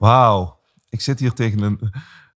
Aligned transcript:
Wauw, 0.00 0.58
ik 0.88 1.00
zit 1.00 1.20
hier 1.20 1.32
tegen 1.32 1.62
een 1.62 1.92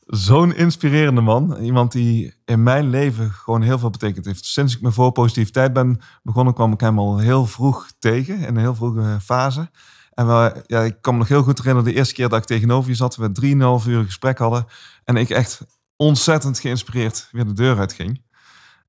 zo'n 0.06 0.54
inspirerende 0.54 1.20
man. 1.20 1.56
Iemand 1.56 1.92
die 1.92 2.34
in 2.44 2.62
mijn 2.62 2.90
leven 2.90 3.30
gewoon 3.30 3.62
heel 3.62 3.78
veel 3.78 3.90
betekend 3.90 4.24
heeft. 4.24 4.44
Sinds 4.44 4.74
ik 4.74 4.82
me 4.82 4.92
voor 4.92 5.12
positiviteit 5.12 5.72
ben 5.72 6.00
begonnen, 6.22 6.54
kwam 6.54 6.72
ik 6.72 6.80
hem 6.80 6.98
al 6.98 7.18
heel 7.18 7.46
vroeg 7.46 7.90
tegen, 7.98 8.38
in 8.38 8.46
een 8.46 8.56
heel 8.56 8.74
vroege 8.74 9.18
fase. 9.22 9.70
En 10.14 10.26
ja, 10.66 10.80
ik 10.80 10.96
kan 11.00 11.12
me 11.12 11.18
nog 11.18 11.28
heel 11.28 11.42
goed 11.42 11.58
herinneren, 11.58 11.90
de 11.90 11.96
eerste 11.96 12.14
keer 12.14 12.28
dat 12.28 12.38
ik 12.38 12.44
tegenover 12.44 12.90
je 12.90 12.96
zat, 12.96 13.16
we 13.16 13.80
3,5 13.82 13.88
uur 13.88 14.04
gesprek 14.04 14.38
hadden. 14.38 14.66
En 15.04 15.16
ik 15.16 15.30
echt 15.30 15.60
ontzettend 15.96 16.58
geïnspireerd 16.58 17.28
weer 17.32 17.46
de 17.46 17.52
deur 17.52 17.78
uitging. 17.78 18.22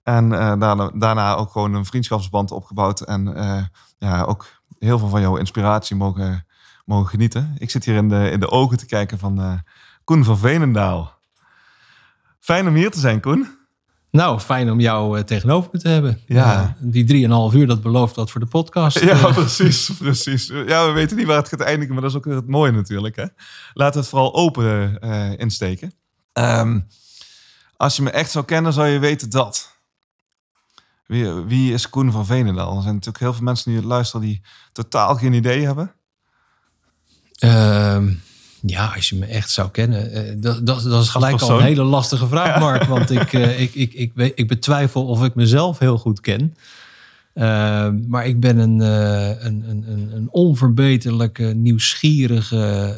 En 0.04 0.34
eh, 0.34 0.60
daarna, 0.60 0.92
daarna 0.96 1.36
ook 1.36 1.52
gewoon 1.52 1.74
een 1.74 1.86
vriendschapsband 1.86 2.52
opgebouwd. 2.52 3.02
En 3.02 3.36
eh, 3.36 3.64
ja, 3.98 4.24
ook 4.24 4.46
heel 4.80 5.00
veel 5.00 5.10
van 5.10 5.22
jouw 5.22 5.38
inspiratie 5.38 5.96
mogen, 5.96 6.45
mogen 6.86 7.10
genieten. 7.10 7.56
Ik 7.58 7.70
zit 7.70 7.86
hier 7.86 7.96
in 7.96 8.10
de, 8.10 8.30
in 8.32 8.40
de 8.40 8.50
ogen 8.50 8.78
te 8.78 8.86
kijken 8.86 9.20
van 9.20 9.42
eh, 9.42 9.54
Koen 10.04 10.24
van 10.24 10.38
Veenendaal. 10.38 11.20
Fijn 12.40 12.68
om 12.68 12.74
hier 12.76 12.92
te 12.92 13.00
zijn, 13.00 13.20
Koen. 13.22 13.48
Nou, 14.12 14.40
fijn 14.40 14.72
om 14.72 14.80
jou 14.80 15.18
eh, 15.18 15.24
tegenover 15.24 15.70
me 15.74 15.80
te 15.80 15.88
hebben. 15.88 16.22
Ja. 16.26 16.76
Die 16.80 17.04
drieënhalf 17.04 17.54
uur, 17.54 17.68
dat 17.68 17.82
belooft 17.82 18.16
wat 18.16 18.32
voor 18.32 18.42
de 18.42 18.48
podcast. 18.48 19.00
Ja, 19.00 19.12
Eh, 19.12 19.34
precies, 19.34 19.90
precies. 20.00 20.48
Ja, 20.48 20.86
we 20.88 20.92
weten 20.92 21.18
niet 21.18 21.26
waar 21.26 21.38
het 21.38 21.48
gaat 21.48 21.60
eindigen, 21.60 21.94
maar 21.94 22.02
dat 22.04 22.12
is 22.12 22.18
ook 22.18 22.26
weer 22.26 22.36
het 22.36 22.48
mooie 22.48 22.72
natuurlijk. 22.72 23.16
Hè? 23.16 23.26
Laten 23.74 23.94
we 23.94 24.00
het 24.00 24.08
vooral 24.10 24.34
open 24.36 25.00
insteken. 25.38 25.94
Ehm, 26.34 26.80
als 27.78 27.96
je 27.96 28.02
me 28.02 28.10
echt 28.10 28.32
zou 28.32 28.46
kennen, 28.46 28.74
zou 28.74 28.88
je 28.88 29.00
weten 29.00 29.30
dat. 29.30 29.74
Wie, 31.06 31.32
wie 31.32 31.74
is 31.74 31.90
Koen 31.90 32.12
van 32.12 32.26
Veenendaal? 32.26 32.76
Er 32.76 32.82
zijn 32.82 32.94
natuurlijk 32.94 33.24
heel 33.24 33.34
veel 33.34 33.44
mensen 33.44 33.72
die 33.72 33.86
luisteren 33.86 34.26
die 34.26 34.42
totaal 34.72 35.16
geen 35.16 35.34
idee 35.34 35.66
hebben. 35.66 35.96
Ehm, 37.40 38.10
ja, 38.66 38.92
als 38.96 39.10
je 39.10 39.16
me 39.16 39.26
echt 39.26 39.50
zou 39.50 39.70
kennen. 39.72 40.12
eh, 40.12 40.34
dat, 40.38 40.66
dat, 40.66 40.84
dat 40.84 41.02
is 41.04 41.10
gelijk 41.10 41.34
al 41.42 41.48
een 41.60 41.66
hele 41.66 41.84
lastige 41.84 42.28
vraag, 42.28 42.60
Mark. 42.60 42.84
Want 42.84 43.12
ik, 43.12 43.34
eh, 43.34 43.62
ik, 43.62 43.76
ik, 43.76 43.94
ik, 43.94 44.12
weet- 44.16 44.32
ik 44.36 44.48
betwijfel 44.48 45.06
of 45.06 45.24
ik 45.24 45.36
mezelf 45.36 45.80
heel 45.80 45.98
goed 45.98 46.22
ken. 46.22 46.56
Ehm, 47.34 48.08
maar 48.08 48.26
ik 48.28 48.40
ben 48.40 48.58
een, 48.58 48.82
eh, 48.82 49.30
een, 49.46 49.64
een, 49.70 49.84
een, 49.88 50.10
een 50.16 50.28
onverbeterlijke, 50.32 51.44
nieuwsgierige 51.44 52.96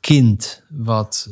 kind. 0.00 0.62
Wat 0.68 1.28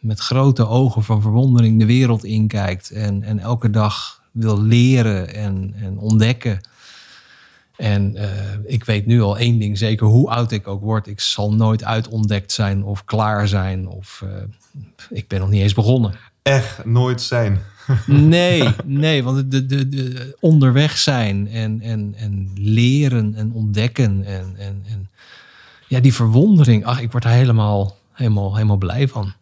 met 0.00 0.20
grote 0.20 0.66
ogen 0.68 1.02
van 1.02 1.22
verwondering 1.22 1.78
de 1.78 1.86
wereld 1.86 2.24
inkijkt. 2.24 2.90
En, 2.90 3.22
en 3.22 3.38
elke 3.38 3.70
dag 3.70 4.20
wil 4.32 4.62
leren 4.62 5.34
en, 5.34 5.74
en 5.82 5.98
ontdekken. 5.98 6.60
En 7.82 8.16
eh, 8.16 8.28
ik 8.64 8.84
weet 8.84 9.06
nu 9.06 9.22
al 9.22 9.38
één 9.38 9.58
ding 9.58 9.78
zeker, 9.78 10.06
hoe 10.06 10.30
oud 10.30 10.52
ik 10.52 10.68
ook 10.68 10.80
word, 10.80 11.06
ik 11.06 11.20
zal 11.20 11.52
nooit 11.52 11.84
uitontdekt 11.84 12.52
zijn 12.52 12.84
of 12.84 13.04
klaar 13.04 13.48
zijn. 13.48 13.88
Of 13.88 14.22
eh, 14.24 14.30
ik 15.10 15.28
ben 15.28 15.40
nog 15.40 15.48
niet 15.48 15.62
eens 15.62 15.74
begonnen. 15.74 16.14
Echt 16.42 16.84
nooit 16.84 17.20
zijn. 17.20 17.60
Nee, 18.06 18.68
nee, 18.84 19.24
want 19.24 19.50
de, 19.50 19.66
de, 19.66 19.88
de 19.88 20.36
onderweg 20.40 20.98
zijn 20.98 21.48
en, 21.48 21.80
en, 21.80 22.14
en 22.16 22.50
leren 22.54 23.34
en 23.34 23.52
ontdekken 23.52 24.24
en, 24.24 24.54
en, 24.58 24.82
en 24.88 25.10
ja, 25.88 26.00
die 26.00 26.14
verwondering, 26.14 26.84
ach, 26.84 27.00
ik 27.00 27.10
word 27.10 27.22
daar 27.22 27.32
helemaal, 27.32 27.96
helemaal, 28.12 28.54
helemaal 28.54 28.76
blij 28.76 29.08
van. 29.08 29.32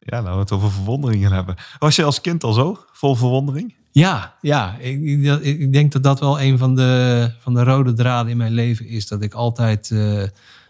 Ja, 0.00 0.20
nou 0.20 0.34
we 0.34 0.40
het 0.40 0.52
over 0.52 0.70
verwonderingen 0.70 1.32
hebben. 1.32 1.56
Was 1.78 1.96
je 1.96 2.04
als 2.04 2.20
kind 2.20 2.44
al 2.44 2.52
zo? 2.52 2.78
Vol 2.92 3.14
verwondering? 3.14 3.74
Ja, 3.98 4.34
ja 4.40 4.76
ik, 4.78 5.02
ik, 5.42 5.72
denk 5.72 5.92
dat 5.92 6.02
dat 6.02 6.20
wel 6.20 6.40
een 6.40 6.58
van 6.58 6.74
de, 6.74 7.30
van 7.38 7.54
de 7.54 7.62
rode 7.62 7.92
draden 7.92 8.30
in 8.30 8.36
mijn 8.36 8.52
leven 8.52 8.86
is. 8.86 9.08
Dat 9.08 9.22
ik 9.22 9.34
altijd 9.34 9.90
eh, 9.90 10.22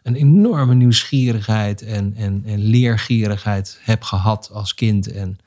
een 0.02 0.14
enorme 0.14 0.74
nieuwsgierigheid 0.74 1.82
en, 1.82 2.14
en, 2.16 2.42
en 2.46 2.58
leergierigheid 2.58 3.78
heb 3.82 4.02
gehad 4.02 4.50
als 4.52 4.74
kind. 4.74 5.12
En 5.12 5.38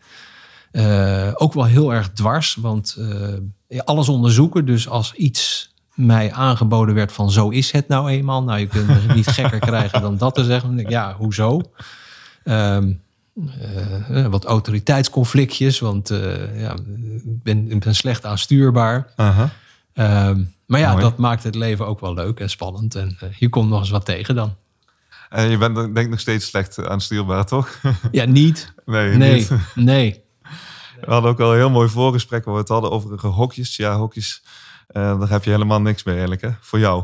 eh, 0.71 1.31
ook 1.35 1.53
wel 1.53 1.65
heel 1.65 1.93
erg 1.93 2.09
dwars, 2.09 2.55
want 2.55 2.97
eh, 3.69 3.79
alles 3.79 4.09
onderzoeken. 4.09 4.65
Dus 4.65 4.87
als 4.87 5.13
iets 5.13 5.73
mij 5.93 6.31
aangeboden 6.31 6.95
werd 6.95 7.11
van 7.11 7.31
zo 7.31 7.49
is 7.49 7.71
het 7.71 7.87
nou 7.87 8.09
eenmaal. 8.09 8.43
Nou, 8.43 8.59
je 8.59 8.67
kunt 8.67 8.87
het 8.87 9.15
niet 9.15 9.27
gekker 9.27 9.59
krijgen 9.69 10.01
dan 10.01 10.17
dat 10.17 10.35
te 10.35 10.43
zeggen. 10.43 10.67
Dan 10.67 10.75
denk 10.75 10.87
ik, 10.87 10.93
Ja, 10.93 11.15
hoezo? 11.17 11.61
Ehm, 12.43 12.93
eh, 14.09 14.28
wat 14.28 14.46
autoriteitsconflictjes, 14.46 15.79
want 15.79 16.09
eh, 16.09 16.62
ja, 16.62 16.74
ik, 17.25 17.44
ben, 17.44 17.72
ik 17.72 17.79
ben 17.79 17.96
slecht 17.96 18.25
aanstuurbaar. 18.25 19.13
Aha. 19.16 19.50
Ehm, 19.94 20.44
maar 20.66 20.79
ja, 20.79 20.91
Mooi. 20.91 21.03
dat 21.03 21.18
maakt 21.18 21.44
het 21.44 21.56
leven 21.56 21.88
ook 21.88 22.00
wel 22.00 22.13
leuk 22.13 22.40
en 22.40 22.50
spannend. 22.50 22.96
En 22.96 23.18
eh, 23.19 23.29
hier 23.38 23.50
komt 23.50 23.69
nog 23.69 23.79
eens 23.79 23.90
wat 23.90 24.06
tegen 24.06 24.35
dan. 24.35 24.56
En 25.29 25.50
je 25.50 25.57
bent 25.57 25.75
denk 25.75 25.97
ik 25.97 26.09
nog 26.09 26.19
steeds 26.19 26.46
slecht 26.46 26.88
aanstuurbaar, 26.88 27.46
toch? 27.46 27.79
Ja, 28.12 28.25
niet. 28.25 28.74
nee, 28.85 29.18
Nee, 29.18 29.34
niet. 29.34 29.52
nee. 29.75 30.23
We 31.02 31.12
hadden 31.12 31.31
ook 31.31 31.40
al 31.40 31.52
een 31.52 31.58
heel 31.58 31.69
mooi 31.69 31.90
voorgesprek 31.90 32.46
waar 32.46 32.53
we 32.53 32.59
het 32.59 32.69
hadden 32.69 32.91
over 32.91 33.28
hokjes. 33.28 33.75
Ja, 33.75 33.97
hokjes, 33.97 34.44
eh, 34.88 35.19
daar 35.19 35.29
heb 35.29 35.44
je 35.44 35.50
helemaal 35.50 35.81
niks 35.81 36.03
mee 36.03 36.13
eigenlijk, 36.13 36.41
hè? 36.44 36.50
Voor 36.59 36.79
jou. 36.79 37.03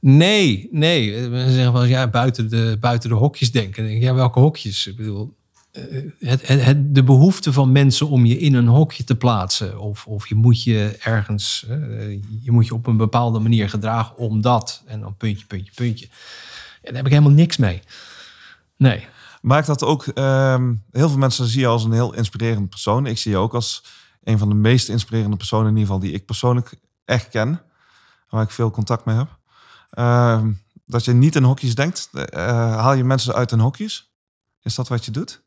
Nee, 0.00 0.68
nee. 0.70 1.14
Eh, 1.14 1.30
Mensen 1.30 1.52
zeggen 1.52 1.72
wel 1.72 1.82
eens, 1.82 1.90
ja, 1.90 2.08
buiten 2.08 2.50
de, 2.50 2.76
buiten 2.80 3.08
de 3.08 3.14
hokjes 3.14 3.52
denken. 3.52 4.00
Ja, 4.00 4.14
welke 4.14 4.40
hokjes? 4.40 4.86
Ik 4.86 4.96
bedoel, 4.96 5.22
eh, 5.22 5.39
het, 6.18 6.48
het, 6.48 6.64
het- 6.64 6.94
de 6.94 7.04
behoefte 7.04 7.52
van 7.52 7.72
mensen 7.72 8.08
om 8.08 8.24
je 8.24 8.38
in 8.38 8.54
een 8.54 8.66
hokje 8.66 9.04
te 9.04 9.16
plaatsen. 9.16 9.80
Of, 9.80 10.06
of 10.06 10.28
je 10.28 10.34
moet 10.34 10.62
je 10.62 10.96
ergens, 11.00 11.64
eh, 11.68 12.10
je 12.42 12.50
moet 12.50 12.66
je 12.66 12.74
op 12.74 12.86
een 12.86 12.96
bepaalde 12.96 13.38
manier 13.38 13.68
gedragen 13.68 14.16
omdat. 14.16 14.82
En 14.86 15.00
dan 15.00 15.16
puntje, 15.16 15.46
puntje, 15.46 15.72
puntje. 15.74 16.06
Ja, 16.06 16.86
daar 16.86 16.94
heb 16.94 17.06
ik 17.06 17.12
helemaal 17.12 17.32
niks 17.32 17.56
mee. 17.56 17.82
Nee. 18.76 19.06
Maakt 19.42 19.66
dat 19.66 19.84
ook... 19.84 20.06
ehm, 20.06 20.74
heel 20.90 21.08
veel 21.08 21.18
mensen 21.18 21.46
zien 21.46 21.60
je 21.60 21.66
als 21.66 21.84
een 21.84 21.92
heel 21.92 22.14
inspirerend 22.14 22.68
persoon. 22.70 23.06
Ik 23.06 23.18
zie 23.18 23.30
je 23.30 23.36
ook 23.36 23.54
als 23.54 23.84
een 24.24 24.38
van 24.38 24.48
de 24.48 24.54
meest 24.54 24.88
inspirerende 24.88 25.36
personen... 25.36 25.66
in 25.66 25.76
ieder 25.76 25.86
geval 25.86 26.00
die 26.00 26.12
ik 26.12 26.24
persoonlijk 26.26 26.74
echt 27.04 27.28
ken. 27.28 27.60
Waar 28.28 28.42
ik 28.42 28.50
veel 28.50 28.70
contact 28.70 29.04
mee 29.04 29.16
heb. 29.16 29.38
Ehm, 29.90 30.50
dat 30.86 31.04
je 31.04 31.12
niet 31.12 31.36
in 31.36 31.42
hokjes 31.42 31.74
denkt. 31.74 32.08
Eh, 32.12 32.46
haal 32.76 32.92
je 32.92 33.04
mensen 33.04 33.34
uit 33.34 33.50
hun 33.50 33.60
hokjes? 33.60 34.12
Is 34.62 34.74
dat 34.74 34.88
wat 34.88 35.04
je 35.04 35.10
doet? 35.10 35.42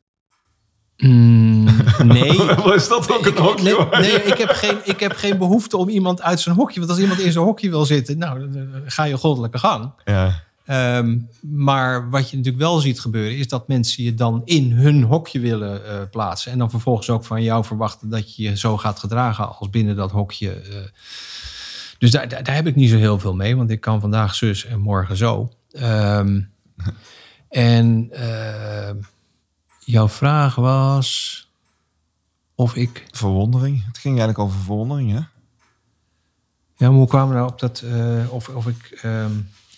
Mm, 0.96 1.64
nee. 2.04 2.74
is 2.74 2.88
dat 2.88 3.12
ook 3.12 3.26
een 3.26 3.36
hokje? 3.36 3.88
nee, 3.90 4.22
ik, 4.22 4.38
heb 4.38 4.48
geen, 4.48 4.76
ik 4.84 5.00
heb 5.00 5.12
geen 5.12 5.38
behoefte 5.38 5.76
om 5.76 5.88
iemand 5.88 6.22
uit 6.22 6.40
zijn 6.40 6.54
hokje. 6.54 6.78
Want 6.78 6.90
als 6.90 7.00
iemand 7.00 7.20
in 7.20 7.32
zijn 7.32 7.44
hokje 7.44 7.70
wil 7.70 7.84
zitten, 7.84 8.18
nou, 8.18 8.38
dan 8.50 8.68
ga 8.86 9.04
je 9.04 9.16
goddelijke 9.16 9.58
gang. 9.58 9.92
Ja. 10.04 10.42
Ehm, 10.64 11.18
maar 11.40 12.10
wat 12.10 12.30
je 12.30 12.36
natuurlijk 12.36 12.64
wel 12.64 12.78
ziet 12.78 13.00
gebeuren, 13.00 13.36
is 13.36 13.48
dat 13.48 13.68
mensen 13.68 14.04
je 14.04 14.14
dan 14.14 14.42
in 14.44 14.72
hun 14.72 15.02
hokje 15.02 15.40
willen 15.40 15.86
eh, 15.86 16.00
plaatsen. 16.10 16.52
En 16.52 16.58
dan 16.58 16.70
vervolgens 16.70 17.10
ook 17.10 17.24
van 17.24 17.42
jou 17.42 17.64
verwachten 17.64 18.08
dat 18.08 18.36
je 18.36 18.42
je 18.42 18.56
zo 18.56 18.76
gaat 18.76 18.98
gedragen 18.98 19.56
als 19.56 19.70
binnen 19.70 19.96
dat 19.96 20.10
hokje. 20.10 20.50
eh. 20.50 20.76
Dus 21.98 22.10
daar, 22.10 22.28
daar, 22.28 22.42
daar 22.42 22.54
heb 22.54 22.66
ik 22.66 22.74
niet 22.74 22.90
zo 22.90 22.96
heel 22.96 23.18
veel 23.18 23.34
mee, 23.34 23.56
want 23.56 23.70
ik 23.70 23.80
kan 23.80 24.00
vandaag 24.00 24.34
zus 24.34 24.64
en 24.64 24.80
morgen 24.80 25.16
zo. 25.16 25.52
Ehm, 25.70 26.40
en 27.48 28.08
ehm, 28.10 28.96
jouw 29.84 30.08
vraag 30.08 30.54
was 30.54 31.40
of 32.54 32.74
ik. 32.76 33.04
Verwondering. 33.10 33.86
Het 33.86 33.98
ging 33.98 34.18
eigenlijk 34.18 34.38
over 34.38 34.60
verwondering, 34.64 35.10
hè? 35.10 35.20
Ja, 36.76 36.88
maar 36.90 36.98
hoe 36.98 37.06
kwamen 37.08 37.28
we 37.28 37.34
nou 37.34 37.50
op 37.50 37.60
dat? 37.60 37.80
eh, 37.80 38.32
of, 38.32 38.48
of 38.48 38.66
ik. 38.66 38.98
ehm, 39.02 39.30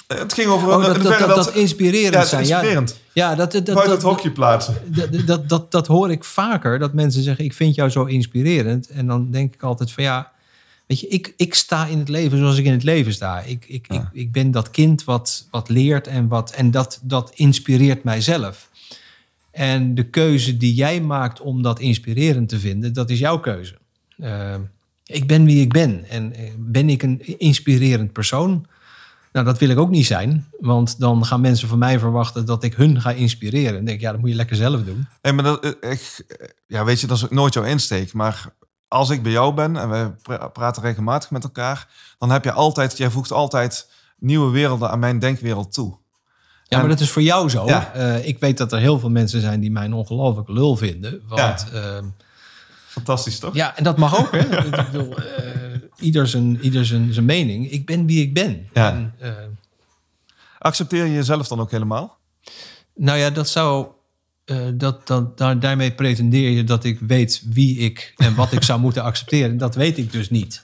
Eh, 0.07 0.19
Het 0.19 0.33
ging 0.33 0.49
over 0.49 0.69
oh, 0.69 0.85
dat, 0.85 1.03
dat, 1.03 1.19
dat, 1.19 1.35
dat 1.35 1.55
inspirerend 1.55 2.15
ja, 2.15 2.25
zijn. 2.25 2.41
inspirerend. 2.41 3.01
Ja, 3.13 3.31
ja 3.31 3.35
dat, 3.37 3.53
dat, 3.53 3.67
dat, 3.67 3.75
Buiten 3.75 3.95
dat, 3.95 4.03
het 4.03 4.13
hokje 4.13 4.31
plaatsen. 4.31 4.77
dat, 4.95 5.27
dat, 5.27 5.49
dat, 5.49 5.71
dat 5.71 5.87
hoor 5.87 6.11
ik 6.11 6.25
vaker. 6.25 6.79
Dat 6.79 6.93
mensen 6.93 7.23
zeggen, 7.23 7.45
ik 7.45 7.53
vind 7.53 7.75
jou 7.75 7.91
zo 7.91 8.05
inspirerend. 8.05 8.89
En 8.89 9.07
dan 9.07 9.31
denk 9.31 9.55
ik 9.55 9.63
altijd 9.63 9.93
van 9.93 10.05
ja, 10.05 10.33
weet 10.87 11.01
je, 11.01 11.09
ik, 11.09 11.35
ik 11.37 11.55
sta 11.55 11.87
in 11.87 11.99
het 11.99 12.09
leven 12.09 12.39
zoals 12.39 12.57
ik 12.59 12.65
in 12.65 12.73
het 12.73 12.83
leven 12.83 13.13
sta. 13.13 13.41
Ik, 13.41 13.65
ik, 13.69 13.87
ik, 13.89 14.03
ik 14.13 14.33
ben 14.33 14.51
dat 14.51 14.71
kind 14.71 15.05
wat, 15.05 15.47
wat 15.51 15.69
leert 15.69 16.07
en, 16.07 16.29
wat, 16.29 16.51
en 16.51 16.71
dat, 16.71 17.01
dat 17.03 17.31
inspireert 17.35 18.05
mijzelf. 18.05 18.69
En 19.57 19.95
de 19.95 20.11
keuze 20.11 20.57
die 20.57 20.75
jij 20.75 21.01
maakt 21.01 21.41
om 21.41 21.63
dat 21.63 21.81
inspirerend 21.81 22.49
te 22.49 22.59
vinden, 22.59 22.93
dat 22.93 23.11
is 23.11 23.19
jouw 23.19 23.41
keuze. 23.41 23.79
Eh, 24.17 24.55
ik 25.05 25.27
ben 25.27 25.45
wie 25.45 25.61
ik 25.61 25.73
ben. 25.73 26.05
En 26.09 26.35
eh, 26.35 26.51
ben 26.59 26.89
ik 26.89 27.03
een 27.03 27.39
inspirerend 27.39 28.13
persoon? 28.13 28.67
Nou, 29.33 29.47
dat 29.47 29.59
wil 29.59 29.69
ik 29.69 29.79
ook 29.79 29.91
niet 29.91 30.07
zijn. 30.07 30.47
Want 30.61 31.01
dan 31.01 31.25
gaan 31.25 31.41
mensen 31.41 31.69
van 31.69 31.79
mij 31.79 31.99
verwachten 31.99 32.47
dat 32.47 32.65
ik 32.65 32.75
hun 32.75 33.01
ga 33.01 33.11
inspireren. 33.11 33.79
En 33.79 33.85
denk 33.85 34.01
ja, 34.01 34.11
dat 34.11 34.21
moet 34.21 34.31
je 34.31 34.37
lekker 34.37 34.57
zelf 34.57 34.83
doen. 34.83 35.07
Nee, 35.23 35.33
maar 35.33 35.45
dat, 35.45 35.65
eh, 35.65 35.93
eh, 35.93 35.99
ja, 36.67 36.85
weet 36.85 37.01
je, 37.01 37.07
dat 37.07 37.17
is 37.17 37.25
ook 37.25 37.31
nooit 37.31 37.55
jouw 37.55 37.65
insteek. 37.65 38.13
Maar 38.13 38.53
als 38.89 39.11
ik 39.11 39.23
bij 39.23 39.33
jou 39.33 39.55
ben 39.55 39.77
en 39.77 39.91
we 39.91 40.11
pra- 40.23 40.49
praten 40.49 40.83
regelmatig 40.83 41.31
met 41.31 41.45
elkaar, 41.45 41.89
dan 42.19 42.31
heb 42.31 42.45
je 42.45 42.53
altijd, 42.53 42.97
jij 42.97 43.11
voegt 43.11 43.33
altijd 43.33 43.91
nieuwe 44.19 44.51
werelden 44.51 44.91
aan 44.91 44.99
mijn 44.99 45.19
denkwereld 45.19 45.73
toe. 45.73 45.97
Ja, 46.69 46.79
maar 46.79 46.89
dat 46.89 47.01
is 47.01 47.11
voor 47.11 47.23
jou 47.23 47.49
zo. 47.49 47.67
Ja. 47.67 47.93
Eh, 47.93 48.27
ik 48.27 48.39
weet 48.39 48.59
dat 48.59 48.73
er 48.73 48.79
heel 48.79 48.99
veel 48.99 49.11
mensen 49.11 49.41
zijn 49.41 49.61
die 49.61 49.71
mij 49.71 49.85
een 49.85 49.93
ongelooflijk 49.93 50.49
lul 50.49 50.77
vinden. 50.77 51.23
Want 51.29 51.67
ja, 51.73 52.03
Fantastisch, 52.87 53.39
toch? 53.39 53.55
ja 53.55 53.77
en 53.77 53.85
dat 53.85 53.97
mag 53.97 54.19
ook. 54.19 54.33
Hè? 54.33 54.39
ik 54.67 54.91
bedoel, 54.91 55.17
eh, 55.17 55.81
ieder, 55.99 56.29
zijn, 56.29 56.59
ieder 56.61 56.87
zijn, 56.87 57.13
zijn 57.13 57.25
mening. 57.25 57.71
Ik 57.71 57.87
ben 57.87 58.07
wie 58.07 58.23
ik 58.23 58.35
ben. 58.35 58.69
Ja. 58.73 58.91
En, 58.91 59.15
eh, 59.19 59.31
Accepteer 60.59 61.05
je 61.05 61.13
jezelf 61.13 61.49
dan 61.49 61.61
ook 61.61 61.71
helemaal? 61.71 62.19
nou 62.95 63.19
ja, 63.19 63.31
dat 63.31 63.49
zou. 63.49 63.87
dat, 64.75 65.07
dat, 65.07 65.39
daar, 65.39 65.61
daarmee 65.61 65.93
pretendeer 65.93 66.51
je 66.51 66.65
dat 66.65 66.85
ik 66.85 66.99
weet 67.01 67.43
wie 67.51 67.79
ik 67.79 68.13
en 68.17 68.35
wat 68.35 68.53
ik 68.53 68.63
zou 68.63 68.81
moeten 68.81 69.03
accepteren. 69.03 69.57
Dat 69.59 69.75
weet 69.75 69.99
ik 69.99 70.13
dus 70.13 70.31
niet. 70.31 70.61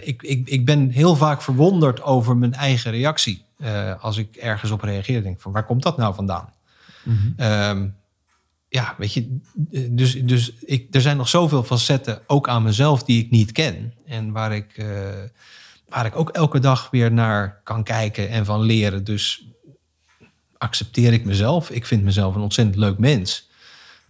Ik, 0.00 0.22
ik, 0.22 0.48
ik 0.48 0.64
ben 0.64 0.90
heel 0.90 1.16
vaak 1.16 1.42
verwonderd 1.42 2.02
over 2.02 2.36
mijn 2.36 2.54
eigen 2.54 2.90
reactie. 2.90 3.44
Eh, 3.60 4.02
als 4.02 4.16
ik 4.16 4.36
ergens 4.36 4.70
op 4.70 4.82
reageer, 4.82 5.22
denk 5.22 5.34
ik 5.34 5.42
van 5.42 5.52
waar 5.52 5.64
komt 5.64 5.82
dat 5.82 5.96
nou 5.96 6.14
vandaan? 6.14 6.52
Ehm, 7.36 7.88
ja, 8.68 8.94
weet 8.98 9.12
je, 9.12 9.38
eh, 9.70 9.88
dus, 9.90 10.22
dus 10.22 10.52
ik, 10.52 10.94
er 10.94 11.00
zijn 11.00 11.16
nog 11.16 11.28
zoveel 11.28 11.62
facetten, 11.62 12.22
ook 12.26 12.48
aan 12.48 12.62
mezelf, 12.62 13.02
die 13.02 13.24
ik 13.24 13.30
niet 13.30 13.52
ken. 13.52 13.94
En 14.06 14.32
waar 14.32 14.54
ik, 14.54 14.76
eh, 14.76 14.86
waar 15.88 16.06
ik 16.06 16.16
ook 16.16 16.30
elke 16.30 16.58
dag 16.58 16.90
weer 16.90 17.12
naar 17.12 17.60
kan 17.64 17.84
kijken 17.84 18.28
en 18.28 18.44
van 18.44 18.60
leren. 18.60 19.04
Dus 19.04 19.46
accepteer 20.58 21.12
ik 21.12 21.24
mezelf. 21.24 21.70
Ik 21.70 21.86
vind 21.86 22.02
mezelf 22.02 22.34
een 22.34 22.40
ontzettend 22.40 22.76
leuk 22.76 22.98
mens. 22.98 23.50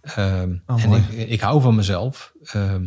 Ehm, 0.01 0.55
Oh, 0.67 0.83
en 0.83 0.91
ik, 0.91 1.29
ik 1.29 1.41
hou 1.41 1.61
van 1.61 1.75
mezelf. 1.75 2.33
Ehm, 2.43 2.85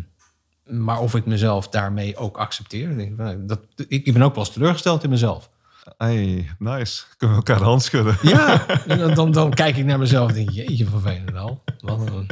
maar 0.64 1.00
of 1.00 1.14
ik 1.14 1.26
mezelf 1.26 1.69
daarmee 1.69 2.17
ook 2.17 2.37
accepteer, 2.37 3.10
nou, 3.10 3.46
dat, 3.46 3.60
ik, 3.76 4.06
ik 4.06 4.12
ben 4.12 4.22
ook 4.22 4.34
wel 4.34 4.44
eens 4.44 4.52
teleurgesteld 4.52 5.05
in 5.05 5.10
mezelf. 5.10 5.50
Hey, 5.98 6.50
nice. 6.58 7.02
Kunnen 7.16 7.36
we 7.36 7.42
elkaar 7.42 7.58
de 7.58 7.69
hand 7.69 7.82
schudden? 7.82 8.19
Ja, 8.22 8.66
dan, 8.86 9.14
dan, 9.14 9.32
dan 9.32 9.54
kijk 9.54 9.76
ik 9.76 9.84
naar 9.84 9.98
mezelf 9.98 10.28
en 10.28 10.34
denk 10.34 10.50
jeetje 10.50 10.86
van 10.86 11.00
Veenendaal. 11.00 11.62
Wat 11.81 12.00
een, 12.00 12.26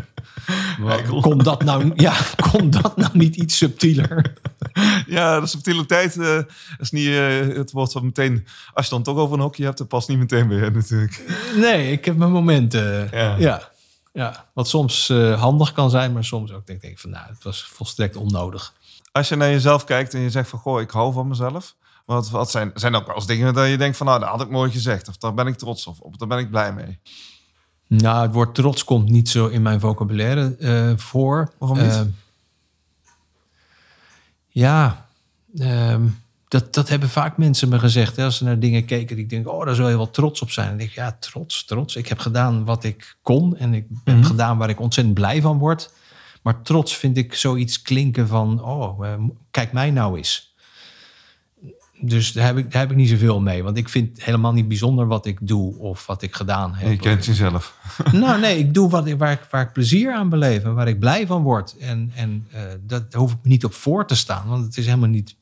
kon, 1.21 1.39
dat 1.39 1.65
nou, 1.65 1.93
ja, 1.95 2.17
kon 2.51 2.71
dat 2.71 2.97
nou 2.97 3.11
niet 3.13 3.37
iets 3.37 3.57
subtieler? 3.57 4.33
Ja, 5.07 5.41
de 5.41 5.47
subtiliteit 5.47 6.17
eh, 6.19 6.39
is 6.79 6.91
niet 6.91 7.09
eh, 7.09 7.39
het 7.57 7.71
woord 7.71 7.93
wat 7.93 8.03
meteen... 8.03 8.47
Als 8.75 8.85
je 8.85 8.91
dan 8.91 9.03
toch 9.03 9.17
over 9.17 9.35
een 9.35 9.43
hokje 9.43 9.65
hebt, 9.65 9.79
dat 9.79 9.89
past 9.89 10.09
niet 10.09 10.19
meteen 10.19 10.49
bij 10.49 10.57
je 10.57 10.71
natuurlijk. 10.71 11.23
Nee, 11.57 11.93
ik 11.93 12.05
heb 12.05 12.17
mijn 12.17 12.33
momenten. 12.33 13.09
Ja. 13.13 13.37
Ja. 13.37 13.71
Ja. 14.13 14.49
wat 14.55 14.69
soms 14.69 15.09
eh, 15.09 15.41
handig 15.41 15.73
kan 15.73 15.91
zijn, 15.91 16.13
maar 16.13 16.25
soms 16.25 16.53
ook 16.53 16.67
denk 16.67 16.83
ik 16.83 16.99
van 16.99 17.11
nou, 17.11 17.27
het 17.29 17.45
was 17.45 17.65
volstrekt 17.65 18.17
onnodig. 18.17 18.73
Als 19.13 19.29
je 19.29 19.37
naar 19.37 19.51
jezelf 19.51 19.85
kijkt 19.85 20.15
en 20.15 20.21
je 20.21 20.31
zegt 20.31 20.49
van... 20.49 20.59
Goh, 20.59 20.81
ik 20.81 20.91
hou 20.91 21.13
van 21.13 21.29
mezelf. 21.29 21.75
Wat, 22.07 22.31
wat 22.31 22.51
zijn, 22.51 22.71
zijn 22.75 22.95
ook 22.95 23.07
wel 23.07 23.15
eens 23.15 23.27
dingen 23.27 23.55
dat 23.55 23.69
je 23.69 23.77
denkt 23.77 23.97
van... 23.97 24.07
Nou, 24.07 24.21
dat 24.21 24.29
had 24.29 24.41
ik 24.41 24.51
mooi 24.51 24.71
gezegd. 24.71 25.09
Of 25.09 25.17
daar 25.17 25.35
ben 25.35 25.47
ik 25.47 25.57
trots 25.57 25.87
op. 25.87 25.97
Of 26.01 26.17
daar 26.17 26.29
ben 26.29 26.39
ik 26.39 26.51
blij 26.51 26.73
mee. 26.73 26.99
Nou, 27.87 28.23
het 28.23 28.33
woord 28.33 28.55
trots 28.55 28.85
komt 28.85 29.09
niet 29.09 29.29
zo 29.29 29.47
in 29.47 29.63
mijn 29.63 29.81
vocabulaire 29.81 30.57
eh, 30.57 30.93
voor. 30.97 31.53
Waarom 31.59 31.79
niet? 31.79 31.91
Ehm, 31.93 32.07
ja, 34.49 35.07
ehm, 35.59 36.07
dat, 36.49 36.75
dat 36.75 36.89
hebben 36.89 37.09
vaak 37.09 37.37
mensen 37.37 37.69
me 37.69 37.79
gezegd. 37.79 38.17
Hè, 38.17 38.25
als 38.25 38.37
ze 38.37 38.45
naar 38.45 38.59
dingen 38.59 38.85
keken, 38.85 39.17
die 39.17 39.25
ik 39.25 39.31
denk, 39.31 39.49
oh, 39.49 39.65
daar 39.67 39.75
zou 39.75 39.91
je 39.91 39.97
wel 39.97 40.11
trots 40.11 40.43
op 40.43 40.51
zijn. 40.51 40.71
En 40.71 40.77
denk 40.77 40.89
ik, 40.91 40.95
ja, 40.97 41.17
trots, 41.21 41.65
trots. 41.65 41.97
Ik 41.97 42.09
heb 42.09 42.19
gedaan 42.19 42.65
wat 42.65 42.85
ik 42.85 43.17
kon 43.23 43.57
en 43.57 43.75
ik 43.75 43.87
heb 44.05 44.15
Mhm. 44.17 44.25
gedaan 44.25 44.59
waar 44.59 44.69
ik 44.69 44.81
ontzettend 44.81 45.15
blij 45.17 45.41
van 45.41 45.59
word. 45.59 45.91
Maar 46.43 46.63
trots 46.63 46.97
vind 46.97 47.17
ik 47.17 47.35
zoiets 47.35 47.83
klinken 47.83 48.29
van, 48.29 48.63
oh, 48.65 49.07
eh, 49.07 49.15
kijk 49.51 49.73
mij 49.73 49.91
nou 49.91 50.17
eens. 50.17 50.52
Dus 52.05 52.33
daar 52.33 52.47
heb, 52.47 52.57
ik, 52.57 52.73
daar 52.73 52.81
heb 52.81 52.91
ik 52.91 52.97
niet 52.97 53.09
zoveel 53.09 53.41
mee. 53.41 53.63
Want 53.63 53.77
ik 53.77 53.89
vind 53.89 54.25
helemaal 54.25 54.53
niet 54.53 54.69
bijzonder 54.69 55.07
wat 55.07 55.27
ik 55.27 55.39
doe 55.43 55.79
of 55.79 56.07
wat 56.07 56.23
ik 56.23 56.35
gedaan 56.35 56.75
heb. 56.75 56.91
Je 56.91 56.97
kent 56.97 57.25
jezelf. 57.25 57.77
Nou, 58.13 58.41
nee, 58.41 58.59
ik 58.59 58.75
doe 58.75 58.91
wat 58.91 59.07
ik, 59.07 59.19
waar, 59.19 59.33
ik, 59.33 59.47
waar 59.51 59.63
ik 59.63 59.73
plezier 59.73 60.13
aan 60.13 60.29
beleef 60.29 60.65
en 60.65 60.75
waar 60.75 60.89
ik 60.89 60.99
blij 60.99 61.27
van 61.27 61.43
word. 61.43 61.77
En, 61.77 62.13
en 62.15 62.47
eh, 62.51 62.63
dat 62.81 63.13
daar 63.13 63.21
hoef 63.21 63.33
ik 63.33 63.39
me 63.43 63.49
niet 63.49 63.65
op 63.65 63.75
voor 63.75 64.07
te 64.07 64.17
staan, 64.17 64.49
want 64.49 64.65
het 64.65 64.77
is 64.77 64.87
helemaal 64.87 65.09
niet. 65.09 65.37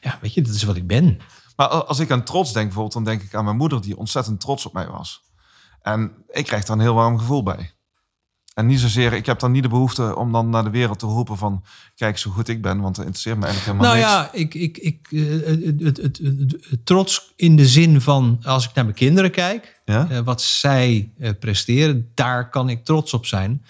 Ja, 0.00 0.18
weet 0.20 0.34
je, 0.34 0.42
dat 0.42 0.54
is 0.54 0.62
wat 0.62 0.76
ik 0.76 0.86
ben. 0.86 1.18
Maar 1.56 1.68
als 1.68 1.98
ik 1.98 2.10
aan 2.10 2.24
trots 2.24 2.52
denk 2.52 2.64
bijvoorbeeld... 2.66 2.94
dan 2.94 3.04
denk 3.04 3.22
ik 3.22 3.34
aan 3.34 3.44
mijn 3.44 3.56
moeder 3.56 3.82
die 3.82 3.96
ontzettend 3.96 4.40
trots 4.40 4.66
op 4.66 4.72
mij 4.72 4.86
was. 4.86 5.22
En 5.82 6.12
ik 6.30 6.44
krijg 6.44 6.64
daar 6.64 6.76
een 6.76 6.82
heel 6.82 6.94
warm 6.94 7.18
gevoel 7.18 7.42
bij. 7.42 7.72
En 8.58 8.66
niet 8.66 8.80
zozeer... 8.80 9.12
Ik 9.12 9.26
heb 9.26 9.38
dan 9.38 9.52
niet 9.52 9.62
de 9.62 9.68
behoefte 9.68 10.16
om 10.16 10.32
dan 10.32 10.48
naar 10.50 10.64
de 10.64 10.70
wereld 10.70 10.98
te 10.98 11.06
roepen 11.06 11.36
van... 11.36 11.64
Kijk 11.96 12.18
zo 12.18 12.30
goed 12.30 12.48
ik 12.48 12.62
ben, 12.62 12.80
want 12.80 12.96
dat 12.96 13.04
interesseert 13.04 13.38
me 13.38 13.44
eigenlijk 13.46 13.78
helemaal 13.78 13.96
nou 13.96 14.22
niks. 14.22 14.32
ja, 14.32 14.32
ik, 14.32 14.54
ik, 14.54 14.78
ik, 14.78 15.08
eh, 15.10 15.84
het, 15.86 15.96
het, 15.96 16.20
het, 16.70 16.86
trots 16.86 17.32
in 17.36 17.56
de 17.56 17.66
zin 17.66 18.00
van 18.00 18.40
als 18.42 18.68
ik 18.68 18.74
naar 18.74 18.84
mijn 18.84 18.96
kinderen 18.96 19.30
kijk, 19.30 19.80
Ja? 19.84 20.06
eh, 20.10 20.18
wat 20.18 20.42
zij 20.42 21.10
eh, 21.18 21.30
presteren, 21.40 22.10
daar 22.14 22.50
kan 22.50 22.68
ik 22.68 22.84
trots 22.84 23.12
op 23.12 23.26
zijn. 23.26 23.64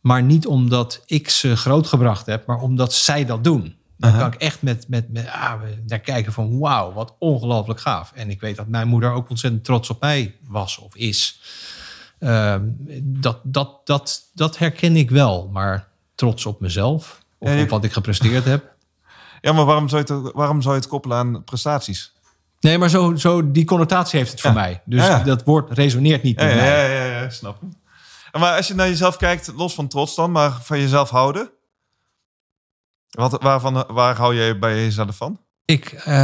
Maar 0.00 0.22
niet 0.22 0.46
omdat 0.46 1.02
ik 1.06 1.28
ze 1.28 1.56
grootgebracht 1.56 2.26
heb, 2.26 2.46
maar 2.46 2.58
omdat 2.60 2.92
zij 2.94 3.24
dat 3.24 3.44
doen. 3.44 3.74
Aha. 4.00 4.18
kan 4.18 4.32
ik 4.32 4.40
echt 4.40 4.62
met, 4.62 4.88
met, 4.88 5.12
met 5.12 5.26
ah, 5.28 5.52
naar 5.86 6.00
kijken 6.00 6.32
van 6.32 6.58
wauw, 6.58 6.92
wat 6.92 7.14
ongelooflijk 7.18 7.80
gaaf. 7.80 8.12
En 8.14 8.30
ik 8.30 8.40
weet 8.40 8.56
dat 8.56 8.68
mijn 8.68 8.88
moeder 8.88 9.10
ook 9.10 9.30
ontzettend 9.30 9.64
trots 9.64 9.90
op 9.90 10.00
mij 10.00 10.34
was 10.48 10.78
of 10.78 10.96
is. 10.96 11.40
Ehm, 12.18 12.62
dat, 13.02 13.38
dat, 13.42 13.80
dat, 13.86 14.30
dat 14.34 14.58
herken 14.58 14.96
ik 14.96 15.10
wel, 15.10 15.48
maar 15.52 15.88
trots 16.14 16.46
op 16.46 16.60
mezelf 16.60 17.22
of 17.38 17.54
Ja, 17.54 17.62
op 17.62 17.68
wat 17.68 17.84
ik 17.84 17.92
gepresteerd 17.92 18.44
heb. 18.44 18.64
Ja, 19.40 19.52
maar 19.52 19.64
waarom 19.64 19.88
zou, 19.88 20.02
je 20.06 20.14
het, 20.14 20.32
waarom 20.34 20.62
zou 20.62 20.74
je 20.74 20.80
het 20.80 20.88
koppelen 20.90 21.16
aan 21.16 21.44
prestaties? 21.44 22.12
Nee, 22.60 22.78
maar 22.78 22.88
zo, 22.88 23.14
zo 23.14 23.50
die 23.50 23.64
connotatie 23.64 24.18
heeft 24.18 24.30
het 24.30 24.40
voor 24.40 24.52
mij. 24.52 24.82
Dus 24.84 25.06
Ja, 25.06 25.22
dat 25.22 25.44
woord 25.44 25.70
resoneert 25.72 26.22
niet 26.22 26.36
met 26.36 26.48
ja, 26.50 26.54
mij. 26.54 26.66
ja, 26.66 27.04
ja, 27.04 27.20
ja, 27.20 27.30
snap 27.30 27.58
Maar 28.32 28.56
als 28.56 28.68
je 28.68 28.74
naar 28.74 28.88
jezelf 28.88 29.16
kijkt, 29.16 29.52
los 29.56 29.74
van 29.74 29.88
trots 29.88 30.14
dan, 30.14 30.32
maar 30.32 30.52
van 30.62 30.78
jezelf 30.80 31.10
houden. 31.10 31.50
Wat, 33.10 33.42
waarvan, 33.42 33.84
waar 33.88 34.16
hou 34.16 34.34
jij 34.34 34.58
bij 34.58 34.74
jezelf 34.74 35.16
van? 35.16 35.40
Ik, 35.66 35.92
eh, 35.92 36.14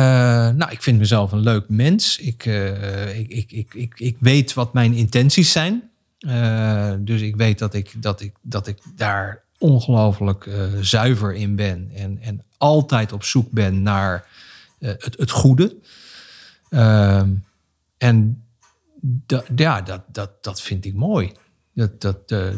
nou, 0.49 0.71
ik 0.71 0.83
vind 0.83 0.99
mezelf 0.99 1.33
een 1.33 1.41
leuk 1.41 1.69
mens. 1.69 2.19
Ik, 2.19 2.47
eh, 2.47 3.19
ik, 3.19 3.53
ik, 3.53 3.75
ik, 3.75 3.95
ik, 3.99 4.17
weet 4.21 4.55
wat 4.55 4.73
mijn 4.73 4.93
intenties 4.93 5.53
zijn. 5.53 5.91
Eh, 6.19 6.93
dus 6.99 7.21
ik 7.21 7.37
weet 7.37 7.59
dat 7.59 7.75
ik, 7.75 8.03
dat 8.03 8.21
ik, 8.21 8.37
dat 8.43 8.67
ik 8.67 8.79
daar 8.97 9.43
ongelooflijk 9.59 10.47
eh, 10.47 10.65
zuiver 10.81 11.35
in 11.35 11.57
ben. 11.57 11.91
En, 11.95 12.19
en 12.21 12.45
altijd 12.59 13.13
op 13.13 13.25
zoek 13.25 13.51
ben 13.51 13.83
naar 13.83 14.27
eh, 14.79 14.91
het, 14.99 15.17
het 15.19 15.31
goede. 15.31 15.77
Ehm, 16.69 17.31
en 17.99 18.45
ja, 19.57 19.81
dat, 19.81 20.03
dat, 20.13 20.45
dat 20.45 20.63
vind 20.63 20.85
ik 20.85 20.95
mooi. 20.95 21.33
Dat, 21.75 22.01
dat, 22.01 22.31
eh, 22.31 22.49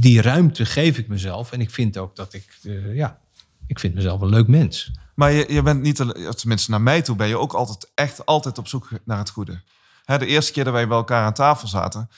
die 0.00 0.20
ruimte 0.20 0.66
geef 0.66 0.98
ik 0.98 1.08
mezelf. 1.08 1.52
En 1.52 1.60
ik 1.60 1.70
vind 1.70 1.98
ook 1.98 2.16
dat 2.16 2.32
ik, 2.32 2.58
eh, 2.62 2.94
ja, 2.94 3.18
ik 3.66 3.78
vind 3.78 3.94
mezelf 3.94 4.20
een 4.20 4.28
leuk 4.28 4.46
mens. 4.46 4.92
Maar 5.14 5.32
je, 5.32 5.52
je 5.52 5.62
bent 5.62 5.82
niet, 5.82 5.96
tenminste 6.38 6.70
naar 6.70 6.80
mij 6.80 7.02
toe, 7.02 7.16
ben 7.16 7.28
je 7.28 7.38
ook 7.38 7.52
altijd 7.52 7.90
echt 7.94 8.26
altijd 8.26 8.58
op 8.58 8.68
zoek 8.68 8.88
naar 9.04 9.18
het 9.18 9.30
goede. 9.30 9.62
Hè, 10.04 10.18
de 10.18 10.26
eerste 10.26 10.52
keer 10.52 10.64
dat 10.64 10.72
wij 10.72 10.88
bij 10.88 10.96
elkaar 10.96 11.24
aan 11.24 11.32
tafel 11.32 11.68
zaten, 11.68 12.10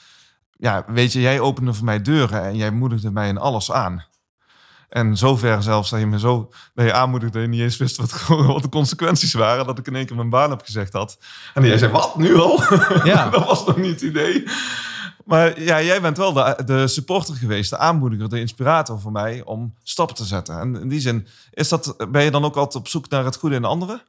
ja, 0.56 0.84
weet 0.86 1.12
je, 1.12 1.20
jij 1.20 1.40
opende 1.40 1.74
voor 1.74 1.84
mij 1.84 2.02
deuren 2.02 2.42
en 2.42 2.56
jij 2.56 2.70
moedigde 2.70 3.10
mij 3.10 3.28
in 3.28 3.38
alles 3.38 3.72
aan. 3.72 4.04
En 4.88 5.16
zover 5.16 5.62
zelfs 5.62 5.90
dat 5.90 6.00
je 6.00 6.06
me 6.06 6.18
zo 6.18 6.50
dat 6.74 6.84
je 6.84 6.92
aanmoedigde 6.92 7.40
je 7.40 7.46
niet 7.46 7.60
eens 7.60 7.76
wist 7.76 7.96
wat, 7.96 8.26
wat 8.46 8.62
de 8.62 8.68
consequenties 8.68 9.32
waren, 9.32 9.66
dat 9.66 9.78
ik 9.78 9.86
in 9.86 9.94
één 9.94 10.06
keer 10.06 10.16
mijn 10.16 10.30
baan 10.30 10.50
heb 10.50 10.62
gezegd 10.64 10.92
had. 10.92 11.18
En 11.54 11.64
jij 11.64 11.78
zei, 11.78 11.92
wat, 11.92 12.16
nu 12.16 12.36
al? 12.36 12.62
Ja. 13.04 13.28
dat 13.30 13.46
was 13.46 13.66
nog 13.66 13.76
niet 13.76 13.90
het 13.90 14.00
idee. 14.00 14.44
Maar 15.24 15.60
ja, 15.60 15.82
jij 15.82 16.00
bent 16.00 16.16
wel 16.16 16.32
de, 16.64 16.88
supporter 16.88 17.34
geweest, 17.34 17.70
de 17.70 17.78
aanmoediger, 17.78 18.28
de 18.28 18.40
inspirator 18.40 19.00
voor 19.00 19.12
mij 19.12 19.42
om 19.44 19.74
stappen 19.82 20.16
te 20.16 20.24
zetten. 20.24 20.58
En 20.58 20.80
in 20.80 20.88
die 20.88 21.00
zin, 21.00 21.26
is 21.50 21.68
dat, 21.68 21.96
ben 22.10 22.24
je 22.24 22.30
dan 22.30 22.44
ook 22.44 22.56
altijd 22.56 22.82
op 22.82 22.88
zoek 22.88 23.08
naar 23.08 23.24
het 23.24 23.36
goede 23.36 23.56
in 23.56 23.64
anderen? 23.64 24.02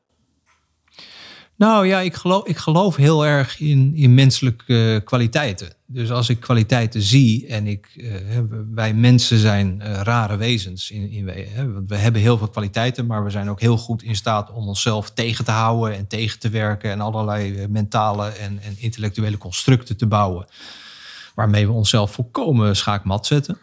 Nou 1.57 1.87
ja, 1.87 1.99
ik 1.99 2.13
geloof, 2.13 2.45
ik 2.45 2.57
geloof 2.57 2.95
heel 2.95 3.25
erg 3.25 3.59
in, 3.59 3.95
in 3.95 4.13
menselijke 4.13 4.93
eh, 4.93 5.05
kwaliteiten. 5.05 5.73
Dus 5.85 6.11
als 6.11 6.29
ik 6.29 6.39
kwaliteiten 6.39 7.01
zie 7.01 7.47
en 7.47 7.67
ik, 7.67 7.87
eh, 7.95 8.39
wij 8.71 8.93
mensen 8.93 9.37
zijn 9.37 9.81
eh, 9.81 10.01
rare 10.01 10.35
wezens. 10.37 10.91
In, 10.91 11.11
in, 11.11 11.27
hè, 11.27 11.71
want 11.71 11.89
we 11.89 11.95
hebben 11.95 12.21
heel 12.21 12.37
veel 12.37 12.47
kwaliteiten, 12.47 13.05
maar 13.05 13.23
we 13.23 13.29
zijn 13.29 13.49
ook 13.49 13.61
heel 13.61 13.77
goed 13.77 14.03
in 14.03 14.15
staat 14.15 14.51
om 14.51 14.67
onszelf 14.67 15.11
tegen 15.11 15.45
te 15.45 15.51
houden 15.51 15.97
en 15.97 16.07
tegen 16.07 16.39
te 16.39 16.49
werken 16.49 16.91
en 16.91 17.01
allerlei 17.01 17.67
mentale 17.67 18.27
en, 18.27 18.59
en 18.61 18.75
intellectuele 18.77 19.37
constructen 19.37 19.97
te 19.97 20.07
bouwen. 20.07 20.47
Waarmee 21.35 21.67
we 21.67 21.73
onszelf 21.73 22.11
volkomen 22.11 22.75
schaakmat 22.75 23.25
zetten. 23.25 23.57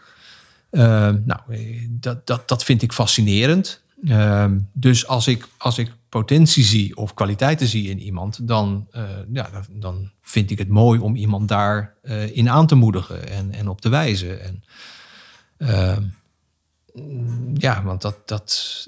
Uh, 0.71 0.83
nou, 1.25 1.41
dat, 1.89 2.27
dat, 2.27 2.49
dat 2.49 2.65
vind 2.65 2.83
ik 2.83 2.93
fascinerend. 2.93 3.83
Uh, 4.03 4.47
dus 4.73 5.07
als 5.07 5.27
ik, 5.27 5.49
als 5.59 5.79
ik 5.79 5.93
potentie 6.09 6.65
zie 6.65 6.97
of 6.97 7.15
kwaliteiten 7.15 7.67
zie 7.67 7.89
in 7.89 8.01
iemand, 8.01 8.49
dan, 8.49 8.87
eh, 8.91 9.03
ja, 9.33 9.51
dan- 9.71 10.11
vind 10.23 10.51
ik 10.51 10.59
het 10.59 10.69
mooi 10.69 11.01
om 11.01 11.17
iemand 11.17 11.49
daar 11.49 11.95
eh, 12.03 12.37
in 12.37 12.51
aan 12.51 12.67
te 12.67 12.75
moedigen 12.75 13.29
en, 13.29 13.53
en 13.53 13.69
op 13.69 13.81
te 13.81 13.89
wijzen. 13.89 14.41
En, 14.43 14.63
ja, 17.55 17.83
want 17.83 18.03
dat, 18.03 18.29
dat, 18.29 18.87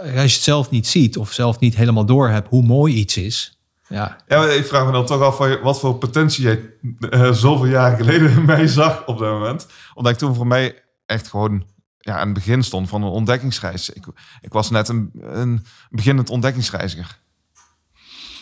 als 0.00 0.10
je 0.10 0.18
het 0.18 0.30
zelf 0.30 0.70
niet 0.70 0.86
ziet 0.86 1.16
of 1.16 1.32
zelf 1.32 1.58
niet 1.58 1.76
helemaal 1.76 2.06
door 2.06 2.28
hebt 2.28 2.48
hoe 2.48 2.62
mooi 2.62 2.94
iets 2.94 3.16
is, 3.16 3.55
ja, 3.88 4.16
Ja, 4.26 4.44
ik 4.44 4.66
vraag 4.66 4.86
me 4.86 4.92
dan 4.92 5.06
toch 5.06 5.20
af 5.20 5.60
wat 5.62 5.80
voor 5.80 5.94
potentie 5.94 6.44
jij 6.44 6.70
eh, 7.10 7.32
zoveel 7.32 7.66
jaren 7.66 7.96
geleden 7.96 8.30
in 8.36 8.44
mij 8.44 8.66
zag 8.66 9.06
op 9.06 9.18
dat 9.18 9.32
moment. 9.32 9.66
Omdat 9.94 10.12
ik 10.12 10.18
toen 10.18 10.34
voor 10.34 10.46
mij 10.46 10.82
echt 11.06 11.28
gewoon 11.28 11.64
ja, 11.98 12.18
aan 12.18 12.28
het 12.28 12.34
begin 12.34 12.62
stond 12.62 12.88
van 12.88 13.02
een 13.02 13.08
ontdekkingsreis. 13.08 13.90
Ik, 13.90 14.06
ik 14.40 14.52
was 14.52 14.70
net 14.70 14.88
een, 14.88 15.10
een 15.20 15.64
beginnend 15.90 16.30
ontdekkingsreiziger. 16.30 17.18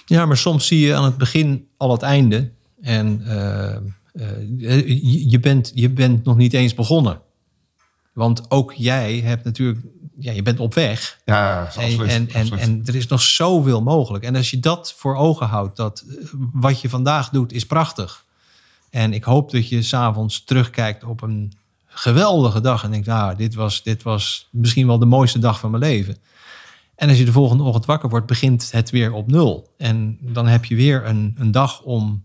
Ja, 0.06 0.26
maar 0.26 0.36
soms 0.36 0.66
zie 0.66 0.80
je 0.80 0.94
aan 0.94 1.04
het 1.04 1.16
begin 1.16 1.68
al 1.76 1.90
het 1.90 2.02
einde. 2.02 2.52
En 2.80 3.22
eh, 3.26 3.74
eh, 3.74 3.82
je, 4.58 5.30
je 5.30 5.40
bent, 5.40 5.72
je 5.74 5.90
bent 5.90 6.24
nog 6.24 6.36
niet 6.36 6.52
eens 6.52 6.74
begonnen. 6.74 7.20
Want 8.12 8.50
ook 8.50 8.72
jij 8.72 9.20
hebt 9.20 9.44
natuurlijk, 9.44 9.78
ja, 10.18 10.32
je 10.32 10.42
bent 10.42 10.60
op 10.60 10.74
weg. 10.74 11.20
Ja, 11.24 11.60
En, 11.60 11.66
absoluut. 11.66 12.10
en, 12.10 12.28
en, 12.30 12.40
absoluut. 12.40 12.60
en 12.60 12.82
er 12.84 12.94
is 12.94 13.06
nog 13.06 13.22
zoveel 13.22 13.82
mogelijk. 13.82 14.24
En 14.24 14.36
als 14.36 14.50
je 14.50 14.60
dat 14.60 14.94
voor 14.96 15.16
ogen 15.16 15.46
houdt, 15.46 15.76
dat 15.76 16.04
eh, 16.08 16.14
wat 16.52 16.80
je 16.80 16.88
vandaag 16.88 17.28
doet 17.28 17.52
is 17.52 17.66
prachtig. 17.66 18.24
En 18.90 19.12
ik 19.12 19.24
hoop 19.24 19.50
dat 19.50 19.68
je 19.68 19.82
s'avonds 19.82 20.44
terugkijkt 20.44 21.04
op 21.04 21.22
een 21.22 21.52
geweldige 21.86 22.60
dag 22.60 22.84
en 22.84 22.90
denkt, 22.90 23.06
nou, 23.06 23.36
dit 23.36 23.54
was, 23.54 23.82
dit 23.82 24.02
was 24.02 24.48
misschien 24.50 24.86
wel 24.86 24.98
de 24.98 25.06
mooiste 25.06 25.38
dag 25.38 25.58
van 25.58 25.70
mijn 25.70 25.82
leven. 25.82 26.16
En 26.94 27.08
als 27.08 27.18
je 27.18 27.24
de 27.24 27.32
volgende 27.32 27.62
ochtend 27.62 27.84
wakker 27.84 28.08
wordt, 28.08 28.26
begint 28.26 28.72
het 28.72 28.90
weer 28.90 29.12
op 29.12 29.30
nul. 29.30 29.72
En 29.78 30.18
dan 30.20 30.46
heb 30.46 30.64
je 30.64 30.74
weer 30.74 31.06
een, 31.06 31.34
een 31.38 31.50
dag 31.50 31.82
om 31.82 32.24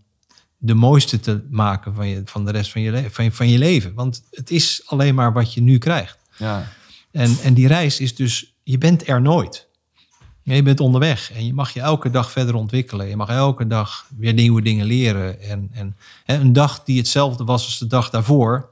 de 0.57 0.73
mooiste 0.73 1.19
te 1.19 1.45
maken 1.49 1.93
van, 1.93 2.07
je, 2.07 2.21
van 2.25 2.45
de 2.45 2.51
rest 2.51 2.71
van 2.71 2.81
je, 2.81 3.07
van, 3.09 3.23
je, 3.23 3.31
van 3.31 3.49
je 3.49 3.57
leven. 3.57 3.93
Want 3.93 4.23
het 4.31 4.51
is 4.51 4.81
alleen 4.85 5.15
maar 5.15 5.33
wat 5.33 5.53
je 5.53 5.61
nu 5.61 5.77
krijgt. 5.77 6.17
ja. 6.37 6.77
En, 7.11 7.37
en 7.43 7.53
die 7.53 7.67
reis 7.67 7.99
is 7.99 8.15
dus, 8.15 8.55
je 8.63 8.77
bent 8.77 9.07
er 9.07 9.21
nooit. 9.21 9.67
Je 10.55 10.63
bent 10.63 10.79
onderweg 10.79 11.31
en 11.31 11.45
je 11.45 11.53
mag 11.53 11.73
je 11.73 11.81
elke 11.81 12.09
dag 12.09 12.31
verder 12.31 12.55
ontwikkelen. 12.55 13.07
Je 13.07 13.15
mag 13.15 13.29
elke 13.29 13.67
dag 13.67 14.05
weer 14.17 14.33
nieuwe 14.33 14.61
dingen 14.61 14.85
leren. 14.85 15.41
En, 15.41 15.69
en 15.73 15.97
hè, 16.23 16.35
een 16.35 16.53
dag 16.53 16.83
die 16.83 16.97
hetzelfde 16.97 17.43
was 17.43 17.65
als 17.65 17.79
de 17.79 17.87
dag 17.87 18.09
daarvoor, 18.09 18.69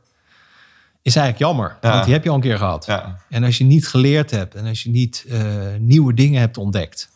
is 1.01 1.15
eigenlijk 1.15 1.51
jammer. 1.51 1.77
Ja. 1.81 1.91
Want 1.91 2.03
die 2.03 2.13
heb 2.13 2.23
je 2.23 2.29
al 2.29 2.35
een 2.35 2.41
keer 2.41 2.57
gehad. 2.57 2.85
Ja. 2.85 3.21
En 3.29 3.43
als 3.43 3.57
je 3.57 3.63
niet 3.63 3.87
geleerd 3.87 4.31
hebt 4.31 4.55
en 4.55 4.65
als 4.65 4.83
je 4.83 4.89
niet 4.89 5.25
eh, 5.29 5.41
nieuwe 5.79 6.13
dingen 6.13 6.39
hebt 6.39 6.57
ontdekt, 6.57 7.09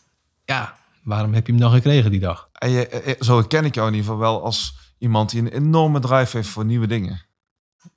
ja, 0.44 0.76
waarom 1.02 1.34
heb 1.34 1.46
je 1.46 1.52
hem 1.52 1.60
dan 1.60 1.72
gekregen 1.72 2.10
die 2.10 2.20
dag? 2.20 2.48
En 2.52 2.70
je, 2.70 2.88
eh, 2.88 3.14
zo 3.20 3.42
ken 3.42 3.64
ik 3.64 3.74
jou 3.74 3.88
in 3.88 3.94
ieder 3.94 4.10
geval 4.10 4.26
wel 4.30 4.44
als 4.44 4.74
iemand 4.98 5.30
die 5.30 5.40
een 5.40 5.52
enorme 5.52 6.00
drive 6.00 6.36
heeft 6.36 6.48
voor 6.48 6.64
nieuwe 6.64 6.86
dingen. 6.86 7.22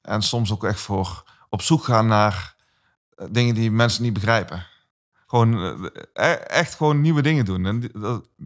En 0.02 0.22
soms 0.22 0.52
ook 0.52 0.64
echt 0.64 0.80
voor 0.80 1.24
op 1.50 1.62
zoek 1.62 1.84
gaan 1.84 2.08
naar 2.08 2.34
eh, 2.34 2.55
dingen 3.32 3.56
die 3.56 3.72
mensen 3.72 4.04
niet 4.04 4.14
begrijpen. 4.14 4.66
Gewoon 5.28 5.54
eh, 6.14 6.30
e- 6.32 6.32
echt 6.34 6.76
gewoon 6.76 7.02
nieuwe 7.02 7.22
dingen 7.22 7.46
doen. 7.46 7.66
En 7.66 7.92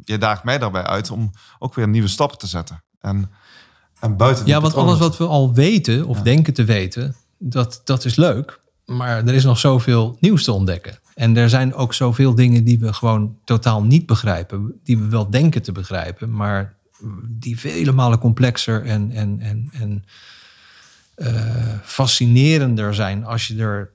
je 0.03 0.17
daagt 0.17 0.43
mij 0.43 0.57
daarbij 0.57 0.83
uit 0.83 1.11
om 1.11 1.31
ook 1.59 1.73
weer 1.75 1.87
nieuwe 1.87 2.07
stappen 2.07 2.37
te 2.37 2.47
zetten. 2.47 2.83
En, 2.99 3.31
en 3.99 4.17
buiten 4.17 4.45
Ja, 4.45 4.61
want 4.61 4.73
alles 4.75 4.99
wat 4.99 5.17
we 5.17 5.25
al 5.25 5.53
weten 5.53 6.05
of 6.05 6.17
Ja. 6.17 6.23
denken 6.23 6.53
te 6.53 6.63
weten, 6.63 7.15
dat, 7.37 7.81
dat 7.83 8.05
is 8.05 8.15
leuk. 8.15 8.59
Maar 8.85 9.27
er 9.27 9.33
is 9.33 9.43
nog 9.43 9.59
zoveel 9.59 10.17
nieuws 10.19 10.43
te 10.43 10.51
ontdekken. 10.51 10.99
En 11.15 11.37
er 11.37 11.49
zijn 11.49 11.73
ook 11.73 11.93
zoveel 11.93 12.35
dingen 12.35 12.63
die 12.63 12.79
we 12.79 12.93
gewoon 12.93 13.37
totaal 13.43 13.83
niet 13.83 14.05
begrijpen. 14.05 14.79
Die 14.83 14.97
we 14.97 15.07
wel 15.07 15.29
denken 15.29 15.61
te 15.61 15.71
begrijpen, 15.71 16.31
maar 16.31 16.77
die 17.27 17.59
vele 17.59 17.91
malen 17.91 18.19
complexer 18.19 18.85
en, 18.85 19.11
en, 19.11 19.39
en, 19.39 19.69
en 19.73 20.05
eh, 21.15 21.77
fascinerender 21.83 22.95
zijn 22.95 23.25
als 23.25 23.47
je 23.47 23.57
er 23.57 23.91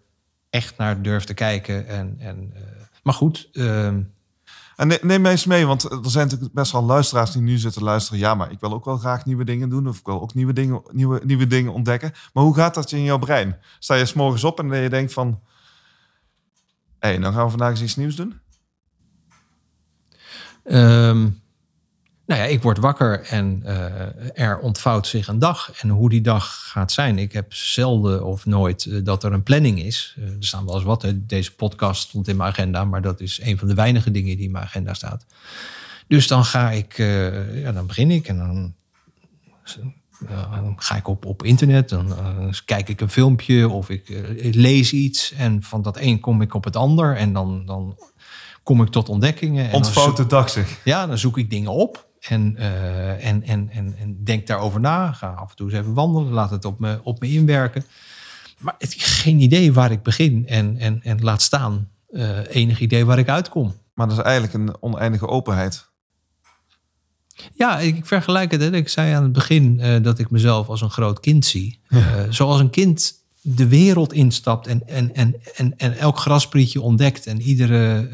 echt 0.55 0.77
naar 0.77 1.03
durft 1.03 1.27
te 1.27 1.35
kijken. 1.35 1.87
En, 1.87 2.17
en, 2.19 2.51
eh, 2.55 2.63
maar 3.03 3.15
goed, 3.15 3.49
ehm, 3.53 4.03
En 4.77 4.89
ne- 4.89 4.99
neem 5.03 5.21
mij 5.21 5.31
eens 5.31 5.47
mee, 5.47 5.67
want 5.67 5.83
er 5.85 6.11
zijn 6.11 6.27
natuurlijk 6.27 6.55
best 6.55 6.73
wel 6.73 6.85
luisteraars 6.85 7.31
die 7.31 7.43
nu 7.43 7.59
zitten 7.59 7.83
luisteren. 7.83 8.19
Ja, 8.19 8.35
maar 8.35 8.51
ik 8.51 8.61
wil 8.61 8.73
ook 8.73 8.85
wel 8.85 8.97
graag 8.97 9.25
nieuwe 9.25 9.45
dingen 9.45 9.69
doen. 9.69 9.89
Of 9.89 9.99
ik 9.99 10.07
wil 10.07 10.21
ook 10.21 10.35
nieuwe 10.35 10.53
dingen, 10.53 10.83
nieuwe, 10.91 11.21
nieuwe 11.25 11.47
dingen 11.47 11.73
ontdekken. 11.73 12.13
Maar 12.33 12.45
hoe 12.45 12.55
gaat 12.55 12.75
dat 12.75 12.93
in 12.93 13.03
jouw 13.03 13.19
brein? 13.19 13.57
Sta 13.79 13.95
je 13.95 14.05
s 14.07 14.13
morgens 14.13 14.45
op 14.45 14.59
en 14.59 14.83
je 14.83 14.89
denkt 14.89 15.13
van... 15.13 15.41
Hé, 16.99 17.09
hey, 17.09 17.19
dan 17.19 17.33
gaan 17.33 17.45
we 17.45 17.51
vandaag 17.51 17.71
eens 17.71 17.83
iets 17.83 17.97
nieuws 17.97 18.17
doen? 18.17 18.41
Ehm, 20.65 21.29
nou 22.27 22.41
ja, 22.41 22.47
ik 22.47 22.63
word 22.63 22.79
wakker 22.79 23.21
en 23.21 23.63
eh, 23.65 24.45
er 24.47 24.59
ontvouwt 24.59 25.07
zich 25.07 25.29
een 25.29 25.39
dag. 25.39 25.71
En 25.81 25.89
hoe 25.89 26.11
die 26.11 26.21
dag 26.21 26.71
gaat 26.71 26.93
zijn. 26.93 27.19
Ik 27.19 27.33
heb 27.33 27.55
zelden 27.55 28.25
of 28.25 28.47
nooit 28.47 28.85
eh, 28.85 28.99
dat 29.05 29.25
er 29.25 29.33
een 29.33 29.43
planning 29.43 29.83
is. 29.83 30.17
Eh, 30.19 30.25
er 30.25 30.37
staan 30.39 30.65
wel 30.65 30.75
eens 30.75 30.85
wat. 30.85 31.03
hè. 31.03 31.27
Deze 31.27 31.55
podcast 31.55 32.09
stond 32.09 32.29
in 32.29 32.37
mijn 32.37 32.51
agenda. 32.51 32.85
Maar 32.85 33.03
dat 33.03 33.21
is 33.21 33.41
een 33.43 33.59
van 33.59 33.69
de 33.69 33.75
weinige 33.75 34.11
dingen 34.11 34.37
die 34.37 34.47
in 34.47 34.53
mijn 34.53 34.65
agenda 34.65 34.95
staat. 34.95 35.27
Dus 36.09 36.27
dan 36.27 36.45
ga 36.45 36.71
ik, 36.71 36.97
ja, 37.55 37.73
dan 37.73 37.87
begin 37.87 38.11
ik 38.11 38.29
en 38.29 38.39
dan, 38.39 38.75
dan 40.51 40.75
ga 40.77 40.97
ik 40.97 41.09
op, 41.09 41.25
op 41.25 41.43
internet. 41.43 41.89
Dan 41.89 42.15
kijk 42.65 42.89
ik 42.89 43.01
een 43.01 43.11
filmpje 43.11 43.69
of 43.69 43.91
ik 43.91 44.09
eh, 44.09 44.55
lees 44.55 44.93
iets. 44.93 45.33
En 45.33 45.63
van 45.63 45.83
dat 45.83 45.99
een 45.99 46.21
kom 46.21 46.43
ik 46.43 46.55
op 46.55 46.65
het 46.65 46.77
ander. 46.77 47.17
En 47.17 47.33
dan, 47.33 47.67
dan 47.67 47.99
kom 48.63 48.83
ik 48.83 48.89
tot 48.89 49.09
ontdekkingen. 49.09 49.73
Ontvouwt 49.73 50.17
de 50.17 50.27
dag 50.27 50.51
zich. 50.51 50.81
ja, 50.85 51.07
dan 51.07 51.19
zoek 51.19 51.39
ik 51.39 51.51
dingen 51.51 51.71
op 51.71 52.07
en, 52.29 52.57
eh, 52.57 53.27
en, 53.27 53.43
en, 53.43 53.71
en, 53.71 53.95
en 53.99 54.25
denk 54.25 54.47
daarover 54.47 54.81
na. 54.81 55.13
Ga 55.13 55.29
af 55.29 55.51
en 55.51 55.57
toe 55.57 55.71
eens 55.71 55.79
even 55.79 55.95
wandelen, 55.95 56.33
laat 56.33 56.51
het 56.51 56.65
op 56.65 56.79
me, 56.79 57.01
op 57.03 57.21
me 57.21 57.33
inwerken. 57.33 57.85
Maar 58.59 58.75
het, 58.79 58.95
geen 58.99 59.41
idee 59.41 59.73
waar 59.73 59.91
ik 59.91 60.03
begin 60.03 60.47
en, 60.47 60.79
en, 60.79 61.03
en 61.03 61.23
laat 61.23 61.43
staan 61.43 61.89
eh, 62.11 62.39
enig 62.49 62.81
idee 62.81 63.05
waar 63.05 63.19
ik 63.19 63.29
uitkom. 63.29 63.75
Maar 63.95 64.09
dat 64.09 64.19
is 64.19 64.23
eigenlijk 64.25 64.55
een 64.55 64.77
oneindige 64.81 65.29
openheid. 65.29 65.93
Ja, 67.55 67.79
ik 67.79 68.07
vergelijk 68.07 68.51
het. 68.51 68.61
Hè. 68.61 68.73
Ik 68.73 68.89
zei 68.89 69.15
aan 69.15 69.23
het 69.23 69.33
begin 69.33 69.81
eh, 69.81 70.03
dat 70.03 70.19
ik 70.19 70.31
mezelf 70.31 70.69
als 70.69 70.81
een 70.81 70.91
groot 70.91 71.21
kind 71.21 71.45
zie. 71.45 71.81
Zoals 72.31 72.61
een 72.61 72.71
kind 72.71 73.23
de 73.41 73.69
wereld 73.69 74.13
instapt 74.13 74.67
en, 74.67 74.89
en, 74.89 75.15
en, 75.15 75.35
en, 75.55 75.77
en 75.77 75.99
elk 75.99 76.19
grasprietje 76.19 76.81
ontdekt. 76.81 77.27
En 77.27 77.41
iedere 77.41 78.09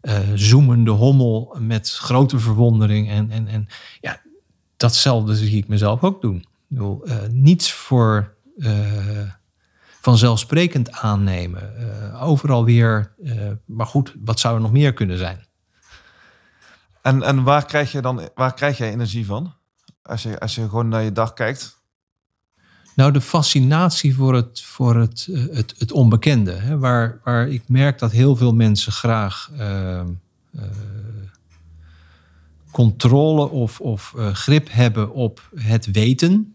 eh, 0.00 0.18
zoemende 0.34 0.90
hommel 0.90 1.56
met 1.60 1.90
grote 1.90 2.38
verwondering. 2.38 3.10
En, 3.10 3.30
en, 3.30 3.48
en 3.48 3.66
ja, 4.00 4.20
datzelfde 4.76 5.36
zie 5.36 5.56
ik 5.56 5.68
mezelf 5.68 6.04
ook 6.04 6.20
doen. 6.20 6.36
Ik 6.36 6.46
bedoel, 6.66 7.04
eh, 7.04 7.16
niets 7.30 7.72
voor 7.72 8.34
eh, 8.58 9.32
vanzelfsprekend 10.00 10.92
aannemen. 10.92 11.72
Overal 12.20 12.64
weer, 12.64 13.14
maar 13.64 13.86
goed, 13.86 14.14
wat 14.24 14.40
zou 14.40 14.54
er 14.54 14.60
nog 14.60 14.72
meer 14.72 14.92
kunnen 14.92 15.18
zijn? 15.18 15.46
En, 17.02 17.22
en 17.22 17.42
waar, 17.42 17.64
krijg 17.64 17.92
je 17.92 18.00
dan, 18.00 18.28
waar 18.34 18.54
krijg 18.54 18.78
jij 18.78 18.90
energie 18.90 19.26
van? 19.26 19.54
Als 20.02 20.22
je, 20.22 20.40
als 20.40 20.54
je 20.54 20.68
gewoon 20.68 20.88
naar 20.88 21.02
je 21.02 21.12
dag 21.12 21.32
kijkt. 21.32 21.77
Nou, 22.98 23.12
de 23.12 23.20
fascinatie 23.20 24.14
voor 24.14 24.34
het, 24.34 24.62
voor 24.62 24.96
het, 24.96 25.28
eh, 25.32 25.42
het, 25.50 25.74
het 25.78 25.92
onbekende. 25.92 26.52
Hè, 26.52 26.78
waar, 26.78 27.20
waar 27.24 27.48
ik 27.48 27.62
merk 27.66 27.98
dat 27.98 28.10
heel 28.10 28.36
veel 28.36 28.54
mensen 28.54 28.92
graag 28.92 29.50
eh, 29.58 29.98
eh, 30.00 30.06
controle 32.70 33.48
of, 33.48 33.80
of 33.80 34.14
grip 34.32 34.68
hebben 34.70 35.12
op 35.12 35.48
het 35.54 35.90
weten. 35.90 36.54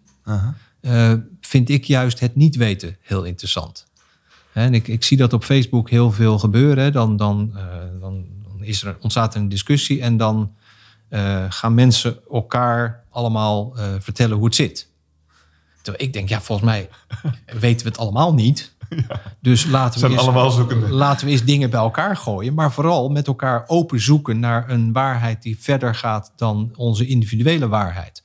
Vind 1.41 1.69
ik 1.69 1.83
juist 1.83 2.19
het 2.19 2.35
niet 2.35 2.55
weten 2.55 2.97
heel 3.01 3.23
interessant. 3.23 3.87
En 4.53 4.73
ik, 4.73 4.87
ik 4.87 5.03
zie 5.03 5.17
dat 5.17 5.33
op 5.33 5.43
Facebook 5.43 5.89
heel 5.89 6.11
veel 6.11 6.39
gebeuren. 6.39 6.83
hè. 6.83 6.91
Dan, 6.91 7.17
dan, 7.17 7.53
dan, 7.99 8.25
is 8.59 8.83
er, 8.83 8.97
ontstaat 8.99 9.35
er 9.35 9.41
een 9.41 9.49
discussie 9.49 10.01
en 10.01 10.17
dan 10.17 10.55
gaan 11.49 11.73
mensen 11.73 12.17
elkaar 12.31 13.03
allemaal 13.09 13.75
vertellen 13.99 14.37
hoe 14.37 14.45
het 14.45 14.55
zit. 14.55 14.91
Terwijl 15.83 16.05
ik 16.05 16.13
denk, 16.13 16.29
ja, 16.29 16.41
volgens 16.41 16.67
mij 16.67 16.89
weten 17.45 17.85
we 17.85 17.91
het 17.91 18.01
allemaal 18.01 18.33
niet. 18.33 18.71
Dus 19.41 19.65
laten 19.65 20.01
we, 20.01 20.07
eens, 20.07 20.89
laten 20.89 21.25
we 21.25 21.31
eens 21.31 21.43
dingen 21.43 21.69
bij 21.69 21.79
elkaar 21.79 22.17
gooien. 22.17 22.53
Maar 22.53 22.71
vooral 22.71 23.09
met 23.09 23.27
elkaar 23.27 23.63
open 23.67 24.01
zoeken 24.01 24.39
naar 24.39 24.69
een 24.69 24.91
waarheid 24.93 25.41
die 25.41 25.57
verder 25.59 25.95
gaat 25.95 26.33
dan 26.35 26.73
onze 26.75 27.05
individuele 27.05 27.67
waarheid. 27.67 28.23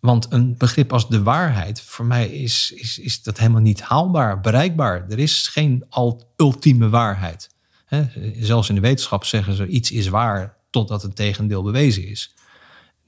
Want 0.00 0.26
een 0.30 0.54
begrip 0.56 0.92
als 0.92 1.08
de 1.08 1.22
waarheid, 1.22 1.80
voor 1.80 2.04
mij 2.04 2.28
is, 2.28 2.72
is, 2.74 2.98
is 2.98 3.22
dat 3.22 3.38
helemaal 3.38 3.60
niet 3.60 3.82
haalbaar, 3.82 4.40
bereikbaar. 4.40 5.06
Er 5.08 5.18
is 5.18 5.48
geen 5.48 5.84
ultieme 6.36 6.88
waarheid. 6.88 7.50
Zelfs 8.38 8.68
in 8.68 8.74
de 8.74 8.80
wetenschap 8.80 9.24
zeggen 9.24 9.54
ze 9.54 9.66
iets 9.66 9.90
is 9.90 10.08
waar 10.08 10.56
totdat 10.70 11.02
het 11.02 11.16
tegendeel 11.16 11.62
bewezen 11.62 12.08
is. 12.08 12.34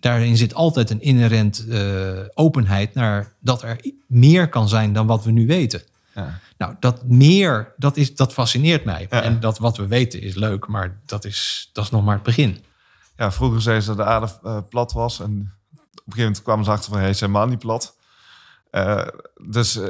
Daarin 0.00 0.36
zit 0.36 0.54
altijd 0.54 0.90
een 0.90 1.00
inherent 1.00 1.66
eh, 1.68 2.18
openheid 2.34 2.94
naar 2.94 3.32
dat 3.40 3.62
er 3.62 3.80
meer 4.06 4.48
kan 4.48 4.68
zijn 4.68 4.92
dan 4.92 5.06
wat 5.06 5.24
we 5.24 5.30
nu 5.30 5.46
weten. 5.46 5.82
Ja. 6.14 6.38
Nou, 6.58 6.74
dat 6.80 7.04
meer, 7.04 7.72
dat, 7.76 7.96
is, 7.96 8.14
dat 8.14 8.32
fascineert 8.32 8.84
mij. 8.84 9.06
Ja. 9.10 9.22
En 9.22 9.40
dat 9.40 9.58
wat 9.58 9.76
we 9.76 9.86
weten 9.86 10.22
is 10.22 10.34
leuk, 10.34 10.66
maar 10.66 11.00
dat 11.06 11.24
is, 11.24 11.70
dat 11.72 11.84
is 11.84 11.90
nog 11.90 12.04
maar 12.04 12.14
het 12.14 12.22
begin. 12.22 12.64
Ja, 13.16 13.32
vroeger 13.32 13.62
zeiden 13.62 13.84
ze 13.84 13.94
dat 13.94 14.06
de 14.06 14.12
aarde 14.12 14.28
eh, 14.42 14.58
plat 14.68 14.92
was. 14.92 15.20
En 15.20 15.24
op 15.24 15.36
een 15.36 15.92
gegeven 15.94 16.22
moment 16.22 16.42
kwamen 16.42 16.64
ze 16.64 16.70
achter 16.70 16.90
van, 16.90 17.00
hij 17.00 17.10
is 17.10 17.20
helemaal 17.20 17.46
niet 17.46 17.58
plat. 17.58 17.96
Eh, 18.70 19.06
dus 19.50 19.80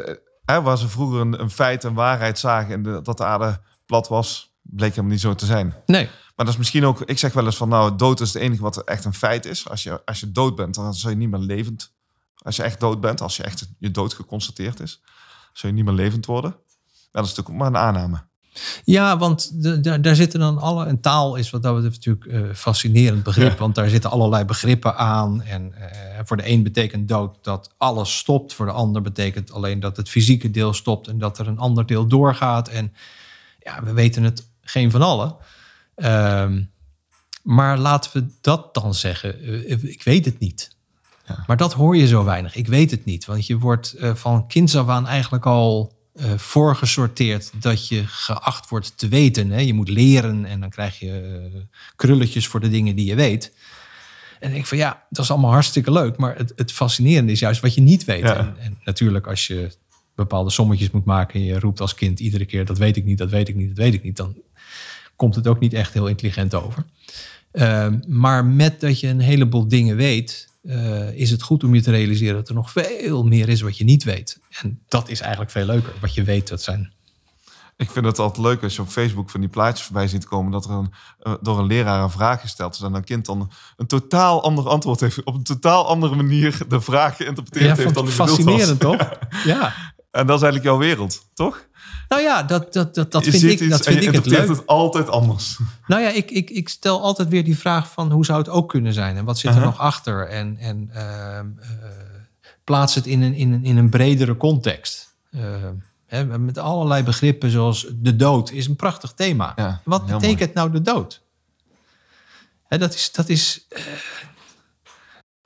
hè, 0.45 0.63
waar 0.63 0.79
ze 0.79 0.89
vroeger 0.89 1.21
een, 1.21 1.41
een 1.41 1.51
feit 1.51 1.85
en 1.85 1.95
waarheid 1.95 2.39
zagen... 2.39 2.75
en 2.75 2.83
de, 2.83 3.03
dat 3.03 3.17
de 3.17 3.25
aarde 3.25 3.61
plat 3.87 4.09
was, 4.09 4.51
bleek 4.63 4.91
helemaal 4.91 5.11
niet 5.11 5.21
zo 5.21 5.35
te 5.35 5.47
zijn. 5.47 5.75
Nee, 5.87 6.09
Maar 6.41 6.49
dat 6.49 6.59
is 6.59 6.65
misschien 6.65 6.87
ook... 6.87 7.01
Ik 7.01 7.19
zeg 7.19 7.33
wel 7.33 7.45
eens 7.45 7.57
van, 7.57 7.69
nou, 7.69 7.97
dood 7.97 8.21
is 8.21 8.33
het 8.33 8.43
enige 8.43 8.63
wat 8.63 8.85
echt 8.85 9.05
een 9.05 9.15
feit 9.15 9.47
is. 9.47 9.69
Als 9.69 9.83
je, 9.83 10.05
als 10.05 10.21
je 10.21 10.33
dood 10.33 10.55
bent, 10.55 10.75
dan 10.75 10.95
zul 10.95 11.11
je 11.11 11.17
niet 11.17 11.31
meer 11.31 11.41
levend... 11.41 11.93
Als 12.43 12.57
je 12.57 12.63
echt 12.63 12.81
dood 12.81 13.01
bent, 13.01 13.21
als 13.21 13.37
je 13.37 13.43
echt 13.43 13.69
je 13.79 13.91
dood 13.91 14.15
geconstateerd 14.15 14.81
is... 14.81 15.01
zul 15.53 15.69
je 15.69 15.75
niet 15.75 15.85
meer 15.85 15.95
levend 15.95 16.27
worden. 16.27 16.51
Maar 16.51 17.23
dat 17.23 17.25
is 17.25 17.29
natuurlijk 17.37 17.59
maar 17.59 17.67
een 17.67 17.77
aanname. 17.77 18.23
Ja, 18.85 19.19
want 19.19 19.63
de, 19.63 19.81
daar- 19.81 20.03
daar 20.03 20.15
zitten 20.15 20.41
dan 20.41 20.59
alle. 20.59 20.87
En 20.87 21.01
taal 21.01 21.37
is 21.37 21.51
wat 21.51 21.63
dat 21.63 21.75
betreft 21.75 22.07
natuurlijk 22.07 22.33
een 22.49 22.57
fascinerend 22.57 23.23
begrip. 23.23 23.53
Ja. 23.53 23.59
Want 23.59 23.75
daar 23.75 23.89
zitten 23.89 24.11
allerlei 24.11 24.45
begrippen 24.45 24.97
aan. 24.97 25.43
En 25.43 25.73
eh, 25.75 26.21
voor 26.25 26.37
de 26.37 26.49
een 26.49 26.63
betekent 26.63 27.09
dood 27.09 27.39
dat 27.43 27.75
alles 27.77 28.19
stopt. 28.19 28.53
Voor 28.53 28.67
de 28.67 28.73
ander 28.73 29.03
betekent 29.03 29.53
alleen 29.53 29.81
dat 29.81 29.97
het 29.97 30.09
fysieke 30.09 30.51
deel 30.51 30.73
stopt. 30.73 31.09
En 31.09 31.19
dat 31.19 31.39
er 31.39 31.47
een 31.49 31.59
ander 31.59 31.87
deel 31.87 32.07
doorgaat. 32.07 32.69
En 32.69 32.93
ja, 33.59 33.83
we 33.83 33.93
weten 33.93 34.23
het 34.23 34.49
geen 34.61 34.91
van 34.91 35.03
allen. 35.03 35.37
Ehm, 36.01 36.63
maar 37.43 37.79
laten 37.79 38.11
we 38.13 38.27
dat 38.41 38.75
dan 38.75 38.95
zeggen. 38.95 39.43
Eh, 39.43 39.85
ik 39.85 40.03
weet 40.03 40.25
het 40.25 40.39
niet. 40.39 40.77
Ja. 41.27 41.45
Maar 41.47 41.57
dat 41.57 41.73
hoor 41.73 41.97
je 41.97 42.07
zo 42.07 42.25
weinig. 42.25 42.55
Ik 42.55 42.67
weet 42.67 42.91
het 42.91 43.05
niet. 43.05 43.25
Want 43.25 43.47
je 43.47 43.59
wordt 43.59 43.93
eh, 43.93 44.15
van 44.15 44.47
kinds 44.47 44.77
af 44.77 44.89
aan 44.89 45.07
eigenlijk 45.07 45.47
al 45.47 45.99
eh, 46.15 46.33
voorgesorteerd 46.37 47.53
dat 47.61 47.89
je 47.89 48.07
geacht 48.07 48.69
wordt 48.69 48.99
te 48.99 49.09
weten. 49.09 49.51
Hè? 49.51 49.61
Je 49.61 49.75
moet 49.75 49.89
leren 49.89 50.45
en 50.45 50.61
dan 50.61 50.71
krijg 50.71 50.99
je 50.99 51.41
eh, 51.55 51.61
krulletjes 51.97 52.47
voor 52.47 52.61
de 52.61 52.69
dingen 52.69 52.97
die 52.97 53.07
je 53.07 53.15
weet. 53.15 53.55
En 54.41 54.55
ik 54.55 54.67
van 54.67 54.79
ja, 54.79 55.07
dat 55.11 55.25
is 55.25 55.31
allemaal 55.31 55.51
hartstikke 55.51 55.93
leuk. 55.93 56.17
Maar 56.17 56.37
het, 56.37 56.53
het 56.57 56.73
fascinerende 56.73 57.33
is 57.33 57.39
juist 57.39 57.61
wat 57.61 57.75
je 57.75 57.81
niet 57.81 58.05
weet. 58.05 58.23
Ja. 58.23 58.37
En, 58.37 58.55
en 58.59 58.79
natuurlijk 58.85 59.27
als 59.27 59.47
je 59.47 59.73
bepaalde 60.15 60.51
sommetjes 60.51 60.91
moet 60.91 61.05
maken 61.05 61.41
en 61.41 61.47
je 61.47 61.59
roept 61.59 61.81
als 61.81 61.95
kind 61.95 62.21
iedere 62.21 62.45
keer 62.45 62.65
dat 62.65 62.79
weet 62.79 62.97
ik 62.97 63.05
niet, 63.05 63.19
dat 63.19 63.31
weet 63.31 63.49
ik 63.49 63.55
niet, 63.55 63.69
dat 63.69 63.85
weet 63.85 63.95
ik 63.95 64.03
niet. 64.03 64.17
Dan 64.17 64.37
komt 65.21 65.35
het 65.35 65.47
ook 65.47 65.61
niet 65.61 65.73
echt 65.73 65.93
heel 65.93 66.07
intelligent 66.07 66.55
over. 66.55 66.85
Ehm, 67.53 67.99
maar 68.07 68.45
met 68.45 68.81
dat 68.81 69.01
je 69.01 69.09
een 69.09 69.21
heleboel 69.21 69.69
dingen 69.69 69.97
weet, 69.97 70.49
eh, 70.63 71.13
is 71.13 71.31
het 71.31 71.43
goed 71.43 71.65
om 71.65 71.75
je 71.75 71.83
te 71.83 71.91
realiseren 71.91 72.35
dat 72.35 72.49
er 72.49 72.55
nog 72.55 72.71
veel 72.71 73.25
meer 73.25 73.49
is 73.49 73.61
wat 73.61 73.79
je 73.79 73.85
niet 73.85 74.05
weet. 74.05 74.39
En 74.63 74.81
dat 74.89 75.09
is 75.09 75.21
eigenlijk 75.21 75.51
veel 75.51 75.65
leuker. 75.65 75.93
Wat 76.01 76.15
je 76.15 76.23
weet, 76.23 76.49
dat 76.49 76.63
zijn. 76.63 76.93
Ik 77.77 77.91
vind 77.91 78.05
het 78.05 78.19
altijd 78.19 78.47
leuk 78.47 78.63
als 78.63 78.77
je 78.77 78.83
op 78.83 78.89
Facebook 78.89 79.31
van 79.31 79.41
die 79.41 79.49
plaatjes 79.49 79.87
voorbij 79.87 80.09
ziet 80.09 80.25
komen... 80.25 80.53
dat 80.53 80.65
er 80.65 80.71
een, 80.71 80.93
eh, 81.21 81.35
door 81.41 81.59
een 81.59 81.67
leraar 81.67 82.03
een 82.03 82.11
vraag 82.11 82.41
gesteld 82.41 82.75
is... 82.75 82.81
en 82.81 82.95
een 82.95 83.05
kind 83.05 83.27
dan 83.27 83.51
een 83.77 83.87
totaal 83.87 84.43
ander 84.43 84.69
antwoord 84.69 85.01
heeft... 85.01 85.25
op 85.25 85.35
een 85.35 85.43
totaal 85.43 85.87
andere 85.87 86.15
manier 86.15 86.59
de 86.69 86.81
vraag 86.81 87.17
geïnterpreteerd 87.17 87.77
heeft 87.77 87.95
dan 87.95 88.05
die 88.05 88.17
bedoeld 88.17 88.29
was. 88.29 88.47
fascinerend 88.47 88.81
toch? 88.81 89.19
Ja. 89.53 89.75
En 90.11 90.27
dat 90.27 90.37
is 90.37 90.43
eigenlijk 90.43 90.65
jouw 90.65 90.79
wereld, 90.79 91.27
toch? 91.35 91.69
Nou 92.09 92.23
ja, 92.23 92.43
dat, 92.43 92.73
dat, 92.73 92.95
dat, 92.95 93.13
dat 93.13 93.25
je 93.25 93.31
vind 93.31 93.43
ik, 93.43 93.61
iets 93.61 93.69
dat 93.69 93.87
en 93.87 93.93
vind 93.93 94.05
je 94.05 94.11
ik 94.11 94.17
het 94.17 94.27
leuk. 94.27 94.49
het 94.49 94.67
altijd 94.67 95.09
anders. 95.09 95.59
Nou 95.87 96.03
ja, 96.03 96.09
ik, 96.09 96.31
ik, 96.31 96.51
ik 96.51 96.69
stel 96.69 97.03
altijd 97.03 97.29
weer 97.29 97.45
die 97.45 97.59
vraag 97.59 97.91
van 97.91 98.13
hoe 98.13 98.25
zou 98.25 98.39
het 98.39 98.49
ook 98.49 98.69
kunnen 98.69 98.93
zijn? 98.93 99.17
En 99.17 99.25
wat 99.25 99.39
zit 99.39 99.55
er 99.55 99.61
nog 99.61 99.79
achter? 99.79 100.29
En, 100.29 100.57
en 100.57 100.91
ehm, 100.93 101.47
eh, 101.59 101.69
plaats 102.65 102.95
het 102.95 103.07
in 103.07 103.23
een, 103.23 103.35
in, 103.35 103.53
een, 103.53 103.65
in 103.65 103.77
een 103.77 103.91
bredere 103.91 104.37
context. 104.37 105.15
Ehm, 105.31 105.75
hè, 106.07 106.39
met 106.39 106.59
allerlei 106.59 107.03
begrippen 107.03 107.51
zoals 107.51 107.87
de 107.95 108.17
dood 108.17 108.51
is 108.51 108.67
een 108.67 108.77
prachtig 108.77 109.13
thema. 109.13 109.53
Ja, 109.57 109.81
wat 109.85 110.07
betekent 110.07 110.55
nou 110.55 110.71
de 110.71 110.83
dood? 110.83 111.23
Hè, 112.69 112.79
dat 112.79 112.95
is, 112.95 113.13
dat 113.13 113.29
is 113.29 113.67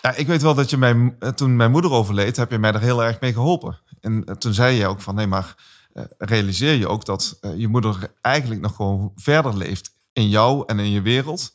Ja, 0.04 0.14
ik 0.14 0.26
weet 0.26 0.42
wel 0.42 0.54
dat 0.54 0.70
je 0.70 0.76
mijn, 0.76 1.16
eh, 1.18 1.28
toen 1.28 1.56
mijn 1.56 1.70
moeder 1.70 1.90
overleed, 1.90 2.36
heb 2.36 2.50
je 2.50 2.58
mij 2.58 2.72
er 2.72 2.80
heel 2.80 3.04
erg 3.04 3.20
mee 3.20 3.32
geholpen. 3.32 3.80
En 4.00 4.24
eh, 4.24 4.34
toen 4.34 4.54
zei 4.54 4.76
je 4.76 4.86
ook 4.86 5.00
van, 5.00 5.14
nee, 5.14 5.26
maar 5.26 5.54
eh, 5.92 6.04
realiseer 6.18 6.74
je 6.74 6.88
ook 6.88 7.04
dat 7.04 7.38
je 7.56 7.68
moeder 7.68 8.12
eigenlijk 8.20 8.60
nog 8.60 8.76
gewoon 8.76 9.12
verder 9.16 9.56
leeft 9.56 9.90
in 10.12 10.28
jou 10.28 10.62
en 10.66 10.78
in 10.78 10.90
je 10.90 11.02
wereld. 11.02 11.54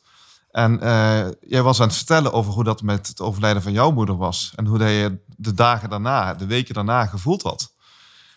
En 0.50 0.78
jij 1.40 1.62
was 1.62 1.80
aan 1.80 1.86
het 1.86 1.96
vertellen 1.96 2.32
over 2.32 2.52
hoe 2.52 2.64
dat 2.64 2.82
met 2.82 3.06
het 3.06 3.20
overlijden 3.20 3.62
van 3.62 3.72
jouw 3.72 3.90
moeder 3.90 4.16
was. 4.16 4.52
En 4.56 4.66
hoe 4.66 4.78
dat 4.78 4.88
je 4.88 5.18
de 5.36 5.54
dagen 5.54 5.90
daarna, 5.90 6.34
de 6.34 6.46
weken 6.46 6.74
daarna 6.74 7.06
gevoeld 7.06 7.42
had. 7.42 7.74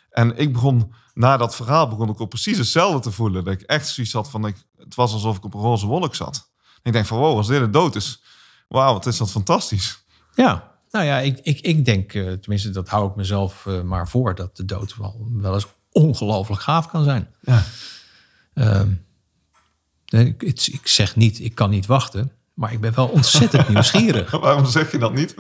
En 0.09 0.37
ik 0.37 0.53
begon, 0.53 0.93
na 1.13 1.37
dat 1.37 1.55
verhaal, 1.55 1.87
begon 1.87 2.09
ik 2.09 2.21
ook 2.21 2.29
precies 2.29 2.57
hetzelfde 2.57 2.99
te 2.99 3.11
voelen. 3.11 3.43
Dat 3.43 3.53
ik 3.53 3.61
echt 3.61 3.87
zoiets 3.87 4.13
had 4.13 4.29
van, 4.29 4.47
ik, 4.47 4.55
het 4.77 4.95
was 4.95 5.13
alsof 5.13 5.37
ik 5.37 5.43
op 5.43 5.53
een 5.53 5.61
roze 5.61 5.85
wolk 5.85 6.15
zat. 6.15 6.49
En 6.65 6.81
ik 6.83 6.93
denk 6.93 7.05
van, 7.05 7.17
wow, 7.17 7.37
als 7.37 7.47
dit 7.47 7.59
de 7.59 7.69
dood 7.69 7.95
is, 7.95 8.23
wauw, 8.67 8.93
wat 8.93 9.05
is 9.05 9.17
dat 9.17 9.31
fantastisch. 9.31 10.02
Ja, 10.35 10.71
nou 10.91 11.05
ja, 11.05 11.19
ik, 11.19 11.39
ik, 11.43 11.59
ik 11.59 11.85
denk, 11.85 12.13
eh, 12.13 12.31
tenminste, 12.31 12.69
dat 12.69 12.89
hou 12.89 13.09
ik 13.09 13.15
mezelf 13.15 13.65
eh, 13.65 13.81
maar 13.81 14.07
voor, 14.07 14.35
dat 14.35 14.57
de 14.57 14.65
dood 14.65 14.97
wel, 14.97 15.27
wel 15.31 15.53
eens 15.53 15.67
ongelooflijk 15.91 16.61
gaaf 16.61 16.87
kan 16.87 17.03
zijn. 17.03 17.27
Ja. 17.41 17.63
Ehm, 18.53 18.91
ik 20.39 20.87
zeg 20.87 21.15
niet, 21.15 21.39
ik 21.39 21.55
kan 21.55 21.69
niet 21.69 21.85
wachten, 21.85 22.31
maar 22.53 22.71
ik 22.71 22.81
ben 22.81 22.95
wel 22.95 23.07
ontzettend 23.07 23.69
nieuwsgierig. 23.73 24.31
Waarom 24.31 24.65
zeg 24.65 24.91
je 24.91 24.97
dat 24.97 25.13
niet? 25.13 25.35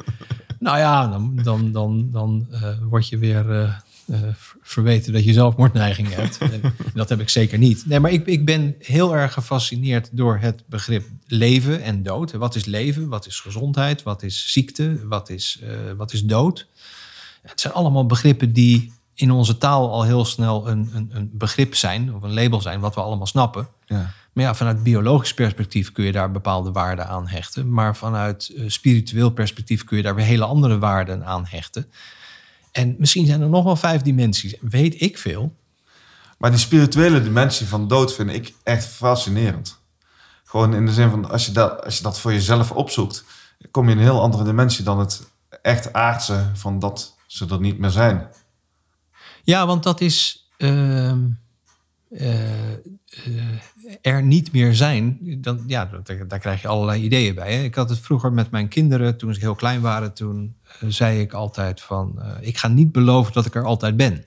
Nou 0.59 0.77
ja, 0.77 1.07
dan, 1.07 1.39
dan, 1.43 1.71
dan, 1.71 2.11
dan 2.11 2.47
eh, 2.51 2.77
word 2.89 3.07
je 3.07 3.17
weer 3.17 3.82
eh, 4.07 4.19
ver- 4.19 4.57
verweten 4.61 5.13
dat 5.13 5.23
je 5.23 5.33
zelfmoordneigingen 5.33 6.11
hebt. 6.11 6.37
En 6.51 6.61
dat 6.93 7.09
heb 7.09 7.19
ik 7.19 7.29
zeker 7.29 7.57
niet. 7.57 7.85
Nee, 7.85 7.99
maar 7.99 8.11
ik, 8.11 8.25
ik 8.25 8.45
ben 8.45 8.75
heel 8.79 9.15
erg 9.15 9.33
gefascineerd 9.33 10.09
door 10.11 10.37
het 10.37 10.63
begrip 10.65 11.05
leven 11.27 11.81
en 11.81 12.03
dood. 12.03 12.31
Wat 12.31 12.55
is 12.55 12.65
leven? 12.65 13.07
Wat 13.07 13.25
is 13.25 13.39
gezondheid? 13.39 14.03
Wat 14.03 14.23
is 14.23 14.51
ziekte? 14.51 15.07
Wat 15.07 15.29
is, 15.29 15.59
eh, 15.63 15.69
wat 15.97 16.13
is 16.13 16.23
dood? 16.23 16.67
Het 17.41 17.61
zijn 17.61 17.73
allemaal 17.73 18.05
begrippen 18.05 18.53
die 18.53 18.93
in 19.13 19.31
onze 19.31 19.57
taal 19.57 19.91
al 19.91 20.03
heel 20.03 20.25
snel 20.25 20.67
een, 20.67 20.89
een, 20.93 21.09
een 21.13 21.29
begrip 21.33 21.75
zijn, 21.75 22.15
of 22.15 22.23
een 22.23 22.33
label 22.33 22.61
zijn, 22.61 22.79
wat 22.79 22.95
we 22.95 23.01
allemaal 23.01 23.27
snappen. 23.27 23.67
Ja. 23.85 24.13
Maar 24.33 24.43
ja, 24.43 24.55
vanuit 24.55 24.83
biologisch 24.83 25.33
perspectief 25.33 25.91
kun 25.91 26.05
je 26.05 26.11
daar 26.11 26.31
bepaalde 26.31 26.71
waarden 26.71 27.07
aan 27.07 27.27
hechten. 27.27 27.69
Maar 27.73 27.95
vanuit 27.95 28.53
eh, 28.57 28.63
spiritueel 28.67 29.29
perspectief 29.29 29.83
kun 29.83 29.97
je 29.97 30.03
daar 30.03 30.15
weer 30.15 30.25
hele 30.25 30.45
andere 30.45 30.79
waarden 30.79 31.25
aan 31.25 31.45
hechten. 31.45 31.87
En 32.73 32.95
misschien 32.97 33.25
zijn 33.25 33.41
er 33.41 33.49
nog 33.49 33.63
wel 33.63 33.75
vijf 33.75 34.01
dimensies. 34.01 34.55
Weet 34.61 35.01
ik 35.01 35.17
veel. 35.17 35.55
Maar 36.37 36.51
die 36.51 36.59
spirituele 36.59 37.23
dimensie 37.23 37.67
van 37.67 37.87
dood 37.87 38.13
vind 38.13 38.29
ik 38.29 38.53
echt 38.63 38.85
fascinerend. 38.85 39.79
Gewoon 40.43 40.73
in 40.73 40.85
de 40.85 40.93
zin 40.93 41.09
van, 41.09 41.29
als 41.29 41.45
je 41.45 41.51
dat, 41.51 41.83
als 41.85 41.97
je 41.97 42.03
dat 42.03 42.19
voor 42.19 42.33
jezelf 42.33 42.71
opzoekt, 42.71 43.23
kom 43.71 43.85
je 43.85 43.91
in 43.91 43.97
een 43.97 44.03
heel 44.03 44.21
andere 44.21 44.43
dimensie 44.43 44.83
dan 44.83 44.99
het 44.99 45.27
echt 45.61 45.93
aardse 45.93 46.49
van 46.53 46.79
dat 46.79 47.17
ze 47.27 47.45
er 47.45 47.59
niet 47.59 47.79
meer 47.79 47.89
zijn. 47.89 48.27
Ja, 49.43 49.65
want 49.65 49.83
dat 49.83 50.01
is 50.01 50.49
ehm, 50.57 51.19
eh, 52.09 52.73
eh, 52.73 52.79
er 54.01 54.23
niet 54.23 54.51
meer 54.51 54.75
zijn. 54.75 55.17
Dan, 55.41 55.63
ja, 55.67 55.85
daar, 56.03 56.27
daar 56.27 56.39
krijg 56.39 56.61
je 56.61 56.67
allerlei 56.67 57.03
ideeën 57.03 57.35
bij. 57.35 57.55
Hè? 57.55 57.63
Ik 57.63 57.75
had 57.75 57.89
het 57.89 57.99
vroeger 57.99 58.33
met 58.33 58.51
mijn 58.51 58.67
kinderen, 58.67 59.17
toen 59.17 59.33
ze 59.33 59.39
heel 59.39 59.55
klein 59.55 59.81
waren, 59.81 60.13
toen 60.13 60.55
zei 60.79 61.19
ik 61.19 61.33
altijd 61.33 61.81
van, 61.81 62.21
eh, 62.21 62.47
ik 62.47 62.57
ga 62.57 62.67
niet 62.67 62.91
beloven 62.91 63.33
dat 63.33 63.45
ik 63.45 63.55
er 63.55 63.65
altijd 63.65 63.97
ben. 63.97 64.25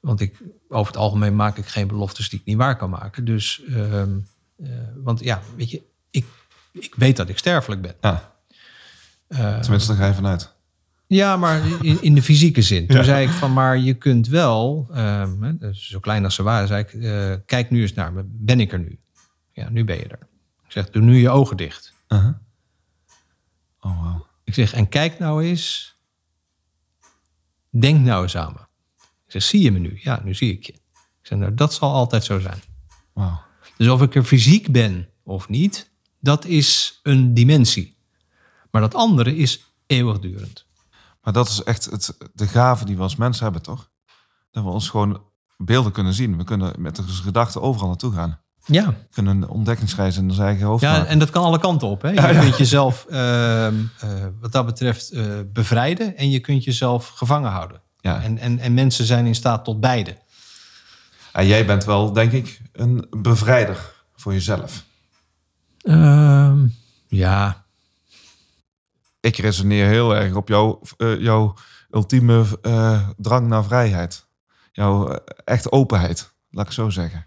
Want 0.00 0.20
ik, 0.20 0.42
over 0.68 0.86
het 0.92 0.96
algemeen 1.00 1.36
maak 1.36 1.56
ik 1.56 1.66
geen 1.66 1.86
beloftes 1.86 2.28
die 2.28 2.38
ik 2.40 2.44
niet 2.46 2.56
waar 2.56 2.76
kan 2.76 2.90
maken. 2.90 3.24
Dus, 3.24 3.62
ehm, 3.64 4.18
eh, 4.56 4.68
want 4.96 5.20
ja, 5.20 5.40
weet 5.56 5.70
je, 5.70 5.82
ik, 6.10 6.26
ik 6.72 6.94
weet 6.96 7.16
dat 7.16 7.28
ik 7.28 7.38
sterfelijk 7.38 7.82
ben. 7.82 7.94
Ja, 8.00 8.34
Eh, 9.28 9.58
tenminste, 9.58 9.88
daar 9.92 10.00
ga 10.00 10.06
je 10.06 10.14
vanuit. 10.14 10.54
ja, 11.06 11.36
maar 11.36 11.62
in, 11.82 12.02
in 12.02 12.14
de 12.14 12.22
fysieke 12.22 12.62
zin. 12.62 12.86
Toen 12.86 12.96
Ja. 13.02 13.02
zei 13.02 13.26
ik 13.26 13.32
van, 13.32 13.52
maar 13.52 13.78
je 13.78 13.94
kunt 13.94 14.28
wel, 14.28 14.88
ehm, 14.92 15.56
dus 15.58 15.88
zo 15.88 16.00
klein 16.00 16.24
als 16.24 16.34
ze 16.34 16.42
waren, 16.42 16.68
zei 16.68 16.82
ik, 16.82 16.92
eh, 16.92 17.34
kijk 17.46 17.70
nu 17.70 17.80
eens 17.80 17.94
naar 17.94 18.12
me. 18.12 18.22
Ben 18.26 18.60
ik 18.60 18.72
er 18.72 18.78
nu? 18.78 18.98
Ja, 19.52 19.68
nu 19.68 19.84
ben 19.84 19.96
je 19.96 20.04
er. 20.08 20.18
Ik 20.64 20.72
zeg, 20.72 20.90
doe 20.90 21.02
nu 21.02 21.16
je 21.16 21.30
ogen 21.30 21.56
dicht. 21.56 21.92
Uh-huh. 22.08 22.32
Oh, 23.80 24.02
wow. 24.02 24.25
Ik 24.46 24.54
zeg, 24.54 24.72
en 24.72 24.88
kijk 24.88 25.18
nou 25.18 25.44
eens, 25.44 25.94
denk 27.70 28.00
nou 28.00 28.22
eens 28.22 28.36
aan 28.36 28.52
me. 28.52 28.60
Ik 29.00 29.32
zeg, 29.32 29.42
zie 29.42 29.62
je 29.62 29.72
me 29.72 29.78
nu? 29.78 29.98
Ja, 30.02 30.20
nu 30.24 30.34
zie 30.34 30.52
ik 30.52 30.66
je. 30.66 30.72
Ik 30.72 31.22
zeg, 31.22 31.38
nou, 31.38 31.54
dat 31.54 31.74
zal 31.74 31.92
altijd 31.92 32.24
zo 32.24 32.38
zijn. 32.38 32.62
wow. 33.12 33.38
Dus 33.76 33.88
of 33.88 34.02
ik 34.02 34.14
er 34.14 34.24
fysiek 34.24 34.72
ben 34.72 35.08
of 35.22 35.48
niet, 35.48 35.90
dat 36.20 36.44
is 36.44 37.00
een 37.02 37.34
dimensie. 37.34 37.96
Maar 38.70 38.80
dat 38.80 38.94
andere 38.94 39.36
is 39.36 39.64
eeuwigdurend. 39.86 40.66
Maar 41.22 41.32
dat 41.32 41.48
is 41.48 41.62
echt 41.62 41.84
het, 41.84 42.16
de 42.34 42.46
gave 42.46 42.84
die 42.84 42.96
we 42.96 43.02
als 43.02 43.16
mens 43.16 43.40
hebben, 43.40 43.62
toch? 43.62 43.90
Dat 44.50 44.64
we 44.64 44.70
ons 44.70 44.88
gewoon 44.88 45.22
beelden 45.56 45.92
kunnen 45.92 46.12
zien. 46.12 46.36
We 46.36 46.44
kunnen 46.44 46.82
met 46.82 46.96
de 46.96 47.02
gedachten 47.02 47.62
overal 47.62 47.88
naartoe 47.88 48.12
gaan. 48.12 48.40
Ja, 48.66 48.94
kunnen 49.12 49.36
een 49.36 49.48
ontdekkingsreis 49.48 50.16
in 50.16 50.28
ons 50.28 50.38
eigen 50.38 50.66
hoofd 50.66 50.82
Ja, 50.82 50.92
maken. 50.92 51.06
en 51.08 51.18
dat 51.18 51.30
kan 51.30 51.44
alle 51.44 51.58
kanten 51.58 51.88
op. 51.88 52.02
Hè? 52.02 52.08
Je 52.08 52.38
kunt 52.40 52.56
jezelf 52.58 53.04
ehm, 53.10 53.74
eh, 54.00 54.08
wat 54.40 54.52
dat 54.52 54.66
betreft 54.66 55.10
eh, 55.10 55.24
bevrijden 55.52 56.16
en 56.16 56.30
je 56.30 56.40
kunt 56.40 56.64
jezelf 56.64 57.08
gevangen 57.08 57.50
houden. 57.50 57.80
Ja. 58.00 58.22
En, 58.22 58.38
en, 58.38 58.58
en 58.58 58.74
mensen 58.74 59.04
zijn 59.04 59.26
in 59.26 59.34
staat 59.34 59.64
tot 59.64 59.80
beide. 59.80 60.16
En 61.32 61.46
jij 61.46 61.66
bent 61.66 61.84
wel, 61.84 62.12
denk 62.12 62.32
ik, 62.32 62.60
een 62.72 63.06
bevrijder 63.10 63.92
voor 64.16 64.32
jezelf. 64.32 64.84
Ehm, 65.82 66.66
ja, 67.06 67.64
Ik 69.20 69.36
resoneer 69.36 69.86
heel 69.86 70.16
erg 70.16 70.34
op 70.34 70.48
jouw, 70.48 70.80
eh, 70.96 71.20
jouw 71.20 71.54
ultieme 71.90 72.44
eh, 72.62 73.08
drang 73.16 73.46
naar 73.48 73.64
vrijheid. 73.64 74.26
Jouw 74.72 75.08
eh, 75.08 75.16
echt 75.44 75.72
openheid, 75.72 76.32
laat 76.50 76.66
ik 76.66 76.72
zo 76.72 76.90
zeggen. 76.90 77.26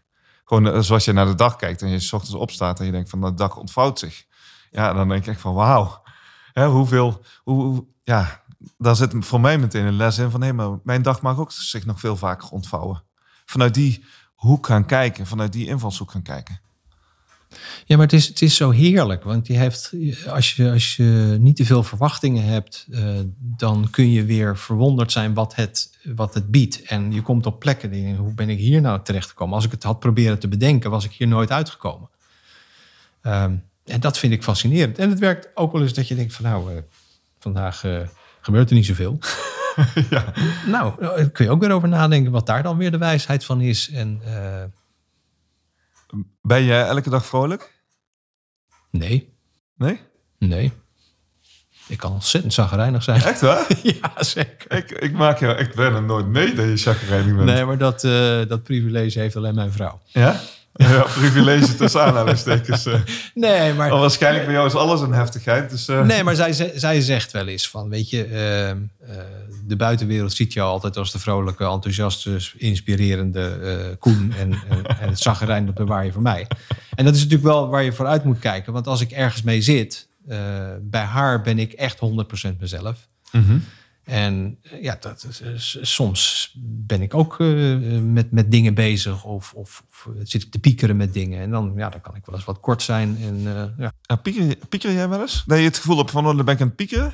Gewoon 0.50 0.68
eh, 0.68 0.80
zoals 0.80 1.06
je 1.06 1.14
naar 1.14 1.26
de 1.26 1.36
dag 1.36 1.56
kijkt 1.56 1.82
en 1.82 1.90
je 1.90 2.00
's 2.00 2.14
ochtends 2.14 2.36
opstaat 2.36 2.80
en 2.80 2.86
je 2.86 2.92
denkt 2.92 3.10
van 3.10 3.22
de 3.22 3.34
dag 3.34 3.58
ontvouwt 3.58 4.00
zich. 4.00 4.26
Ja, 4.72 4.94
dan 4.94 5.08
denk 5.08 5.22
ik 5.22 5.28
echt 5.28 5.42
van 5.42 5.54
wauw. 5.54 6.02
Hè, 6.54 6.68
hoeveel, 6.68 7.22
hoe, 7.44 7.86
ja, 8.04 8.44
daar 8.78 8.96
zit 8.96 9.14
voor 9.20 9.42
mij 9.42 9.58
meteen 9.58 9.86
een 9.86 9.96
les 9.96 10.18
in 10.18 10.30
van 10.30 10.42
hé, 10.42 10.54
maar 10.54 10.80
mijn 10.84 11.02
dag 11.02 11.22
mag 11.22 11.38
ook 11.38 11.52
zich 11.52 11.86
nog 11.86 12.00
veel 12.00 12.16
vaker 12.16 12.50
ontvouwen. 12.50 13.04
Vanuit 13.46 13.74
die 13.74 14.06
hoek 14.36 14.66
gaan 14.66 14.86
kijken, 14.86 15.28
vanuit 15.28 15.54
die 15.54 15.68
invalshoek 15.68 16.12
gaan 16.12 16.22
kijken. 16.22 16.62
Ja, 17.86 17.96
maar 17.96 18.06
het 18.06 18.14
is, 18.14 18.28
het 18.28 18.42
is 18.42 18.56
zo 18.56 18.70
heerlijk. 18.70 19.24
Want 19.24 19.48
je 19.48 19.58
heeft, 19.58 19.94
als, 20.28 20.56
je, 20.56 20.72
als 20.72 20.96
je 20.96 21.38
niet 21.40 21.56
te 21.56 21.66
veel 21.66 21.84
verwachtingen 21.84 22.44
hebt, 22.44 22.88
eh, 22.92 23.20
dan 23.38 23.88
kun 23.92 24.12
je 24.12 24.26
weer 24.26 24.58
verwonderd 24.58 25.12
zijn 25.12 25.34
wat 25.34 25.56
het, 25.56 25.98
wat 26.04 26.34
het 26.34 26.52
biedt. 26.52 26.82
En 26.82 27.12
je 27.12 27.22
komt 27.22 27.46
op 27.46 27.60
plekken 27.60 27.92
die 27.92 28.16
hoe 28.16 28.34
ben 28.34 28.50
ik 28.50 28.58
hier 28.58 28.82
nou 28.82 29.00
terechtgekomen? 29.04 29.56
Als 29.56 29.66
ik 29.66 29.72
het 29.72 29.84
had 29.84 30.00
proberen 30.00 30.40
te 30.40 30.48
bedenken, 30.48 30.90
was 30.90 31.06
ik 31.06 31.12
hier 31.12 31.28
nooit 31.28 31.52
uitgekomen. 31.52 32.10
Ehm, 33.22 33.56
en 33.86 34.00
dat 34.00 34.18
vind 34.18 34.34
ik 34.34 34.44
fascinerend. 34.44 34.98
En 34.98 35.10
het 35.10 35.20
werkt 35.20 35.50
ook 35.54 35.72
wel 35.72 35.82
eens 35.82 35.94
dat 35.94 36.08
je 36.08 36.16
denkt 36.16 36.34
van 36.34 36.46
nou, 36.46 36.76
eh, 36.76 36.82
vandaag 37.40 37.84
eh, 37.84 38.00
gebeurt 38.42 38.70
er 38.70 38.76
niet 38.76 38.86
zoveel. 38.86 39.20
ja. 40.10 40.34
Nou, 40.66 40.94
kun 41.28 41.46
je 41.46 41.52
ook 41.52 41.62
weer 41.62 41.72
over 41.72 41.88
nadenken 41.88 42.32
wat 42.32 42.46
daar 42.46 42.64
dan 42.64 42.78
weer 42.78 42.92
de 42.92 42.98
wijsheid 42.98 43.46
van 43.46 43.62
is. 43.62 43.90
En 43.90 44.22
Ben 46.42 46.64
jij 46.64 46.84
elke 46.86 47.10
dag 47.10 47.26
vrolijk? 47.26 47.84
nee, 48.92 49.34
Nee? 49.76 50.00
nee. 50.38 50.74
Ik 51.88 51.98
kan 51.98 52.12
ontzettend 52.12 52.54
zagrijnig 52.54 53.04
zijn. 53.04 53.22
Echt 53.22 53.42
waar? 53.42 53.68
Ja, 54.02 54.24
zeker. 54.24 54.72
ik, 54.78 54.92
ik 54.92 55.14
maak 55.14 55.40
jou 55.40 55.56
echt 55.58 55.76
bijna 55.76 56.00
nooit 56.00 56.26
mee 56.26 56.54
dat 56.54 56.66
je 56.66 56.78
chagrijnig 56.78 57.36
bent. 57.36 57.46
Nee, 57.46 57.66
maar 57.66 57.78
dat, 57.78 58.04
eh, 58.04 58.42
dat 58.48 58.64
privilege 58.64 59.20
heeft 59.20 59.36
alleen 59.36 59.56
mijn 59.56 59.72
vrouw. 59.72 60.02
Ja? 60.06 60.40
Ja, 60.74 61.02
privilege 61.02 61.76
tussen 61.76 62.02
aanhalingstekens. 62.04 62.86
eh. 62.86 63.00
Nee, 63.34 63.74
maar, 63.74 63.90
waarschijnlijk 63.90 64.46
bij 64.46 64.54
jou 64.54 64.68
is 64.68 64.76
alles 64.76 65.02
een 65.02 65.14
heftigheid. 65.14 65.70
Dus, 65.70 65.88
eh, 65.88 66.02
nee, 66.02 66.24
maar 66.24 66.36
zij, 66.36 66.72
zij 66.76 67.02
zegt 67.02 67.32
wel 67.32 67.48
eens 67.48 67.70
van, 67.70 67.90
weet 67.90 68.10
je, 68.10 68.24
eh, 68.26 68.70
eh, 68.70 68.78
de 69.68 69.76
buitenwereld 69.76 70.34
ziet 70.34 70.54
jou 70.54 70.70
altijd 70.70 70.98
als 70.98 71.12
de 71.12 71.20
vrolijke, 71.20 71.66
enthousiaste, 71.66 72.38
inspirerende 72.58 73.96
Koen. 74.00 74.34
En, 74.40 74.52
en, 74.70 74.86
en 75.00 75.10
het 75.10 75.20
zagrijn, 75.20 75.66
dat 75.66 75.76
bewaar 75.76 76.06
je 76.06 76.12
voor 76.12 76.22
mij. 76.22 76.48
En 76.96 77.06
dat 77.06 77.14
is 77.16 77.24
natuurlijk 77.24 77.50
wel 77.50 77.70
waar 77.70 77.84
je 77.84 77.94
vooruit 77.94 78.24
moet 78.24 78.40
kijken. 78.40 78.74
Want 78.74 78.88
als 78.88 79.02
ik 79.02 79.12
ergens 79.12 79.42
mee 79.42 79.62
zit, 79.62 80.08
bij 80.82 81.04
haar 81.04 81.42
ben 81.42 81.60
ik 81.60 81.74
echt 81.74 82.00
100% 82.50 82.58
mezelf. 82.60 82.98
mhm. 83.32 83.58
En 84.10 84.58
eh, 84.62 84.84
ja, 84.84 84.98
dat, 85.00 85.28
is- 85.44 85.78
soms 85.82 86.52
ben 86.64 87.02
ik 87.02 87.14
ook 87.14 87.40
eh, 87.40 87.78
met, 88.00 88.32
met 88.32 88.52
dingen 88.52 88.74
bezig 88.74 89.24
of, 89.24 89.54
of, 89.54 89.84
of 89.88 90.10
zit 90.24 90.44
ik 90.44 90.52
te 90.52 90.60
piekeren 90.60 90.98
met 90.98 91.14
dingen. 91.14 91.42
En 91.42 91.52
dan, 91.52 91.74
ja, 91.76 91.90
dan 91.90 92.02
kan 92.02 92.16
ik 92.16 92.26
wel 92.26 92.36
eens 92.36 92.46
wat 92.46 92.60
kort 92.60 92.82
zijn. 92.82 93.18
En, 93.22 93.36
eh, 93.48 93.66
ja. 93.78 93.92
Ja, 94.02 94.16
pieker, 94.16 94.56
pieker 94.70 94.94
jij 94.94 95.10
wel 95.10 95.22
eens? 95.22 95.44
Dat 95.46 95.58
je 95.58 95.64
het 95.64 95.78
gevoel 95.78 95.98
hebt 95.98 96.12
van, 96.12 96.28
oh, 96.28 96.36
dan 96.36 96.46
ben 96.46 96.54
ik 96.56 96.62
aan 96.62 96.68
het 96.68 96.76
piekeren? 96.76 97.14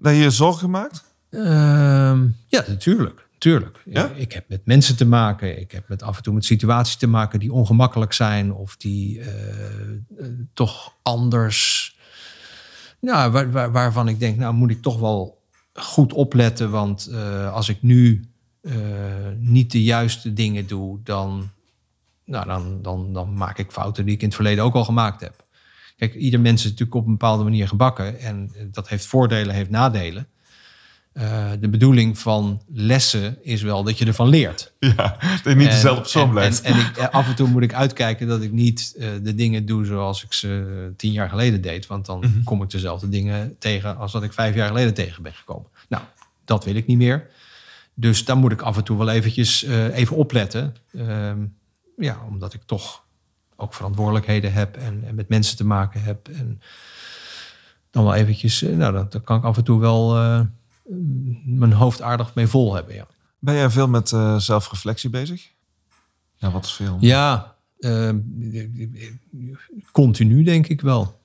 Dat 0.00 0.12
je 0.12 0.18
je 0.20 0.30
zorgen 0.30 0.70
maakt? 0.70 1.04
Ehm, 1.30 2.28
ja, 2.46 2.64
natuurlijk. 2.66 3.28
Tuurlijk. 3.38 3.82
Ja? 3.84 4.10
Ik, 4.10 4.32
heb 4.32 4.48
met 4.48 4.66
mensen 4.66 4.96
te 4.96 5.06
maken. 5.06 5.60
Ik 5.60 5.72
heb 5.72 5.88
met 5.88 6.02
af 6.02 6.16
en 6.16 6.22
toe 6.22 6.34
met 6.34 6.44
situaties 6.44 6.96
te 6.96 7.06
maken 7.06 7.38
die 7.38 7.52
ongemakkelijk 7.52 8.12
zijn 8.12 8.52
of 8.52 8.76
die 8.76 9.20
eh, 9.20 9.90
eh, 9.90 9.96
toch 10.54 10.94
anders. 11.02 11.95
Waar, 13.12 13.50
waar- 13.50 13.72
waarvan 13.72 14.08
ik 14.08 14.18
denk, 14.18 14.36
nou 14.36 14.54
moet 14.54 14.70
ik 14.70 14.82
toch 14.82 14.98
wel 14.98 15.42
goed 15.74 16.12
opletten. 16.12 16.70
Want 16.70 17.06
eh, 17.06 17.52
als 17.52 17.68
ik 17.68 17.82
nu 17.82 18.28
eh, 18.60 18.74
niet 19.38 19.72
de 19.72 19.82
juiste 19.82 20.32
dingen 20.32 20.66
doe, 20.66 20.98
dan, 21.04 21.50
nou, 22.24 22.46
dan, 22.46 22.82
dan, 22.82 23.12
dan 23.12 23.34
maak 23.34 23.58
ik 23.58 23.70
fouten 23.70 24.04
die 24.04 24.14
ik 24.14 24.20
in 24.20 24.26
het 24.26 24.34
verleden 24.34 24.64
ook 24.64 24.74
al 24.74 24.84
gemaakt 24.84 25.20
heb. 25.20 25.44
Kijk, 25.96 26.14
ieder 26.14 26.40
mens 26.40 26.64
is 26.64 26.70
natuurlijk 26.70 26.96
op 26.96 27.04
een 27.06 27.10
bepaalde 27.10 27.44
manier 27.44 27.68
gebakken. 27.68 28.20
En 28.20 28.50
eh, 28.54 28.62
dat 28.72 28.88
heeft 28.88 29.06
voordelen, 29.06 29.54
heeft 29.54 29.70
nadelen. 29.70 30.26
Eh, 31.16 31.50
de 31.60 31.68
bedoeling 31.68 32.18
van 32.18 32.62
lessen 32.72 33.38
is 33.44 33.62
wel 33.62 33.82
dat 33.82 33.98
je 33.98 34.04
ervan 34.06 34.28
leert. 34.28 34.72
Ja, 34.96 35.16
dat 35.20 35.40
je 35.44 35.54
niet 35.54 35.66
En- 35.66 35.72
dezelfde 35.74 36.00
persoon 36.00 36.22
en, 36.26 36.30
blijft. 36.30 36.60
En, 36.60 36.72
en 36.74 36.80
ik, 36.80 36.96
eh, 36.96 37.08
af 37.08 37.28
en 37.28 37.34
toe 37.34 37.48
moet 37.48 37.62
ik 37.62 37.74
uitkijken 37.74 38.26
dat 38.26 38.42
ik 38.42 38.52
niet 38.52 38.94
eh, 38.98 39.08
de 39.22 39.34
dingen 39.34 39.66
doe 39.66 39.84
zoals 39.84 40.24
ik 40.24 40.32
ze 40.32 40.92
tien 40.96 41.12
jaar 41.12 41.28
geleden 41.28 41.60
deed. 41.60 41.86
Want 41.86 42.06
dan 42.06 42.18
Mhm. 42.18 42.42
kom 42.44 42.62
ik 42.62 42.70
dezelfde 42.70 43.08
dingen 43.08 43.56
tegen 43.58 43.96
als 43.96 44.12
dat 44.12 44.22
ik 44.22 44.32
vijf 44.32 44.54
jaar 44.54 44.66
geleden 44.68 44.94
tegen 44.94 45.22
ben 45.22 45.32
gekomen. 45.34 45.66
Nou, 45.88 46.02
dat 46.44 46.64
wil 46.64 46.74
ik 46.74 46.86
niet 46.86 46.98
meer. 46.98 47.26
Dus 47.94 48.24
daar 48.24 48.36
moet 48.36 48.52
ik 48.52 48.62
af 48.62 48.76
en 48.76 48.84
toe 48.84 48.98
wel 48.98 49.08
eventjes 49.10 49.64
eh, 49.64 49.96
even 49.96 50.16
opletten. 50.16 50.74
Ehm, 50.98 51.38
ja, 51.96 52.18
omdat 52.28 52.54
ik 52.54 52.60
toch 52.66 53.02
ook 53.56 53.74
verantwoordelijkheden 53.74 54.52
heb 54.52 54.76
en, 54.76 55.02
en 55.06 55.14
met 55.14 55.28
mensen 55.28 55.56
te 55.56 55.64
maken 55.64 56.02
heb. 56.02 56.28
En 56.28 56.60
dan 57.90 58.04
wel 58.04 58.14
eventjes, 58.14 58.62
eh, 58.62 58.76
nou, 58.76 58.92
dat, 58.92 59.12
daar 59.12 59.20
kan 59.20 59.38
ik 59.38 59.44
af 59.44 59.56
en 59.56 59.64
toe 59.64 59.80
wel 59.80 60.16
eh, 60.16 60.40
mijn 61.44 61.72
hoofd 61.72 62.02
aardig 62.02 62.34
mee 62.34 62.46
vol 62.46 62.74
hebben, 62.74 62.94
ja. 62.94 63.06
Ben 63.38 63.54
jij 63.54 63.70
veel 63.70 63.88
met 63.88 64.12
eh, 64.12 64.36
zelfreflectie 64.36 65.10
bezig? 65.10 65.50
Ja, 66.34 66.50
wat 66.50 66.64
is 66.64 66.72
veel? 66.72 66.96
Ja, 67.00 67.56
ehm, 67.78 68.18
continu 69.92 70.42
denk 70.42 70.66
ik 70.66 70.80
wel. 70.80 71.20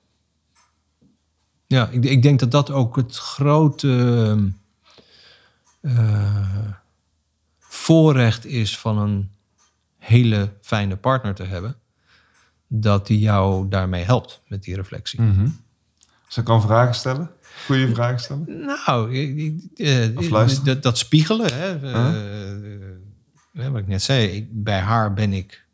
Ja, 1.66 1.88
ik, 1.88 2.04
ik 2.04 2.22
denk 2.22 2.40
dat 2.40 2.50
dat 2.50 2.70
ook 2.70 2.96
het 2.96 3.16
grote 3.16 4.52
eh, 5.80 6.72
voorrecht 7.58 8.46
is 8.46 8.78
van 8.78 8.98
een 8.98 9.30
hele 9.98 10.52
fijne 10.60 10.96
partner 10.96 11.34
te 11.34 11.44
hebben. 11.44 11.76
Dat 12.66 13.06
die 13.06 13.18
jou 13.18 13.68
daarmee 13.68 14.04
helpt 14.04 14.42
met 14.48 14.62
die 14.62 14.74
reflectie. 14.74 15.20
Mhm. 15.20 15.48
Ze 16.28 16.42
kan 16.42 16.62
vragen 16.62 16.94
stellen? 16.94 17.30
Goede 17.66 17.94
vragen 17.94 18.20
stellen? 18.20 18.46
Nou, 18.86 19.16
eh, 19.76 20.64
dat, 20.64 20.82
dat 20.82 20.98
spiegelen. 20.98 21.54
Hè, 21.54 21.92
eh, 21.92 22.06
eh, 23.64 23.72
wat 23.72 23.80
ik 23.80 23.86
net 23.86 24.02
zei, 24.02 24.26
ik, 24.26 24.46
bij 24.50 24.78
haar 24.78 25.12
ben 25.12 25.32
ik 25.32 25.64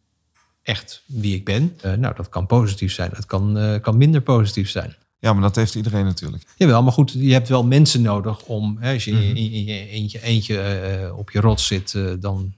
echt 0.62 1.02
wie 1.06 1.34
ik 1.34 1.44
ben. 1.44 1.76
Nou, 1.82 2.14
dat 2.14 2.28
kan 2.28 2.46
positief 2.46 2.92
zijn. 2.92 3.10
Dat 3.14 3.26
kan, 3.26 3.78
kan 3.82 3.96
minder 3.96 4.20
positief 4.20 4.70
zijn. 4.70 4.96
Ja, 5.20 5.32
maar 5.32 5.42
dat 5.42 5.56
heeft 5.56 5.74
iedereen 5.74 6.04
natuurlijk. 6.04 6.42
Jawel, 6.56 6.82
maar 6.82 6.92
goed, 6.92 7.12
je 7.12 7.32
hebt 7.32 7.48
wel 7.48 7.64
mensen 7.64 8.02
nodig 8.02 8.42
om... 8.42 8.76
Hè, 8.80 8.92
als 8.92 9.04
je 9.04 9.10
in, 9.10 9.64
je 9.64 9.88
eentje, 9.88 10.22
eentje 10.22 10.60
eh, 10.60 11.18
op 11.18 11.30
je 11.30 11.40
rots 11.40 11.66
zit, 11.66 11.98
dan... 12.20 12.52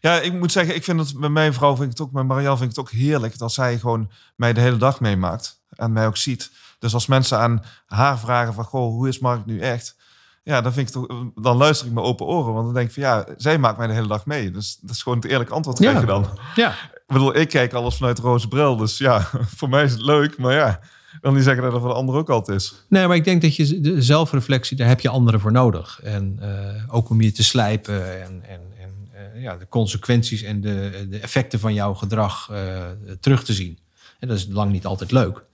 Ja, 0.00 0.20
ik 0.20 0.32
moet 0.32 0.52
zeggen, 0.52 0.74
ik 0.74 0.84
vind 0.84 1.00
het 1.00 1.18
met 1.18 1.30
mijn 1.30 1.54
vrouw 1.54 1.76
vind 1.76 1.84
ik 1.84 1.98
het 1.98 2.00
ook, 2.00 2.12
met 2.12 2.26
Marielle 2.26 2.56
vind 2.56 2.70
ik 2.70 2.76
het 2.76 2.86
ook 2.86 2.90
heerlijk 2.90 3.38
dat 3.38 3.52
zij 3.52 3.78
gewoon 3.78 4.10
mij 4.36 4.52
de 4.52 4.60
hele 4.60 4.76
dag 4.76 5.00
meemaakt 5.00 5.60
en 5.70 5.92
mij 5.92 6.06
ook 6.06 6.16
ziet. 6.16 6.50
Dus 6.78 6.94
als 6.94 7.06
mensen 7.06 7.38
aan 7.38 7.62
haar 7.86 8.18
vragen 8.18 8.54
van, 8.54 8.64
goh, 8.64 8.90
hoe 8.92 9.08
is 9.08 9.18
Mark 9.18 9.46
nu 9.46 9.60
echt? 9.60 9.96
Ja, 10.42 10.60
dan 10.60 10.72
vind 10.72 10.88
ik 10.88 10.94
toch, 10.94 11.06
dan 11.34 11.56
luister 11.56 11.86
ik 11.86 11.92
met 11.92 12.04
open 12.04 12.26
oren, 12.26 12.52
want 12.52 12.64
dan 12.64 12.74
denk 12.74 12.86
ik 12.88 12.94
van, 12.94 13.02
ja, 13.02 13.26
zij 13.36 13.58
maakt 13.58 13.78
mij 13.78 13.86
de 13.86 13.92
hele 13.92 14.06
dag 14.08 14.26
mee. 14.26 14.50
Dus 14.50 14.78
dat 14.80 14.90
is 14.90 15.02
gewoon 15.02 15.18
het 15.18 15.26
eerlijke 15.30 15.52
antwoord 15.52 15.78
krijg 15.78 15.94
Ja. 15.94 16.00
je 16.00 16.06
dan. 16.06 16.38
Ja, 16.54 16.70
Ik 16.94 17.02
bedoel, 17.06 17.36
ik 17.36 17.48
kijk 17.48 17.72
alles 17.72 17.96
vanuit 17.96 18.18
roze 18.18 18.48
bril, 18.48 18.76
dus 18.76 18.98
ja, 18.98 19.20
voor 19.56 19.68
mij 19.68 19.84
is 19.84 19.92
het 19.92 20.02
leuk, 20.02 20.38
maar 20.38 20.54
ja, 20.54 20.80
wil 21.20 21.32
niet 21.32 21.44
zeggen 21.44 21.62
dat 21.62 21.72
het 21.72 21.80
voor 21.80 21.90
de 21.90 21.96
ander 21.96 22.14
ook 22.14 22.30
altijd 22.30 22.60
is. 22.60 22.84
Nee, 22.88 23.06
maar 23.06 23.16
ik 23.16 23.24
denk 23.24 23.42
dat 23.42 23.56
je 23.56 23.80
de 23.80 24.02
zelfreflectie, 24.02 24.76
daar 24.76 24.88
heb 24.88 25.00
je 25.00 25.08
anderen 25.08 25.40
voor 25.40 25.52
nodig. 25.52 26.00
En 26.02 26.36
eh, 26.40 26.94
ook 26.94 27.10
om 27.10 27.20
je 27.20 27.32
te 27.32 27.44
slijpen 27.44 28.22
en, 28.22 28.42
en, 28.48 28.60
en 28.80 29.08
eh, 29.34 29.42
ja, 29.42 29.56
de 29.56 29.68
consequenties 29.68 30.42
en 30.42 30.60
de, 30.60 31.06
de 31.10 31.18
effecten 31.18 31.60
van 31.60 31.74
jouw 31.74 31.94
gedrag 31.94 32.48
eh, 32.50 32.82
terug 33.20 33.44
te 33.44 33.52
zien. 33.52 33.78
En 34.18 34.28
dat 34.28 34.36
is 34.36 34.46
lang 34.50 34.72
niet 34.72 34.86
altijd 34.86 35.10
leuk. 35.10 35.44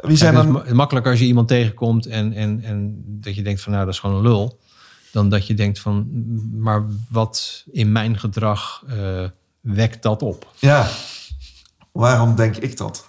Wie 0.00 0.16
zijn 0.16 0.34
dan... 0.34 0.64
makkelijker 0.72 1.10
als 1.10 1.20
je 1.20 1.26
iemand 1.26 1.48
tegenkomt 1.48 2.06
en, 2.06 2.32
en, 2.32 2.62
en 2.62 3.02
dat 3.06 3.34
je 3.34 3.42
denkt 3.42 3.60
van 3.60 3.72
nou, 3.72 3.84
dat 3.84 3.94
is 3.94 4.00
gewoon 4.00 4.16
een 4.16 4.22
lul. 4.22 4.60
Dan 5.12 5.28
dat 5.28 5.46
je 5.46 5.54
denkt 5.54 5.78
van, 5.78 6.06
"M, 6.12 6.60
maar 6.62 6.84
wat 7.10 7.64
in 7.72 7.92
mijn 7.92 8.18
gedrag 8.18 8.82
eh, 8.88 9.24
wekt 9.60 10.02
dat 10.02 10.22
op? 10.22 10.52
Ja, 10.58 10.88
waarom 11.92 12.34
denk 12.36 12.56
ik 12.56 12.76
dat? 12.76 13.08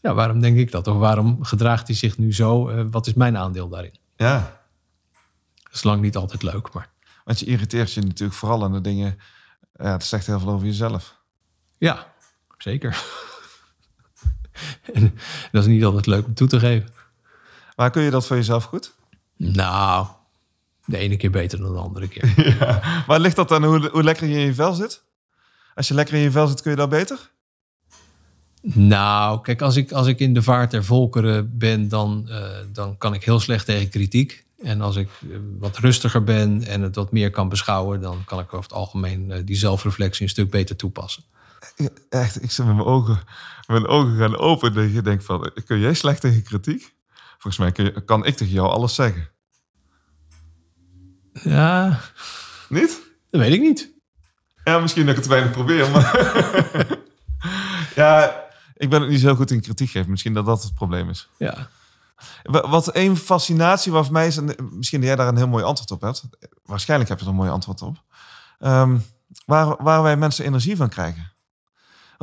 Ja, 0.00 0.14
waarom 0.14 0.40
denk 0.40 0.56
ik 0.58 0.70
dat? 0.70 0.86
Of 0.86 0.96
waarom 0.96 1.44
gedraagt 1.44 1.86
hij 1.86 1.96
zich 1.96 2.18
nu 2.18 2.34
zo? 2.34 2.68
Eh, 2.68 2.84
wat 2.90 3.06
is 3.06 3.14
mijn 3.14 3.36
aandeel 3.36 3.68
daarin? 3.68 3.94
Ja, 4.16 4.60
Dat 5.62 5.72
is 5.74 5.82
lang 5.82 6.00
niet 6.02 6.16
altijd 6.16 6.42
leuk, 6.42 6.72
maar 6.72 6.90
want 7.24 7.38
je 7.40 7.46
irriteert 7.46 7.92
je 7.92 8.00
natuurlijk 8.00 8.38
vooral 8.38 8.64
aan 8.64 8.72
de 8.72 8.80
dingen, 8.80 9.18
ja, 9.76 9.92
het 9.92 10.04
zegt 10.04 10.26
heel 10.26 10.40
veel 10.40 10.48
over 10.50 10.66
jezelf. 10.66 11.16
ja, 11.78 12.12
zeker. 12.58 13.04
en 14.94 15.18
dat 15.52 15.62
is 15.62 15.68
niet 15.68 15.84
altijd 15.84 16.06
leuk 16.06 16.26
om 16.26 16.34
toe 16.34 16.48
te 16.48 16.58
geven. 16.58 16.88
Maar 17.76 17.90
kun 17.90 18.02
je 18.02 18.10
dat 18.10 18.26
voor 18.26 18.36
jezelf 18.36 18.64
goed? 18.64 18.92
Nou, 19.36 20.06
de 20.84 20.96
ene 20.96 21.16
keer 21.16 21.30
beter 21.30 21.58
dan 21.58 21.72
de 21.72 21.78
andere 21.78 22.08
keer. 22.08 22.32
ja. 22.58 23.02
Maar 23.06 23.20
ligt 23.20 23.36
dat 23.36 23.48
dan 23.48 23.64
hoe, 23.64 23.88
hoe 23.92 24.02
lekker 24.02 24.26
je 24.26 24.34
in 24.34 24.46
je 24.46 24.54
vel 24.54 24.72
zit? 24.72 25.02
Als 25.74 25.88
je 25.88 25.94
lekker 25.94 26.14
in 26.14 26.20
je 26.20 26.30
vel 26.30 26.46
zit, 26.46 26.62
kun 26.62 26.70
je 26.70 26.76
dat 26.76 26.88
beter? 26.88 27.30
Nou, 28.62 29.40
kijk, 29.40 29.62
als 29.62 29.76
ik, 29.76 29.92
als 29.92 30.06
ik 30.06 30.18
in 30.18 30.34
de 30.34 30.42
vaart 30.42 30.70
der 30.70 30.84
volkeren 30.84 31.58
ben, 31.58 31.88
dan, 31.88 32.26
uh, 32.28 32.46
dan 32.72 32.98
kan 32.98 33.14
ik 33.14 33.24
heel 33.24 33.40
slecht 33.40 33.66
tegen 33.66 33.88
kritiek. 33.88 34.44
En 34.62 34.80
als 34.80 34.96
ik 34.96 35.08
uh, 35.20 35.36
wat 35.58 35.78
rustiger 35.78 36.24
ben 36.24 36.64
en 36.64 36.80
het 36.80 36.94
wat 36.94 37.12
meer 37.12 37.30
kan 37.30 37.48
beschouwen, 37.48 38.00
dan 38.00 38.24
kan 38.24 38.38
ik 38.38 38.46
over 38.46 38.62
het 38.62 38.72
algemeen 38.72 39.30
uh, 39.30 39.36
die 39.44 39.56
zelfreflectie 39.56 40.22
een 40.22 40.28
stuk 40.28 40.50
beter 40.50 40.76
toepassen. 40.76 41.22
Echt, 42.08 42.42
ik 42.42 42.50
zit 42.50 42.66
met 42.66 42.74
mijn 42.74 42.86
ogen, 42.86 43.20
mijn 43.66 43.86
ogen 43.86 44.16
gaan 44.16 44.36
open. 44.36 44.74
Dat 44.74 44.92
je 44.92 45.02
denkt 45.02 45.24
van, 45.24 45.50
kun 45.66 45.78
jij 45.78 45.94
slecht 45.94 46.20
tegen 46.20 46.42
kritiek? 46.42 46.94
Volgens 47.30 47.58
mij 47.58 47.72
kun 47.72 47.84
je, 47.84 48.04
kan 48.04 48.24
ik 48.24 48.36
tegen 48.36 48.52
jou 48.52 48.68
alles 48.68 48.94
zeggen. 48.94 49.30
Ja. 51.32 52.00
Niet? 52.68 53.00
Dat 53.30 53.40
weet 53.40 53.52
ik 53.52 53.60
niet. 53.60 53.92
Ja, 54.64 54.78
misschien 54.78 55.06
dat 55.06 55.14
ik 55.14 55.20
het 55.20 55.30
weinig 55.30 55.52
probeer, 55.52 55.90
maar... 55.90 56.16
ja, 57.94 58.42
ik 58.74 58.90
ben 58.90 59.02
ook 59.02 59.08
niet 59.08 59.20
zo 59.20 59.34
goed 59.34 59.50
in 59.50 59.60
kritiek 59.60 59.90
geven. 59.90 60.10
Misschien 60.10 60.34
dat 60.34 60.46
dat 60.46 60.62
het 60.62 60.74
probleem 60.74 61.08
is. 61.08 61.28
Ja. 61.38 61.68
Wat 62.42 62.96
een 62.96 63.16
fascinatie 63.16 63.92
waar 63.92 64.04
voor 64.04 64.12
mij 64.12 64.26
is, 64.26 64.36
en 64.36 64.56
misschien 64.70 64.98
dat 65.00 65.08
jij 65.08 65.16
daar 65.16 65.28
een 65.28 65.36
heel 65.36 65.48
mooi 65.48 65.64
antwoord 65.64 65.90
op 65.90 66.00
hebt. 66.00 66.24
Waarschijnlijk 66.64 67.10
heb 67.10 67.18
je 67.18 67.24
er 67.24 67.30
een 67.30 67.36
mooi 67.36 67.50
antwoord 67.50 67.82
op. 67.82 68.02
Um, 68.60 69.04
waar, 69.46 69.82
waar 69.82 70.02
wij 70.02 70.16
mensen 70.16 70.44
energie 70.44 70.76
van 70.76 70.88
krijgen. 70.88 71.32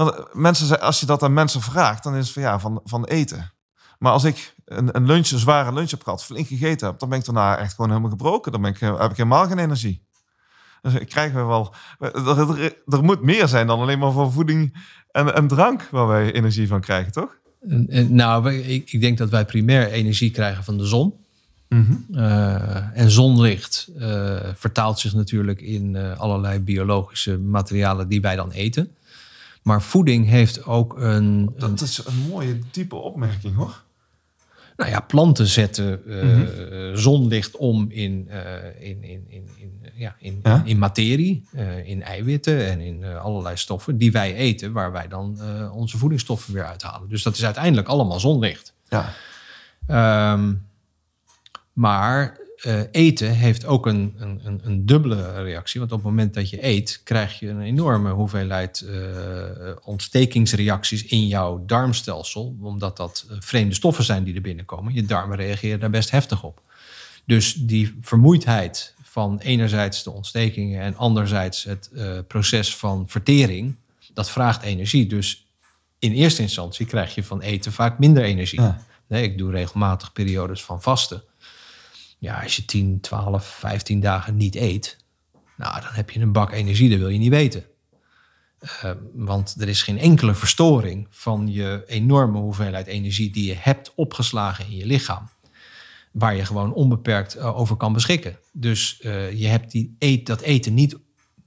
Want 0.05 0.33
mensen, 0.33 0.81
als 0.81 0.99
je 0.99 1.05
dat 1.05 1.23
aan 1.23 1.33
mensen 1.33 1.61
vraagt, 1.61 2.03
dan 2.03 2.15
is 2.15 2.23
het 2.23 2.33
van 2.33 2.41
ja, 2.41 2.59
van, 2.59 2.81
van 2.83 3.05
eten. 3.05 3.51
Maar 3.97 4.11
als 4.11 4.23
ik 4.23 4.55
een, 4.65 4.95
een 4.95 5.05
lunch, 5.05 5.29
een 5.29 5.39
zware 5.39 5.73
lunch 5.73 5.89
heb 5.89 6.03
gehad, 6.03 6.23
flink 6.23 6.47
gegeten 6.47 6.87
heb, 6.87 6.99
dan 6.99 7.09
ben 7.09 7.19
ik 7.19 7.25
daarna 7.25 7.57
echt 7.57 7.73
gewoon 7.73 7.89
helemaal 7.89 8.09
gebroken. 8.09 8.51
Dan 8.51 8.61
ben 8.61 8.71
ik, 8.71 8.79
heb 8.79 9.11
ik 9.11 9.17
helemaal 9.17 9.47
geen 9.47 9.59
energie. 9.59 10.01
Dus 10.81 10.93
ik 10.93 11.09
krijg 11.09 11.33
wel. 11.33 11.73
Er, 11.99 12.27
er, 12.27 12.75
er, 12.85 13.03
moet 13.03 13.21
meer 13.21 13.47
zijn 13.47 13.67
dan 13.67 13.79
alleen 13.79 13.99
maar 13.99 14.11
voor 14.11 14.31
voeding 14.31 14.77
en, 15.11 15.35
en 15.35 15.47
drank 15.47 15.87
waar 15.91 16.07
wij 16.07 16.31
energie 16.31 16.67
van 16.67 16.81
krijgen, 16.81 17.11
toch? 17.11 17.37
Nou, 18.09 18.53
ik, 18.53 18.91
ik 18.91 19.01
denk 19.01 19.17
dat 19.17 19.29
wij 19.29 19.45
primair 19.45 19.91
energie 19.91 20.31
krijgen 20.31 20.63
van 20.63 20.77
de 20.77 20.85
zon. 20.85 21.13
Mm 21.69 21.85
-hmm. 21.85 22.19
uh, 22.19 22.97
en 22.97 23.11
zonlicht 23.11 23.89
uh, 23.97 24.39
vertaalt 24.53 24.99
zich 24.99 25.13
natuurlijk 25.13 25.61
in 25.61 25.93
uh, 25.93 26.19
allerlei 26.19 26.59
biologische 26.59 27.37
materialen 27.37 28.07
die 28.07 28.21
wij 28.21 28.35
dan 28.35 28.51
eten. 28.51 28.91
Maar 29.69 29.81
voeding 29.81 30.27
heeft 30.27 30.65
ook 30.65 30.97
een. 30.97 31.53
Dat 31.57 31.81
is 31.81 32.05
een 32.05 32.27
mooie, 32.29 32.59
diepe 32.71 32.95
opmerking 32.95 33.55
hoor. 33.55 33.81
Nou 34.77 34.91
ja, 34.91 34.99
planten 34.99 35.47
zetten 35.47 36.01
mm 36.05 36.19
-hmm. 36.19 36.97
zonlicht 36.97 37.57
om 37.57 37.91
in, 37.91 38.29
in, 38.79 39.03
in, 39.03 39.25
in, 39.27 39.49
in, 39.57 39.81
ja, 39.93 40.15
in, 40.19 40.39
ja? 40.43 40.61
in 40.65 40.77
materie, 40.77 41.43
in 41.83 42.03
eiwitten 42.03 42.67
en 42.67 42.79
in 42.79 43.03
allerlei 43.05 43.57
stoffen 43.57 43.97
die 43.97 44.11
wij 44.11 44.35
eten, 44.35 44.71
waar 44.71 44.91
wij 44.91 45.07
dan 45.07 45.39
onze 45.71 45.97
voedingsstoffen 45.97 46.53
weer 46.53 46.65
uithalen. 46.65 47.09
Dus 47.09 47.23
dat 47.23 47.35
is 47.35 47.45
uiteindelijk 47.45 47.87
allemaal 47.87 48.19
zonlicht. 48.19 48.73
Ja. 48.87 49.13
Um, 50.33 50.67
maar 51.73 52.37
uh, 52.65 52.81
eten 52.91 53.35
heeft 53.35 53.65
ook 53.65 53.85
een, 53.85 54.15
een, 54.17 54.61
een, 54.63 54.85
dubbele 54.85 55.41
reactie. 55.43 55.79
Want 55.79 55.91
op 55.91 55.97
het 55.97 56.07
moment 56.07 56.33
dat 56.33 56.49
je 56.49 56.65
eet, 56.65 57.01
krijg 57.03 57.39
je 57.39 57.49
een 57.49 57.61
enorme 57.61 58.11
hoeveelheid 58.11 58.85
uh, 58.85 59.75
ontstekingsreacties 59.83 61.05
in 61.05 61.27
jouw 61.27 61.63
darmstelsel. 61.65 62.55
Omdat 62.61 62.97
dat 62.97 63.25
vreemde 63.39 63.75
stoffen 63.75 64.03
zijn 64.03 64.23
die 64.23 64.35
er 64.35 64.41
binnenkomen. 64.41 64.93
Je 64.93 65.05
darmen 65.05 65.37
reageren 65.37 65.79
daar 65.79 65.89
best 65.89 66.11
heftig 66.11 66.43
op. 66.43 66.61
Dus 67.25 67.53
die 67.53 67.97
vermoeidheid 68.01 68.93
van 69.01 69.39
enerzijds 69.39 70.03
de 70.03 70.11
ontstekingen 70.11 70.81
en 70.81 70.95
anderzijds 70.95 71.63
het 71.63 71.89
uh, 71.93 72.19
proces 72.27 72.75
van 72.75 73.03
vertering, 73.07 73.75
dat 74.13 74.29
vraagt 74.29 74.61
energie. 74.61 75.07
Dus 75.07 75.45
in 75.99 76.11
eerste 76.11 76.41
instantie 76.41 76.85
krijg 76.85 77.15
je 77.15 77.23
van 77.23 77.41
eten 77.41 77.71
vaak 77.71 77.99
minder 77.99 78.23
energie. 78.23 78.61
Ja. 78.61 78.85
Nee, 79.07 79.23
ik 79.23 79.37
doe 79.37 79.51
regelmatig 79.51 80.13
periodes 80.13 80.63
van 80.63 80.81
vasten 80.81 81.23
ja, 82.19 82.41
als 82.41 82.55
je 82.55 82.65
10, 82.65 82.99
12, 83.01 83.45
15 83.45 83.99
dagen 83.99 84.37
niet 84.37 84.55
eet, 84.55 84.97
nou, 85.57 85.81
dan 85.81 85.91
heb 85.91 86.09
je 86.09 86.19
een 86.19 86.31
bak 86.31 86.51
energie, 86.51 86.89
dat 86.89 86.99
wil 86.99 87.09
je 87.09 87.19
niet 87.19 87.29
weten. 87.29 87.63
Uh, 88.63 88.91
want 89.13 89.55
er 89.59 89.67
is 89.67 89.83
geen 89.83 89.97
enkele 89.97 90.35
verstoring 90.35 91.07
van 91.09 91.51
je 91.51 91.83
enorme 91.87 92.37
hoeveelheid 92.37 92.87
energie 92.87 93.31
die 93.31 93.45
je 93.45 93.55
hebt 93.55 93.91
opgeslagen 93.95 94.65
in 94.65 94.75
je 94.75 94.85
lichaam. 94.85 95.29
Waar 96.11 96.35
je 96.35 96.45
gewoon 96.45 96.73
onbeperkt 96.73 97.35
uh, 97.35 97.57
over 97.59 97.75
kan 97.75 97.93
beschikken. 97.93 98.39
Dus 98.51 98.99
uh, 99.01 99.31
je 99.31 99.47
hebt 99.47 99.71
die 99.71 99.95
eet, 99.99 100.25
dat 100.25 100.41
eten 100.41 100.73
niet 100.73 100.97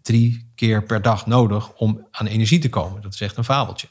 drie 0.03 0.51
keer 0.55 0.83
per 0.83 1.03
dag 1.03 1.27
nodig 1.27 1.73
om 1.75 2.07
aan 2.11 2.27
energie 2.27 2.59
te 2.59 2.69
komen. 2.69 3.03
Dat 3.03 3.15
is 3.15 3.21
echt 3.21 3.37
een 3.37 3.45
fabeltje. 3.45 3.89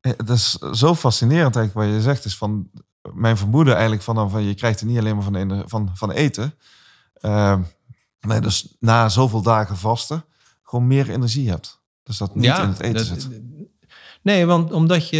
Het 0.00 0.28
is 0.28 0.52
zo 0.52 0.94
fascinerend 0.94 1.56
eigenlijk 1.56 1.86
wat 1.88 1.96
je 1.96 2.02
zegt. 2.02 2.24
Is 2.24 2.36
van 2.36 2.70
mijn 3.14 3.36
vermoeden 3.36 3.72
eigenlijk 3.72 4.02
van, 4.02 4.30
van 4.30 4.42
je 4.42 4.54
krijgt 4.54 4.80
er 4.80 4.86
niet 4.86 4.98
alleen 4.98 5.14
maar 5.14 5.24
van, 5.24 5.48
de, 5.48 5.62
van, 5.66 5.90
van 5.94 6.10
eten. 6.10 6.54
Uh, 7.20 7.58
maar 8.20 8.40
dus 8.40 8.76
na 8.80 9.08
zoveel 9.08 9.42
dagen 9.42 9.76
vasten 9.76 10.24
gewoon 10.62 10.86
meer 10.86 11.10
energie 11.10 11.48
hebt. 11.50 11.80
Dus 12.02 12.18
dat 12.18 12.34
niet 12.34 12.44
ja, 12.44 12.62
in 12.62 12.68
het 12.68 12.80
eten 12.80 13.08
dat, 13.08 13.22
zit. 13.22 13.30
Nee, 14.22 14.46
want 14.46 14.72
omdat 14.72 15.08
je, 15.08 15.16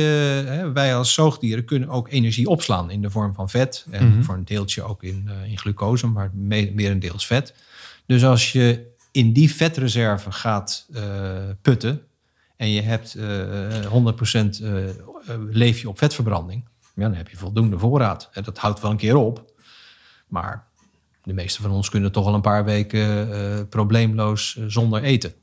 hè, 0.46 0.72
wij 0.72 0.96
als 0.96 1.14
zoogdieren 1.14 1.64
kunnen 1.64 1.88
ook 1.88 2.08
energie 2.08 2.48
opslaan 2.48 2.90
in 2.90 3.02
de 3.02 3.10
vorm 3.10 3.34
van 3.34 3.48
vet. 3.48 3.86
En 3.90 4.06
mm-hmm. 4.06 4.24
voor 4.24 4.34
een 4.34 4.44
deeltje 4.44 4.82
ook 4.82 5.02
in, 5.02 5.28
uh, 5.28 5.50
in 5.50 5.58
glucose, 5.58 6.06
maar 6.06 6.30
meer, 6.34 6.72
meer 6.74 6.90
een 6.90 6.98
deels 6.98 7.26
vet. 7.26 7.54
Dus 8.06 8.24
als 8.24 8.52
je 8.52 8.94
in 9.10 9.32
die 9.32 9.54
vetreserve 9.54 10.32
gaat 10.32 10.86
uh, 10.90 11.00
putten 11.62 12.02
en 12.56 12.70
je 12.70 12.82
hebt 12.82 13.16
uh, 13.16 14.12
100% 14.48 14.62
leef 15.50 15.80
je 15.80 15.88
op 15.88 15.98
vetverbranding 15.98 16.64
ja, 16.96 17.08
dan 17.08 17.14
heb 17.14 17.28
je 17.28 17.36
voldoende 17.36 17.78
voorraad. 17.78 18.28
En 18.32 18.42
dat 18.42 18.58
houdt 18.58 18.80
wel 18.80 18.90
een 18.90 18.96
keer 18.96 19.16
op. 19.16 19.52
Maar 20.28 20.66
de 21.22 21.32
meeste 21.32 21.62
van 21.62 21.70
ons 21.70 21.90
kunnen 21.90 22.12
toch 22.12 22.26
al 22.26 22.34
een 22.34 22.40
paar 22.40 22.64
weken 22.64 23.28
uh, 23.28 23.60
probleemloos 23.68 24.56
uh, 24.58 24.64
zonder 24.68 25.02
eten. 25.02 25.34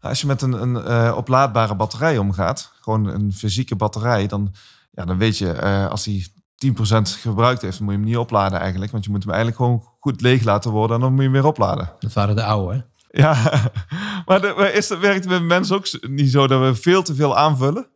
Als 0.00 0.20
je 0.20 0.26
met 0.26 0.42
een, 0.42 0.52
een 0.52 0.74
uh, 0.74 1.16
oplaadbare 1.16 1.74
batterij 1.74 2.18
omgaat, 2.18 2.72
gewoon 2.80 3.06
een 3.06 3.32
fysieke 3.32 3.76
batterij, 3.76 4.26
dan, 4.26 4.54
ja, 4.90 5.04
dan 5.04 5.18
weet 5.18 5.38
je 5.38 5.60
als 5.88 6.04
die 6.04 6.32
10% 6.66 6.72
gebruikt 7.02 7.62
heeft, 7.62 7.76
dan 7.76 7.84
moet 7.84 7.94
je 7.94 8.00
hem 8.00 8.08
niet 8.08 8.16
opladen 8.16 8.58
eigenlijk. 8.60 8.92
Want 8.92 9.04
je 9.04 9.10
moet 9.10 9.22
hem 9.22 9.32
eigenlijk 9.32 9.62
gewoon 9.62 9.88
goed 10.00 10.20
leeg 10.20 10.44
laten 10.44 10.70
worden 10.70 10.96
en 10.96 11.02
dan 11.02 11.10
moet 11.10 11.22
je 11.22 11.28
hem 11.28 11.40
weer 11.40 11.46
opladen. 11.50 11.92
Dat 11.98 12.12
waren 12.12 12.36
de 12.36 12.44
oude, 12.44 12.74
hè? 12.74 12.80
Ja, 13.22 13.34
maar 14.26 14.40
de, 14.40 14.72
is, 14.74 14.88
werkt 14.88 15.24
het 15.24 15.28
met 15.28 15.42
mensen 15.42 15.76
ook 15.76 16.08
niet 16.08 16.30
zo 16.30 16.46
dat 16.46 16.60
we 16.60 16.82
veel 16.82 17.02
te 17.02 17.14
veel 17.14 17.36
aanvullen? 17.36 17.88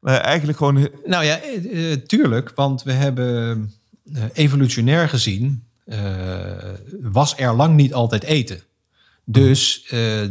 Maar 0.00 0.20
eigenlijk 0.20 0.58
gewoon. 0.58 0.88
Nou 1.04 1.24
ja, 1.24 1.40
uh, 1.44 1.92
tuurlijk, 1.94 2.52
want 2.54 2.82
we 2.82 2.92
hebben 2.92 3.72
evolutionair 4.32 5.08
gezien. 5.08 5.64
Was 7.00 7.34
er 7.36 7.54
lang 7.54 7.76
niet 7.76 7.94
altijd 7.94 8.22
eten. 8.22 8.60
Dus 9.24 9.86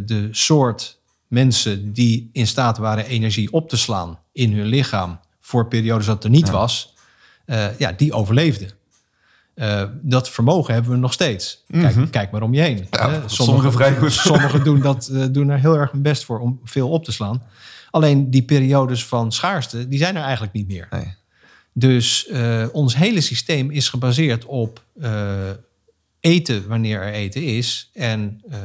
de 0.06 0.28
soort 0.32 1.00
mensen 1.28 1.94
die 1.94 2.30
in 2.34 2.48
staat 2.48 2.78
waren 2.78 3.06
energie 3.06 3.52
op 3.52 3.70
te 3.70 3.78
slaan 3.78 4.20
in 4.32 4.54
hun 4.54 4.66
lichaam. 4.66 5.20
voor 5.40 5.68
periodes 5.68 6.06
dat 6.06 6.24
er 6.24 6.30
niet 6.30 6.48
ja. 6.48 6.54
was, 6.54 6.94
ja, 7.78 7.92
die 7.92 8.14
overleefden. 8.14 8.80
Uh, 9.60 9.84
dat 10.02 10.30
vermogen 10.30 10.74
hebben 10.74 10.92
we 10.92 10.98
nog 10.98 11.14
steeds. 11.14 11.64
Kijk, 11.68 11.84
mm 11.84 12.02
-hmm. 12.02 12.10
kijk 12.10 12.32
maar 12.32 12.42
om 12.42 12.54
je 12.54 12.62
heen. 12.62 12.88
Ja, 12.92 13.24
sommige, 13.26 13.72
sommige, 13.72 14.10
sommigen 14.10 14.64
doen, 14.64 14.80
dat, 14.80 15.10
uh, 15.12 15.26
doen 15.32 15.50
er 15.50 15.60
heel 15.60 15.76
erg 15.76 15.92
hun 15.92 16.02
best 16.02 16.26
voor 16.26 16.40
om 16.40 16.60
veel 16.64 16.90
op 16.90 17.04
te 17.04 17.12
slaan. 17.12 17.44
Alleen 17.90 18.30
die 18.30 18.44
periodes 18.44 19.06
van 19.06 19.32
schaarste, 19.32 19.88
die 19.88 20.00
zijn 20.00 20.16
er 20.16 20.24
eigenlijk 20.24 20.54
niet 20.54 20.68
meer. 20.68 20.88
Nee. 20.90 21.18
Dus 21.74 22.28
uh, 22.32 22.66
ons 22.72 22.96
hele 22.96 23.22
systeem 23.22 23.72
is 23.72 23.90
gebaseerd 23.90 24.46
op 24.46 24.84
uh, 24.96 25.50
eten 26.20 26.68
wanneer 26.68 27.02
er 27.02 27.14
eten 27.14 27.44
is 27.44 27.90
en 27.94 28.42
uh, 28.52 28.58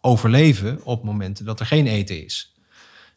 overleven 0.00 0.84
op 0.84 1.04
momenten 1.04 1.44
dat 1.44 1.60
er 1.60 1.66
geen 1.66 1.86
eten 1.86 2.24
is. 2.24 2.54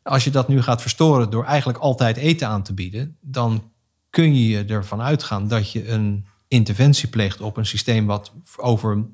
Als 0.04 0.24
je 0.24 0.30
dat 0.30 0.48
nu 0.48 0.62
gaat 0.62 0.82
verstoren 0.82 1.30
door 1.30 1.46
eigenlijk 1.46 1.80
altijd 1.80 2.18
eten 2.18 2.48
aan 2.48 2.64
te 2.64 2.74
bieden, 2.74 3.18
dan 3.22 3.72
kun 4.10 4.36
je 4.36 4.66
ervan 4.66 5.02
uitgaan 5.02 5.48
dat 5.48 5.72
je 5.72 5.90
een 5.90 6.26
interventie 6.48 7.10
pleegt 7.10 7.42
op 7.42 7.58
een 7.58 7.66
systeem 7.66 8.06
wat 8.06 8.32
over 8.58 9.06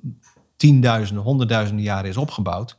tienduizenden, 0.58 1.24
honderdduizenden 1.24 1.84
jaren 1.84 2.10
is 2.10 2.18
opgebouwd. 2.18 2.78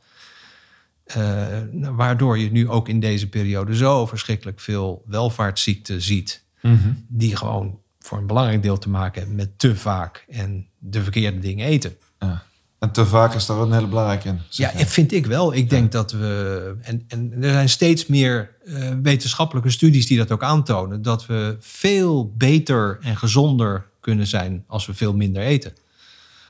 Uh, 1.16 1.46
waardoor 1.72 2.38
je 2.38 2.50
nu 2.50 2.68
ook 2.68 2.88
in 2.88 3.00
deze 3.00 3.28
periode 3.28 3.76
zo 3.76 4.06
verschrikkelijk 4.06 4.60
veel 4.60 5.02
welvaartsziekten 5.06 6.02
ziet. 6.02 6.44
Mm 6.60 6.78
-hmm. 6.78 7.04
Die 7.08 7.36
gewoon 7.36 7.78
voor 7.98 8.18
een 8.18 8.26
belangrijk 8.26 8.62
deel 8.62 8.78
te 8.78 8.88
maken 8.88 9.18
hebben 9.18 9.36
met 9.36 9.58
te 9.58 9.76
vaak 9.76 10.24
en 10.28 10.66
de 10.78 11.02
verkeerde 11.02 11.38
dingen 11.38 11.66
eten. 11.66 11.96
Ja. 12.18 12.42
En 12.78 12.92
te 12.92 13.06
vaak 13.06 13.34
is 13.34 13.46
daar 13.46 13.58
een 13.58 13.72
hele 13.72 13.86
belangrijke 13.86 14.28
in. 14.28 14.40
Ja, 14.48 14.72
je. 14.76 14.86
vind 14.86 15.12
ik 15.12 15.26
wel. 15.26 15.54
Ik 15.54 15.70
denk 15.70 15.92
dat 15.92 16.12
we. 16.12 16.76
En, 16.82 17.04
en 17.08 17.32
er 17.42 17.50
zijn 17.50 17.68
steeds 17.68 18.06
meer 18.06 18.50
uh, 18.64 18.92
wetenschappelijke 19.02 19.70
studies 19.70 20.06
die 20.06 20.18
dat 20.18 20.30
ook 20.30 20.42
aantonen. 20.42 21.02
Dat 21.02 21.26
we 21.26 21.56
veel 21.60 22.32
beter 22.36 22.98
en 23.00 23.16
gezonder 23.16 23.86
kunnen 24.00 24.26
zijn 24.26 24.64
als 24.66 24.86
we 24.86 24.94
veel 24.94 25.14
minder 25.14 25.42
eten. 25.42 25.72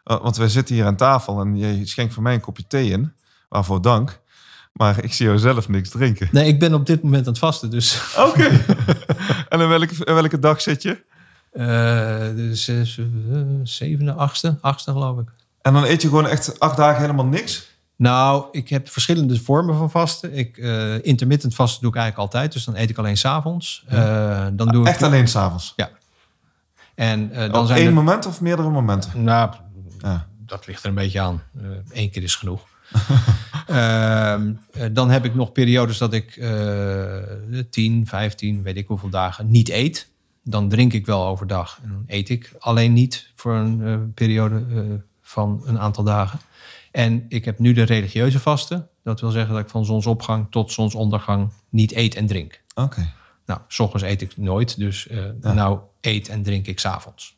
Uh, 0.04 0.22
Want 0.22 0.36
wij 0.36 0.48
zitten 0.48 0.74
hier 0.74 0.84
aan 0.84 0.96
tafel 0.96 1.40
en 1.40 1.56
je 1.56 1.86
schenkt 1.86 2.14
voor 2.14 2.22
mij 2.22 2.34
een 2.34 2.40
kopje 2.40 2.64
thee 2.66 2.90
in. 2.90 3.12
Waarvoor 3.48 3.82
dank. 3.82 4.20
Maar 4.76 5.04
ik 5.04 5.12
zie 5.12 5.26
jou 5.26 5.38
zelf 5.38 5.68
niks 5.68 5.88
drinken. 5.88 6.28
Nee, 6.32 6.46
ik 6.46 6.58
ben 6.58 6.74
op 6.74 6.86
dit 6.86 7.02
moment 7.02 7.22
aan 7.26 7.32
het 7.32 7.38
vasten, 7.38 7.70
dus... 7.70 8.14
Oké. 8.18 8.46
en 9.48 9.60
in 9.60 9.68
welke, 9.68 9.94
welke 10.14 10.38
dag 10.38 10.60
zit 10.60 10.82
je? 10.82 11.04
eh 11.52 11.62
de 12.36 12.50
zes, 12.52 12.98
eh, 12.98 13.04
zevende, 13.62 14.12
achtste, 14.12 14.58
achtste 14.60 14.92
geloof 14.92 15.18
ik. 15.18 15.28
En 15.62 15.72
dan 15.72 15.84
eet 15.84 16.02
je 16.02 16.08
gewoon 16.08 16.26
echt 16.26 16.60
acht 16.60 16.76
dagen 16.76 17.00
helemaal 17.00 17.24
niks? 17.26 17.74
Nou, 17.96 18.44
ik 18.52 18.68
heb 18.68 18.88
verschillende 18.88 19.40
vormen 19.40 19.76
van 19.76 19.90
vasten. 19.90 20.32
Ik, 20.32 20.56
eh, 20.58 21.04
intermittent 21.04 21.54
vasten 21.54 21.80
doe 21.80 21.90
ik 21.90 21.96
eigenlijk 21.96 22.26
altijd. 22.32 22.52
Dus 22.52 22.64
dan 22.64 22.76
eet 22.76 22.90
ik 22.90 22.98
alleen 22.98 23.16
s'avonds. 23.16 23.84
Eh 23.88 24.46
dan 24.52 24.68
doe 24.68 24.86
Echt 24.86 25.00
ik, 25.00 25.06
alleen 25.06 25.28
s'avonds? 25.28 25.74
En 26.94 27.32
eh, 27.32 27.38
dan 27.52 27.60
Op 27.60 27.66
zijn 27.66 27.78
één 27.78 27.88
er, 27.88 27.94
moment 27.94 28.26
of 28.26 28.40
meerdere 28.40 28.68
momenten? 28.70 29.24
Nou, 29.24 29.54
Ja. 30.02 30.26
dat 30.38 30.66
ligt 30.66 30.82
er 30.82 30.88
een 30.88 30.94
beetje 30.94 31.20
aan. 31.20 31.42
Eén 31.92 32.10
keer 32.10 32.22
is 32.22 32.34
genoeg. 32.34 32.60
Ehm, 33.66 34.52
eh, 34.72 34.86
dan 34.92 35.10
heb 35.10 35.24
ik 35.24 35.34
nog 35.34 35.52
periodes 35.52 35.98
dat 35.98 36.12
ik 36.12 36.36
eh 36.36 37.18
10, 37.70 38.06
15, 38.06 38.62
weet 38.62 38.76
ik 38.76 38.86
hoeveel 38.86 39.08
dagen 39.08 39.50
niet 39.50 39.68
eet. 39.68 40.08
Dan 40.48 40.68
drink 40.68 40.92
ik 40.92 41.06
wel 41.06 41.26
overdag. 41.26 41.78
En 41.82 41.90
dan 41.90 42.04
eet 42.06 42.28
ik 42.28 42.52
alleen 42.58 42.92
niet 42.92 43.30
voor 43.34 43.54
een 43.54 43.82
eh, 43.86 43.98
periode 44.14 44.64
eh, 44.70 44.82
van 45.22 45.62
een 45.64 45.78
aantal 45.78 46.04
dagen. 46.04 46.40
En 46.90 47.24
ik 47.28 47.44
heb 47.44 47.58
nu 47.58 47.72
de 47.72 47.82
religieuze 47.82 48.40
vasten. 48.40 48.88
Dat 49.02 49.20
wil 49.20 49.30
zeggen 49.30 49.54
dat 49.54 49.62
ik 49.62 49.70
van 49.70 49.84
zonsopgang 49.84 50.46
tot 50.50 50.72
zonsondergang 50.72 51.50
niet 51.68 51.92
eet 51.92 52.14
en 52.14 52.26
drink. 52.26 52.60
Oké. 52.74 53.12
Nou, 53.46 53.60
s 53.68 53.78
ochtends 53.78 54.04
eet 54.04 54.22
ik 54.22 54.36
nooit. 54.36 54.78
Dus 54.78 55.08
eh, 55.08 55.24
nou 55.40 55.78
eet 56.00 56.28
en 56.28 56.42
drink 56.42 56.66
ik 56.66 56.80
s'avonds. 56.80 57.34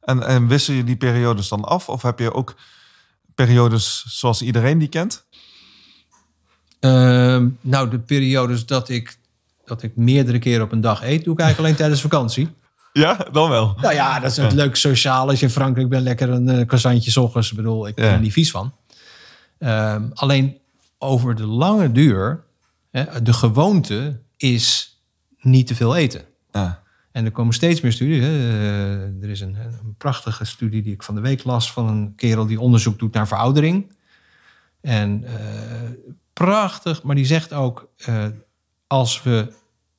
En, 0.00 0.26
en 0.26 0.46
wissel 0.46 0.74
je 0.74 0.84
die 0.84 0.96
periodes 0.96 1.48
dan 1.48 1.64
af? 1.64 1.88
Of 1.88 2.02
heb 2.02 2.18
je 2.18 2.34
ook 2.34 2.56
periodes 3.44 4.04
zoals 4.08 4.42
iedereen 4.42 4.78
die 4.78 4.88
kent? 4.88 5.24
Ehm, 6.80 7.48
nou, 7.60 7.90
de 7.90 7.98
periodes 7.98 8.66
dat 8.66 8.88
ik, 8.88 9.18
dat 9.64 9.82
ik 9.82 9.96
meerdere 9.96 10.38
keren 10.38 10.64
op 10.64 10.72
een 10.72 10.80
dag 10.80 11.02
eet, 11.02 11.24
doe 11.24 11.32
ik 11.32 11.38
eigenlijk 11.40 11.58
alleen 11.58 11.74
tijdens 11.76 12.00
vakantie. 12.00 12.48
Ja, 12.92 13.26
dan 13.32 13.50
wel. 13.50 13.76
Nou 13.80 13.94
ja, 13.94 14.20
dat 14.20 14.30
is 14.30 14.36
het 14.36 14.52
leuk 14.52 14.76
sociaal. 14.76 15.28
Als 15.28 15.40
je 15.40 15.46
in 15.46 15.52
Frankrijk 15.52 15.88
bent, 15.88 16.02
lekker 16.02 16.28
een 16.30 16.48
uh, 16.48 16.66
croissantje 16.66 17.20
ochtends. 17.20 17.50
Ik 17.50 17.56
bedoel, 17.56 17.86
ik 17.86 17.94
ben 17.94 18.04
Ja. 18.04 18.12
er 18.12 18.20
niet 18.20 18.32
vies 18.32 18.50
van. 18.50 18.74
Ehm, 19.58 20.02
alleen 20.14 20.56
over 20.98 21.34
de 21.34 21.46
lange 21.46 21.92
duur, 21.92 22.44
hè, 22.90 23.22
de 23.22 23.32
gewoonte 23.32 24.20
is 24.36 24.96
niet 25.40 25.66
te 25.66 25.74
veel 25.74 25.96
eten. 25.96 26.24
Ja. 26.52 26.79
En 27.12 27.24
er 27.24 27.30
komen 27.30 27.54
steeds 27.54 27.80
meer 27.80 27.92
studies. 27.92 28.22
Hè. 28.22 28.28
Eh, 28.28 29.22
Er 29.22 29.28
is 29.30 29.40
een, 29.40 29.56
een 29.56 29.94
prachtige 29.98 30.44
studie 30.44 30.82
die 30.82 30.92
ik 30.92 31.02
van 31.02 31.14
de 31.14 31.20
week 31.20 31.44
las 31.44 31.72
van 31.72 31.88
een 31.88 32.12
kerel 32.16 32.46
die 32.46 32.60
onderzoek 32.60 32.98
doet 32.98 33.12
naar 33.12 33.28
veroudering. 33.28 33.96
En 34.80 35.24
eh, 35.24 35.90
prachtig, 36.32 37.02
maar 37.02 37.14
die 37.14 37.24
zegt 37.24 37.52
ook: 37.52 37.88
eh, 37.96 38.26
als 38.86 39.22
we 39.22 39.52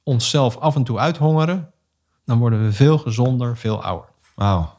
onszelf 0.03 0.57
af 0.57 0.75
en 0.75 0.83
toe 0.83 0.99
uithongeren, 0.99 1.71
dan 2.25 2.39
worden 2.39 2.63
we 2.65 2.71
veel 2.73 2.97
gezonder, 2.97 3.57
veel 3.57 3.83
ouder. 3.83 4.09
Wauw. 4.35 4.75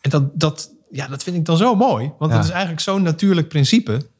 En 0.00 0.10
dat, 0.10 0.40
dat, 0.40 0.72
ja, 0.90 1.06
dat 1.08 1.22
vind 1.22 1.36
ik 1.36 1.44
dan 1.44 1.56
zo 1.56 1.74
mooi, 1.74 2.12
want 2.18 2.30
Ja. 2.30 2.36
dat 2.36 2.46
is 2.46 2.50
eigenlijk 2.52 2.82
zo'n 2.82 3.02
natuurlijk 3.02 3.48
principe. 3.48 4.10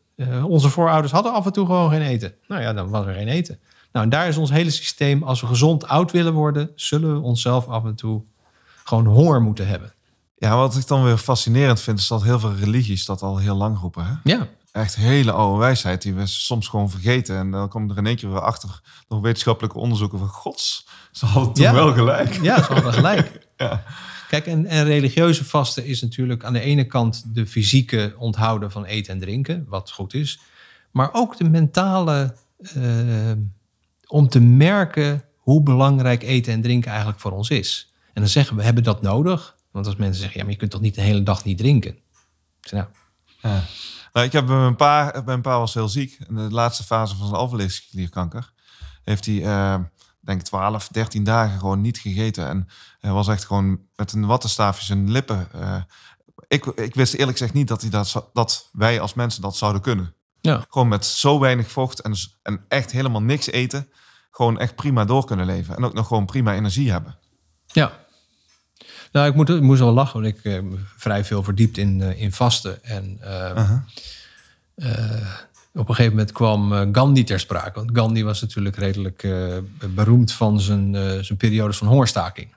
Onze 0.45 0.69
voorouders 0.69 1.13
hadden 1.13 1.33
af 1.33 1.47
en 1.47 1.53
toe 1.53 1.67
gewoon 1.67 1.91
geen 1.91 2.03
eten. 2.03 2.35
Nou 2.49 2.63
ja, 2.63 2.73
dan 2.73 2.89
was 2.91 3.07
er 3.07 3.15
geen 3.15 3.29
eten. 3.29 3.59
Nou, 3.93 4.05
en 4.05 4.11
daar 4.11 4.29
is 4.29 4.37
ons 4.37 4.51
hele 4.51 4.71
systeem. 4.71 5.23
Als 5.23 5.41
we 5.41 5.47
gezond 5.47 5.87
oud 5.87 6.11
willen 6.13 6.33
worden, 6.33 6.71
zullen 6.75 7.13
we 7.15 7.21
onszelf 7.21 7.67
af 7.69 7.85
en 7.85 7.95
toe 7.95 8.23
gewoon 8.85 9.07
honger 9.07 9.43
moeten 9.43 9.67
hebben. 9.67 9.93
Ja, 10.37 10.57
wat 10.57 10.77
ik 10.77 10.87
dan 10.87 11.05
weer 11.05 11.17
fascinerend 11.17 11.81
vind, 11.81 11.99
is 11.99 12.07
dat 12.09 12.23
heel 12.23 12.39
veel 12.39 12.55
religies 12.55 13.05
dat 13.05 13.23
al 13.23 13.39
heel 13.39 13.57
lang 13.57 13.79
roepen. 13.79 14.05
Hè? 14.07 14.13
Ja, 14.33 14.49
Echt 14.73 14.97
hele 14.97 15.33
oude 15.33 15.59
wijsheid 15.59 16.03
die 16.03 16.15
we 16.15 16.27
soms 16.27 16.69
gewoon 16.69 16.91
vergeten. 16.91 17.37
En 17.37 17.51
dan 17.51 17.69
komt 17.69 17.91
er 17.91 17.97
in 17.97 18.07
één 18.07 18.17
keer 18.17 18.31
weer 18.31 18.41
achter 18.41 18.81
door 19.09 19.21
wetenschappelijke 19.21 19.79
onderzoeken 19.79 20.19
van 20.19 20.29
gods. 20.29 20.87
Ze 21.11 21.27
hadden 21.27 21.53
toen 21.53 21.65
Ja. 21.65 21.75
wel 21.75 21.93
gelijk. 21.93 22.39
ja 22.43 22.63
ze 22.63 22.73
hadden 22.73 22.93
gelijk. 22.93 23.31
Ja. 23.57 23.83
Kijk, 24.29 24.47
en, 24.47 24.67
en 24.67 24.85
religieuze 24.85 25.45
vasten 25.45 25.85
is 25.85 26.03
natuurlijk 26.03 26.45
aan 26.45 26.53
de 26.53 26.61
ene 26.61 26.85
kant 26.85 27.35
de 27.35 27.47
fysieke 27.47 28.15
onthouden 28.19 28.71
van 28.71 28.85
eten 28.85 29.13
en 29.13 29.21
drinken, 29.21 29.65
wat 29.69 29.91
goed 29.91 30.15
is. 30.15 30.41
Maar 30.91 31.09
ook 31.13 31.37
de 31.37 31.49
mentale, 31.51 32.35
eh, 32.63 32.83
om 34.13 34.29
te 34.29 34.41
merken 34.41 35.25
hoe 35.37 35.63
belangrijk 35.63 36.23
eten 36.23 36.53
en 36.53 36.63
drinken 36.63 36.91
eigenlijk 36.91 37.21
voor 37.21 37.33
ons 37.33 37.51
is. 37.51 37.93
En 38.13 38.21
dan 38.23 38.31
zeggen 38.31 38.57
we, 38.57 38.63
hebben 38.63 38.83
dat 38.83 39.03
nodig? 39.03 39.57
Want 39.71 39.87
als 39.87 39.97
mensen 39.97 40.21
zeggen, 40.21 40.37
ja, 40.39 40.43
maar 40.43 40.53
je 40.53 40.59
kunt 40.59 40.71
toch 40.71 40.81
niet 40.81 40.95
de 40.95 41.01
hele 41.01 41.23
dag 41.23 41.45
niet 41.45 41.59
drinken? 41.59 41.97
Ik 42.63 42.73
nou. 42.73 42.87
Nou, 44.13 44.27
ik 44.27 44.33
heb 44.33 44.47
bij 44.47 44.57
mijn 44.57 44.77
pa, 44.77 45.23
mijn 45.25 45.41
pa 45.41 45.59
was 45.59 45.75
heel 45.75 45.89
ziek. 45.89 46.19
In 46.29 46.35
de 46.35 46.51
laatste 46.51 46.85
fase 46.85 47.17
van 47.17 47.27
zijn 47.27 47.39
alvleesklierkanker 47.39 48.53
heeft 49.03 49.27
hij, 49.27 49.45
eh, 49.45 49.81
denk 50.21 50.41
ik, 50.41 50.47
12, 50.47 50.89
13 50.89 51.25
dagen 51.25 51.59
gewoon 51.59 51.81
niet 51.81 51.99
gegeten. 51.99 52.49
En 52.49 52.69
hij 53.01 53.13
was 53.13 53.29
echt 53.29 53.45
gewoon 53.45 53.81
met 53.97 54.13
een 54.13 54.27
wattenstaafje 54.27 54.85
zijn 54.85 55.11
lippen. 55.11 55.53
eh, 55.53 55.83
ik, 56.49 56.67
ik 56.67 56.95
wist 56.95 57.13
eerlijk 57.15 57.39
gezegd 57.39 57.55
niet 57.55 57.69
dat, 57.69 57.81
hij 57.81 57.91
dat, 57.91 58.29
dat 58.33 58.69
wij 58.73 59.01
als 59.01 59.15
mensen 59.15 59.43
dat 59.43 59.57
zouden 59.57 59.83
kunnen. 59.83 60.15
Ja. 60.43 60.65
Gewoon 60.69 60.89
met 60.89 61.05
zo 61.05 61.41
weinig 61.41 61.71
vocht 61.71 62.01
en, 62.01 62.15
echt 62.69 62.93
helemaal 62.93 63.23
niks 63.23 63.47
eten. 63.51 63.89
Gewoon 64.31 64.59
echt 64.59 64.75
prima 64.75 65.05
door 65.05 65.27
kunnen 65.27 65.47
leven. 65.47 65.77
En 65.77 65.85
ook 65.85 65.95
nog 65.95 66.07
gewoon 66.07 66.27
prima 66.27 66.55
energie 66.55 66.91
hebben. 66.91 67.19
Ja. 67.67 68.01
Nou, 69.13 69.29
ik, 69.29 69.35
moet, 69.35 69.49
ik 69.49 69.61
moest 69.61 69.81
wel 69.81 69.93
lachen, 69.93 70.23
want 70.23 70.35
ik 70.35 70.45
eh, 70.45 70.59
vrij 70.97 71.25
veel 71.25 71.43
verdiept 71.43 71.79
in, 71.79 72.03
eh, 72.03 72.21
in 72.21 72.33
vasten. 72.33 72.85
En 72.85 73.19
eh, 73.21 73.51
Uh-huh. 73.57 73.79
eh, 74.75 75.27
op 75.75 75.89
een 75.89 75.95
gegeven 75.95 76.17
moment 76.17 76.33
kwam 76.33 76.95
Gandhi 76.95 77.25
ter 77.25 77.41
sprake. 77.41 77.79
Want 77.79 77.91
Gandhi 77.93 78.25
was 78.25 78.41
natuurlijk 78.41 78.77
redelijk 78.77 79.29
beroemd 79.95 80.33
van 80.33 80.61
zijn, 80.61 80.95
zijn 81.25 81.39
periodes 81.39 81.77
van 81.77 81.89
hongerstaking. 81.89 82.55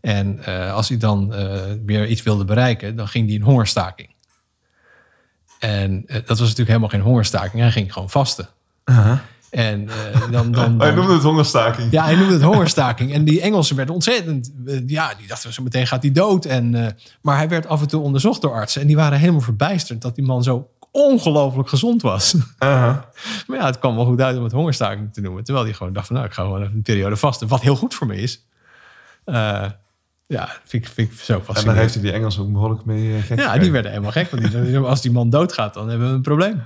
En 0.00 0.44
als 0.72 0.88
hij 0.88 0.98
dan 0.98 1.28
weer 1.86 2.06
iets 2.06 2.22
wilde 2.22 2.44
bereiken, 2.44 2.96
dan 2.96 3.08
ging 3.08 3.26
hij 3.26 3.34
in 3.34 3.42
hongerstaking. 3.42 4.08
En 5.60 6.02
eh, 6.06 6.14
dat 6.14 6.28
was 6.28 6.38
natuurlijk 6.40 6.68
helemaal 6.68 6.88
geen 6.88 7.00
hongerstaking. 7.00 7.62
Hij 7.62 7.70
ging 7.70 7.92
gewoon 7.92 8.10
vasten. 8.10 8.48
En 9.50 9.88
eh, 9.88 10.30
dan, 10.30 10.52
dan, 10.52 10.78
Hij 10.80 10.90
noemde 10.90 11.12
het 11.12 11.22
hongerstaking. 11.22 11.92
ja, 11.92 12.04
hij 12.04 12.14
noemde 12.16 12.32
het 12.32 12.42
hongerstaking. 12.42 13.12
En 13.12 13.24
die 13.24 13.40
Engelsen 13.40 13.76
werden 13.76 13.94
ontzettend... 13.94 14.52
eh, 14.66 14.82
Ja, 14.86 15.14
die 15.18 15.26
dachten 15.26 15.52
zo 15.52 15.62
meteen 15.62 15.86
gaat 15.86 16.02
hij 16.02 16.12
dood. 16.12 16.44
En, 16.44 16.74
eh, 16.74 16.92
maar 17.20 17.36
hij 17.36 17.48
werd 17.48 17.66
af 17.66 17.80
en 17.80 17.88
toe 17.88 18.02
onderzocht 18.02 18.40
door 18.40 18.52
artsen. 18.52 18.80
En 18.80 18.86
die 18.86 18.96
waren 18.96 19.18
helemaal 19.18 19.40
verbijsterd 19.40 20.02
dat 20.02 20.14
die 20.14 20.24
man 20.24 20.42
zo 20.42 20.68
ongelooflijk 20.90 21.68
gezond 21.68 22.02
was. 22.02 22.34
Maar 23.46 23.58
ja, 23.58 23.66
het 23.66 23.78
kwam 23.78 23.96
wel 23.96 24.04
goed 24.04 24.20
uit 24.20 24.36
om 24.36 24.42
het 24.42 24.52
hongerstaking 24.52 25.12
te 25.12 25.20
noemen. 25.20 25.44
Terwijl 25.44 25.66
hij 25.66 25.74
gewoon 25.74 25.92
dacht 25.92 26.06
van... 26.06 26.16
Nou, 26.16 26.28
ik 26.28 26.34
ga 26.34 26.42
gewoon 26.42 26.62
even 26.62 26.74
een 26.74 26.82
periode 26.82 27.16
vasten. 27.16 27.48
Wat 27.48 27.60
heel 27.60 27.76
goed 27.76 27.94
voor 27.94 28.06
me 28.06 28.16
is. 28.16 28.44
Ja, 30.30 30.48
vind 30.64 30.84
ik, 30.86 30.92
vind 30.92 31.12
ik 31.12 31.18
zo 31.18 31.32
En 31.32 31.38
daar 31.38 31.46
fascinerend. 31.46 31.80
heeft 31.82 31.94
hij 31.94 32.02
die 32.02 32.12
Engels 32.12 32.38
ook 32.38 32.52
behoorlijk 32.52 32.84
mee 32.84 33.14
eh, 33.16 33.22
gek 33.22 33.28
Ja, 33.28 33.34
gekregen. 33.36 33.60
die 33.60 33.70
werden 33.72 33.90
helemaal 33.90 34.12
gek. 34.12 34.30
Want 34.30 34.52
die, 34.66 34.78
als 34.78 35.00
die 35.02 35.10
man 35.12 35.30
doodgaat, 35.30 35.74
dan 35.74 35.88
hebben 35.88 36.08
we 36.08 36.14
een 36.14 36.22
probleem. 36.22 36.64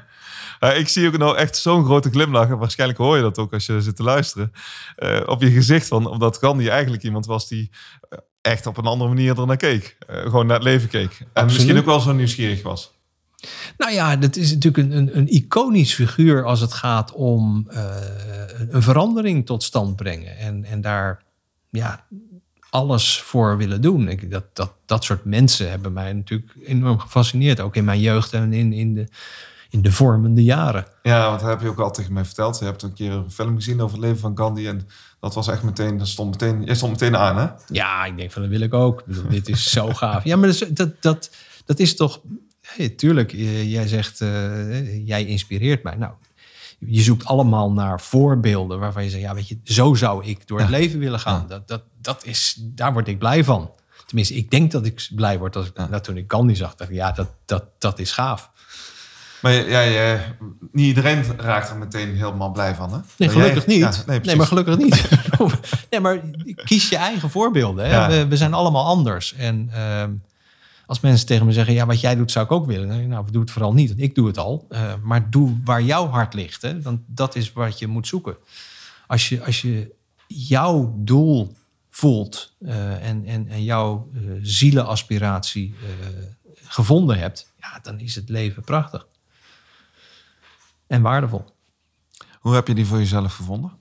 Ja, 0.61 0.73
ik 0.73 0.89
zie 0.89 1.07
ook 1.07 1.19
nou 1.19 1.37
echt 1.37 1.57
zo'n 1.57 1.85
grote 1.85 2.11
glimlach. 2.11 2.49
En 2.49 2.59
waarschijnlijk 2.59 2.99
hoor 2.99 3.17
je 3.17 3.23
dat 3.23 3.39
ook 3.39 3.53
als 3.53 3.67
je 3.67 3.81
zit 3.83 3.97
te 3.97 4.03
luisteren. 4.03 4.53
eh, 4.97 5.21
op 5.27 5.43
je 5.43 5.51
gezicht 5.51 5.87
van, 5.89 6.07
omdat 6.07 6.37
Gandhi 6.39 6.69
eigenlijk 6.69 7.03
iemand 7.03 7.27
was 7.27 7.49
die 7.49 7.71
eh, 8.09 8.19
echt 8.41 8.67
op 8.67 8.77
een 8.77 8.85
andere 8.85 9.09
manier 9.11 9.39
er 9.41 9.47
naar 9.47 9.57
keek. 9.57 9.97
Gewoon 10.07 10.47
naar 10.47 10.57
het 10.57 10.65
leven 10.65 10.89
keek. 10.89 11.21
En 11.33 11.45
misschien 11.45 11.79
ook 11.79 11.85
wel 11.85 12.01
zo 12.01 12.13
nieuwsgierig 12.13 12.63
was. 12.63 12.93
Nou 13.77 13.93
ja, 13.93 14.17
dat 14.17 14.37
is 14.37 14.53
natuurlijk 14.53 14.85
een, 14.89 14.97
een, 14.97 15.17
een 15.19 15.29
iconisch 15.29 15.95
figuur 15.95 16.45
als 16.45 16.61
het 16.61 16.73
gaat 16.73 17.13
om 17.13 17.69
een 18.69 18.83
verandering 18.83 19.47
tot 19.47 19.63
stand 19.63 19.97
brengen. 19.97 20.37
En, 20.39 20.65
en 20.65 20.81
daar 20.81 21.23
ja, 21.71 22.07
alles 22.75 23.21
voor 23.21 23.57
willen 23.57 23.81
doen. 23.81 24.09
Ik, 24.09 24.31
dat, 24.31 24.45
dat, 24.53 24.73
dat 24.87 25.05
soort 25.05 25.25
mensen 25.25 25.71
hebben 25.71 25.93
mij 25.93 26.13
natuurlijk 26.13 26.53
enorm 26.65 26.99
gefascineerd. 26.99 27.61
Ook 27.61 27.77
in 27.77 27.85
mijn 27.85 28.01
jeugd 28.01 28.33
en 28.33 28.53
in, 28.53 28.73
in, 28.73 28.95
de, 28.95 29.09
in 29.71 29.83
de 29.83 29.93
vormende 29.93 30.43
jaren. 30.45 30.87
Ja, 31.03 31.29
want 31.29 31.41
dat 31.41 31.49
heb 31.49 31.61
je 31.61 31.69
ook 31.69 31.79
al 31.79 31.91
tegen 31.91 32.13
mij 32.13 32.25
verteld. 32.25 32.59
Je 32.59 32.65
hebt 32.65 32.83
een 32.83 32.93
keer 32.93 33.13
een 33.13 33.31
film 33.31 33.55
gezien 33.55 33.81
over 33.81 33.97
het 33.97 34.05
leven 34.05 34.21
van 34.21 34.37
Gandhi. 34.39 34.67
En 34.69 34.87
dat 35.21 35.35
was 35.35 35.49
echt 35.49 35.63
meteen, 35.63 35.99
dat 35.99 36.09
stond 36.09 36.31
meteen, 36.31 36.65
je 36.65 36.75
stond 36.75 36.93
meteen 36.93 37.17
aan, 37.17 37.37
hè? 37.37 37.47
Ja, 37.69 38.05
ik 38.05 38.17
denk 38.17 38.33
van 38.33 38.43
dat 38.43 38.51
wil 38.51 38.61
ik 38.61 38.75
ook. 38.75 39.03
Dit 39.31 39.49
is 39.49 39.71
zo 39.71 39.89
gaaf. 39.95 40.25
Ja, 40.25 40.37
maar 40.37 40.49
dat, 40.49 40.61
is- 40.63 40.69
dat, 40.69 41.03
dat, 41.03 41.31
dat 41.65 41.79
is 41.79 41.97
toch... 41.97 42.21
Hey, 42.61 42.89
tuurlijk, 42.89 43.33
jij 43.65 43.87
zegt, 43.89 44.21
eh, 44.21 45.07
jij 45.07 45.25
inspireert 45.25 45.83
mij. 45.83 45.97
Nou, 45.97 46.13
je 46.87 47.03
zoekt 47.03 47.25
allemaal 47.25 47.73
naar 47.73 48.01
voorbeelden 48.01 48.79
waarvan 48.79 49.05
je 49.05 49.11
zegt... 49.11 49.23
ja, 49.23 49.35
weet 49.35 49.49
je, 49.49 49.59
zo 49.65 49.95
zou 49.95 50.25
ik 50.25 50.47
door 50.47 50.59
het 50.61 50.69
Ja. 50.69 50.77
leven 50.77 50.99
willen 50.99 51.21
gaan. 51.21 51.41
Ja. 51.41 51.47
Dat, 51.49 51.69
dat, 51.69 51.83
dat 52.01 52.25
is, 52.25 52.61
daar 52.63 52.93
word 52.93 53.09
ik 53.09 53.19
blij 53.19 53.45
van. 53.45 53.71
Tenminste, 54.07 54.35
ik 54.35 54.51
denk 54.51 54.71
dat 54.71 54.87
ik 54.87 55.09
blij 55.15 55.39
word 55.39 55.57
als 55.57 55.67
ik... 55.67 55.73
Ja. 55.77 55.89
Nou, 55.89 56.03
toen 56.03 56.17
ik 56.17 56.25
Gandhi 56.33 56.55
zag, 56.57 56.75
dacht 56.75 56.91
ik, 56.91 56.97
ja, 56.97 57.13
dat, 57.13 57.29
dat, 57.45 57.65
dat 57.79 57.99
is 57.99 58.13
gaaf. 58.13 58.51
Maar 59.43 59.53
ja, 59.53 59.81
ja, 59.81 60.21
niet 60.73 60.87
iedereen 60.87 61.25
raakt 61.37 61.71
er 61.71 61.77
meteen 61.77 62.15
helemaal 62.17 62.51
blij 62.51 62.75
van, 62.75 62.93
hè? 62.93 62.99
Nee, 63.17 63.29
gelukkig 63.29 63.67
jij- 63.67 63.77
niet. 63.79 64.03
Nee, 64.07 64.21
nee, 64.21 64.37
maar 64.37 64.47
gelukkig 64.47 64.77
niet. 64.77 65.09
nee, 65.91 66.01
maar 66.01 66.21
kies 66.65 66.89
je 66.89 66.97
eigen 66.97 67.31
voorbeelden. 67.31 67.89
Hè? 67.91 68.09
We, 68.09 68.27
we 68.29 68.37
zijn 68.37 68.55
allemaal 68.55 68.85
anders. 68.87 69.35
En 69.35 69.69
ehm, 69.73 70.11
als 70.87 71.01
mensen 71.01 71.27
tegen 71.27 71.47
me 71.47 71.53
zeggen, 71.53 71.75
ja, 71.75 71.87
wat 71.87 72.01
jij 72.01 72.15
doet 72.15 72.31
zou 72.31 72.45
ik 72.45 72.53
ook 72.53 72.67
willen. 72.67 73.09
Nou, 73.09 73.31
doe 73.31 73.41
het 73.41 73.51
vooral 73.51 73.73
niet, 73.73 73.89
want 73.89 74.01
ik 74.01 74.15
doe 74.15 74.27
het 74.27 74.39
al. 74.39 74.67
Eh, 74.69 74.95
maar 75.03 75.31
doe 75.31 75.61
waar 75.65 75.83
jouw 75.83 76.09
hart 76.09 76.35
ligt. 76.35 76.63
Hè? 76.63 76.79
Dat 77.07 77.35
is 77.35 77.53
wat 77.53 77.79
je 77.79 77.87
moet 77.87 78.07
zoeken. 78.07 78.37
Als 79.07 79.29
je, 79.29 79.45
als 79.45 79.63
je 79.63 79.95
jouw 80.27 80.95
doel 80.99 81.57
voelt 81.91 82.55
eh, 82.61 83.09
en, 83.09 83.25
en, 83.25 83.49
en 83.49 83.65
jouw 83.65 84.11
eh, 84.15 84.21
zielenaspiratie 84.43 85.75
gevonden 86.63 87.19
hebt, 87.19 87.53
ja, 87.61 87.79
dan 87.83 88.01
is 88.01 88.15
het 88.15 88.29
leven 88.29 88.63
prachtig. 88.63 89.07
En 90.87 91.03
waardevol. 91.03 91.45
Hoe 92.39 92.55
heb 92.55 92.69
je 92.69 92.75
die 92.75 92.87
voor 92.87 92.99
jezelf 92.99 93.35
gevonden? 93.35 93.73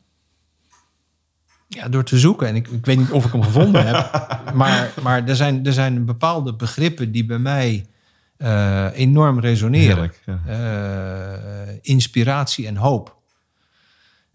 Ja, 1.73 1.89
door 1.89 2.03
te 2.03 2.19
zoeken. 2.19 2.47
En 2.47 2.55
ik, 2.55 2.67
ik 2.67 2.85
weet 2.85 2.97
niet 2.97 3.11
of 3.11 3.25
ik 3.25 3.31
hem 3.31 3.43
gevonden 3.43 3.87
heb. 3.87 4.11
Maar, 4.53 4.91
maar 5.01 5.27
er, 5.27 5.35
zijn, 5.35 5.65
er 5.65 5.73
zijn 5.73 6.05
bepaalde 6.05 6.55
begrippen 6.55 7.11
die 7.11 7.25
bij 7.25 7.37
mij 7.37 7.85
eh, 8.37 8.87
enorm 8.93 9.39
resoneren. 9.39 9.87
Heerlijk, 9.87 10.21
ja. 10.25 10.41
Eh, 10.47 11.73
inspiratie 11.81 12.67
en 12.67 12.75
hoop. 12.75 13.21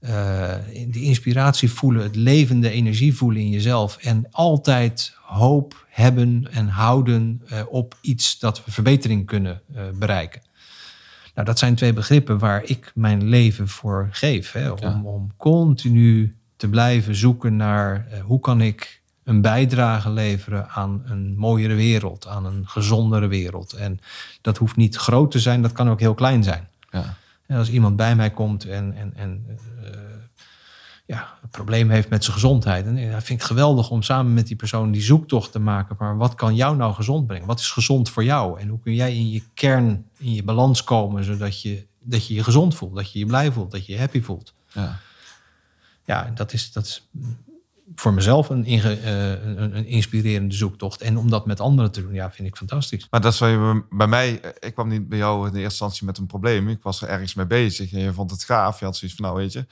Eh, 0.00 0.54
die 0.88 1.02
inspiratie 1.02 1.70
voelen, 1.70 2.02
het 2.02 2.16
levende 2.16 2.70
energie 2.70 3.14
voelen 3.14 3.42
in 3.42 3.50
jezelf. 3.50 3.96
En 3.96 4.26
altijd 4.30 5.14
hoop 5.22 5.86
hebben 5.88 6.48
en 6.52 6.68
houden 6.68 7.42
op 7.68 7.96
iets 8.00 8.38
dat 8.38 8.64
we 8.64 8.70
verbetering 8.70 9.26
kunnen 9.26 9.60
bereiken. 9.98 10.40
Nou, 11.34 11.46
dat 11.46 11.58
zijn 11.58 11.74
twee 11.74 11.92
begrippen 11.92 12.38
waar 12.38 12.64
ik 12.64 12.92
mijn 12.94 13.28
leven 13.28 13.68
voor 13.68 14.08
geef. 14.10 14.52
Hè, 14.52 14.70
om, 14.70 14.78
Ja. 14.80 15.00
om 15.04 15.32
continu 15.36 16.37
te 16.58 16.68
blijven 16.68 17.14
zoeken 17.14 17.56
naar 17.56 18.06
eh, 18.10 18.20
hoe 18.20 18.40
kan 18.40 18.60
ik 18.60 19.02
een 19.24 19.40
bijdrage 19.40 20.10
leveren 20.10 20.68
aan 20.68 21.02
een 21.04 21.34
mooiere 21.36 21.74
wereld, 21.74 22.26
aan 22.26 22.44
een 22.44 22.68
gezondere 22.68 23.26
wereld. 23.26 23.72
En 23.72 24.00
dat 24.40 24.56
hoeft 24.56 24.76
niet 24.76 24.96
groot 24.96 25.30
te 25.30 25.38
zijn, 25.38 25.62
dat 25.62 25.72
kan 25.72 25.90
ook 25.90 26.00
heel 26.00 26.14
klein 26.14 26.42
zijn. 26.44 26.68
Ja. 26.90 27.16
En 27.46 27.58
als 27.58 27.70
iemand 27.70 27.96
bij 27.96 28.16
mij 28.16 28.30
komt 28.30 28.64
en, 28.64 28.94
en, 28.96 29.12
en 29.16 29.44
eh, 29.82 29.90
ja, 31.06 31.38
een 31.42 31.48
probleem 31.48 31.90
heeft 31.90 32.08
met 32.08 32.22
zijn 32.22 32.34
gezondheid. 32.34 32.86
En 32.86 32.96
ja, 32.96 33.10
vind 33.10 33.28
ik 33.28 33.38
het 33.38 33.44
geweldig 33.44 33.90
om 33.90 34.02
samen 34.02 34.34
met 34.34 34.46
die 34.46 34.56
persoon 34.56 34.90
die 34.90 35.02
zoektocht 35.02 35.52
te 35.52 35.58
maken. 35.58 35.96
Maar 35.98 36.16
wat 36.16 36.34
kan 36.34 36.54
jou 36.54 36.76
nou 36.76 36.94
gezond 36.94 37.26
brengen? 37.26 37.46
Wat 37.46 37.60
is 37.60 37.70
gezond 37.70 38.10
voor 38.10 38.24
jou? 38.24 38.60
En 38.60 38.68
hoe 38.68 38.80
kun 38.80 38.94
jij 38.94 39.14
in 39.14 39.30
je 39.30 39.42
kern, 39.54 40.06
in 40.16 40.34
je 40.34 40.42
balans 40.42 40.84
komen, 40.84 41.24
zodat 41.24 41.62
je 41.62 41.86
dat 42.00 42.26
je, 42.26 42.34
je 42.34 42.44
gezond 42.44 42.74
voelt, 42.74 42.94
dat 42.94 43.12
je 43.12 43.18
je 43.18 43.26
blij 43.26 43.52
voelt, 43.52 43.70
dat 43.70 43.86
je 43.86 43.92
je 43.92 43.98
happy 43.98 44.22
voelt. 44.22 44.52
Ja. 44.72 44.98
Ja, 46.08 46.30
dat 46.34 46.52
is, 46.52 46.72
dat 46.72 47.02
voor 47.94 48.14
mezelf 48.14 48.48
een, 48.48 48.64
eh, 48.64 49.30
een, 49.30 49.76
een 49.76 49.86
inspirerende 49.86 50.54
zoektocht. 50.54 51.00
En 51.00 51.16
om 51.16 51.30
dat 51.30 51.46
met 51.46 51.60
anderen 51.60 51.92
te 51.92 52.02
doen, 52.02 52.12
ja, 52.12 52.30
vind 52.30 52.48
ik 52.48 52.56
fantastisch. 52.56 53.06
Maar 53.10 53.20
dat 53.20 53.32
is 53.32 53.38
waar 53.38 53.50
je 53.50 53.84
bij 53.90 54.06
mij... 54.06 54.40
Ik 54.58 54.74
kwam 54.74 54.88
niet 54.88 55.08
bij 55.08 55.18
jou 55.18 55.46
in 55.46 55.52
de 55.52 55.58
eerste 55.58 55.62
instantie 55.62 56.06
met 56.06 56.18
een 56.18 56.26
probleem. 56.26 56.68
Ik 56.68 56.82
was 56.82 57.02
er 57.02 57.08
ergens 57.08 57.34
mee 57.34 57.46
bezig 57.46 57.92
en 57.92 58.00
je 58.00 58.12
vond 58.12 58.30
het 58.30 58.44
gaaf. 58.44 58.78
Je 58.78 58.84
had 58.84 58.96
zoiets 58.96 59.16
van, 59.16 59.26
nou 59.26 59.38
weet 59.38 59.52
je... 59.52 59.66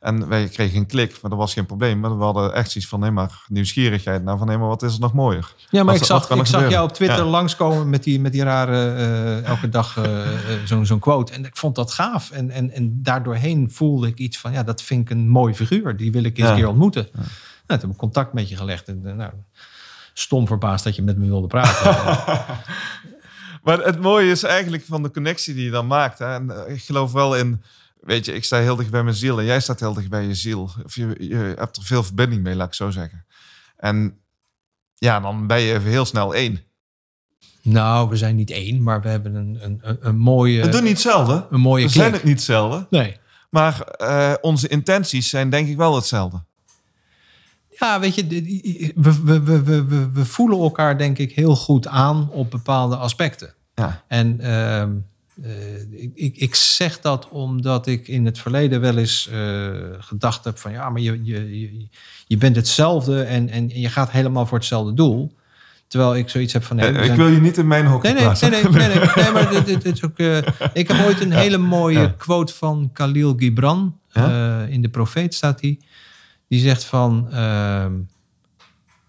En 0.00 0.28
wij 0.28 0.48
kregen 0.48 0.78
een 0.78 0.86
klik, 0.86 1.18
maar 1.22 1.30
dat 1.30 1.38
was 1.40 1.52
geen 1.52 1.66
probleem. 1.66 2.00
Maar 2.00 2.18
we 2.18 2.24
hadden 2.24 2.54
echt 2.54 2.70
zoiets 2.70 2.90
van, 2.90 3.00
nee 3.00 3.10
maar 3.10 3.44
nieuwsgierigheid. 3.48 4.24
Nou 4.24 4.38
van, 4.38 4.46
nee 4.46 4.58
maar 4.58 4.68
wat 4.68 4.82
is 4.82 4.94
er 4.94 5.00
nog 5.00 5.12
mooier? 5.12 5.54
Ja, 5.56 5.82
maar 5.82 5.92
Wat- 5.92 6.02
ik 6.02 6.04
zag, 6.08 6.30
ik 6.30 6.46
zag 6.46 6.70
jou 6.70 6.84
op 6.88 6.92
Twitter 6.94 7.16
Ja. 7.18 7.24
langskomen 7.24 7.90
met 7.90 8.02
die, 8.04 8.20
met 8.20 8.32
die 8.32 8.42
rare, 8.42 8.94
eh, 8.94 9.44
elke 9.44 9.68
dag 9.68 9.96
eh, 9.96 10.22
eh, 10.54 10.58
zo'n 10.64 10.86
zo'n 10.86 10.98
quote. 10.98 11.32
En 11.32 11.44
ik 11.44 11.56
vond 11.56 11.74
dat 11.74 11.92
gaaf. 11.92 12.30
En, 12.30 12.50
en, 12.50 12.70
en 12.70 13.02
daardoorheen 13.02 13.70
voelde 13.70 14.06
ik 14.06 14.18
iets 14.18 14.38
van, 14.38 14.52
ja, 14.52 14.62
dat 14.62 14.82
vind 14.82 15.00
ik 15.00 15.10
een 15.10 15.28
mooi 15.28 15.54
figuur. 15.54 15.96
Die 15.96 16.12
wil 16.12 16.24
ik 16.24 16.36
eens 16.38 16.46
Ja. 16.46 16.52
een 16.52 16.58
keer 16.58 16.68
ontmoeten. 16.68 17.08
Nou, 17.12 17.26
toen 17.66 17.76
heb 17.78 17.90
ik 17.90 17.96
contact 17.96 18.32
met 18.32 18.48
je 18.48 18.56
gelegd. 18.56 18.88
En, 18.88 19.16
nou, 19.16 19.32
stom 20.12 20.46
verbaasd 20.46 20.84
dat 20.84 20.96
je 20.96 21.02
met 21.02 21.16
me 21.18 21.26
wilde 21.26 21.46
praten. 21.46 21.96
Maar 23.62 23.78
het 23.78 24.00
mooie 24.00 24.30
is 24.30 24.42
eigenlijk 24.42 24.84
van 24.86 25.02
de 25.02 25.10
connectie 25.10 25.54
die 25.54 25.64
je 25.64 25.70
dan 25.70 25.86
maakt. 25.86 26.18
Hè? 26.18 26.34
En 26.34 26.52
ik 26.68 26.82
geloof 26.82 27.12
wel 27.12 27.36
in, 27.36 27.62
weet 28.00 28.24
je, 28.24 28.32
ik 28.32 28.44
sta 28.44 28.58
heel 28.58 28.76
dicht 28.76 28.90
bij 28.90 29.02
mijn 29.02 29.14
ziel 29.16 29.38
en 29.38 29.44
jij 29.44 29.60
staat 29.60 29.80
heel 29.80 29.94
dicht 29.94 30.08
bij 30.08 30.24
je 30.26 30.34
ziel. 30.34 30.70
Of 30.84 30.94
je, 30.94 31.14
je 31.18 31.36
hebt 31.56 31.76
er 31.76 31.82
veel 31.82 32.02
verbinding 32.02 32.42
mee, 32.42 32.54
laat 32.54 32.66
ik 32.68 32.74
zo 32.74 32.90
zeggen. 32.90 33.24
En 33.76 34.18
ja, 34.94 35.20
dan 35.20 35.46
ben 35.46 35.60
je 35.60 35.72
even 35.74 35.90
heel 35.90 36.04
snel 36.04 36.34
één. 36.34 36.60
nou, 37.62 38.08
we 38.08 38.16
zijn 38.16 38.36
niet 38.36 38.50
één, 38.50 38.82
maar 38.82 39.02
we 39.02 39.08
hebben 39.08 39.34
een, 39.34 39.58
een, 39.60 39.96
een, 40.00 40.16
mooie, 40.16 40.62
We 40.62 40.68
doen 40.68 40.82
niet 40.82 40.92
hetzelfde. 40.92 41.46
een 41.50 41.60
mooie 41.60 41.84
We 41.84 41.90
klik. 41.90 42.02
zijn 42.02 42.12
het 42.12 42.24
niet 42.24 42.34
hetzelfde. 42.34 42.86
Nee. 42.90 43.16
Maar 43.50 43.80
eh, 43.80 44.34
onze 44.40 44.68
intenties 44.68 45.28
zijn 45.28 45.50
denk 45.50 45.68
ik 45.68 45.76
wel 45.76 45.94
hetzelfde. 45.94 46.42
Ja, 47.78 48.00
weet 48.00 48.14
je, 48.14 48.26
we, 48.94 49.22
we, 49.22 49.62
we- 49.62 50.10
we 50.12 50.24
voelen 50.24 50.58
elkaar 50.58 50.98
denk 50.98 51.18
ik 51.18 51.32
heel 51.32 51.56
goed 51.56 51.86
aan 51.86 52.30
op 52.30 52.50
bepaalde 52.50 52.96
aspecten. 52.96 53.54
Ja. 53.74 54.04
En 54.08 54.40
ehm, 54.40 54.92
eh, 55.42 56.12
ik, 56.14 56.36
ik, 56.36 56.54
zeg 56.54 57.00
dat 57.00 57.28
omdat 57.28 57.86
ik 57.86 58.08
in 58.08 58.24
het 58.24 58.38
verleden 58.38 58.80
wel 58.80 58.96
eens 58.96 59.28
eh, 59.32 59.68
gedacht 59.98 60.44
heb 60.44 60.58
van 60.58 60.72
ja, 60.72 60.90
maar 60.90 61.00
je, 61.00 61.20
je, 61.24 61.60
je, 61.60 61.86
je 62.26 62.36
bent 62.36 62.56
hetzelfde 62.56 63.22
en, 63.22 63.48
en 63.48 63.68
je 63.80 63.88
gaat 63.88 64.10
helemaal 64.10 64.46
voor 64.46 64.58
hetzelfde 64.58 64.94
doel. 64.94 65.36
Terwijl 65.86 66.16
ik 66.16 66.28
zoiets 66.28 66.52
heb 66.52 66.64
van 66.64 66.76
nee, 66.76 66.86
Eh, 66.86 66.98
ik 66.98 67.04
zijn- 67.04 67.16
wil 67.16 67.28
je 67.28 67.40
niet 67.40 67.58
in 67.58 67.66
mijn 67.66 67.86
hokje 67.86 68.12
Nee, 68.12 68.24
nee, 68.24 68.50
nee, 68.50 68.50
nee, 68.62 68.62
nee, 68.88 68.88
nee, 68.98 69.08
nee, 69.16 69.30
maar 69.32 69.50
dit, 69.50 69.66
dit- 69.66 69.82
dit 69.82 69.94
is 69.94 70.04
ook. 70.04 70.18
ik 70.72 70.88
heb 70.88 71.06
ooit 71.06 71.20
een 71.20 71.32
hele 71.32 71.58
mooie 71.58 71.98
Ja. 71.98 72.14
quote 72.18 72.54
van 72.54 72.90
Khalil 72.92 73.34
Gibran. 73.36 73.98
Ja? 74.12 74.62
in 74.62 74.82
de 74.82 74.88
Profeet 74.88 75.34
staat 75.34 75.60
hij. 75.60 75.78
Die 76.48 76.60
zegt 76.60 76.84
van. 76.84 77.28
ehm, 77.32 77.92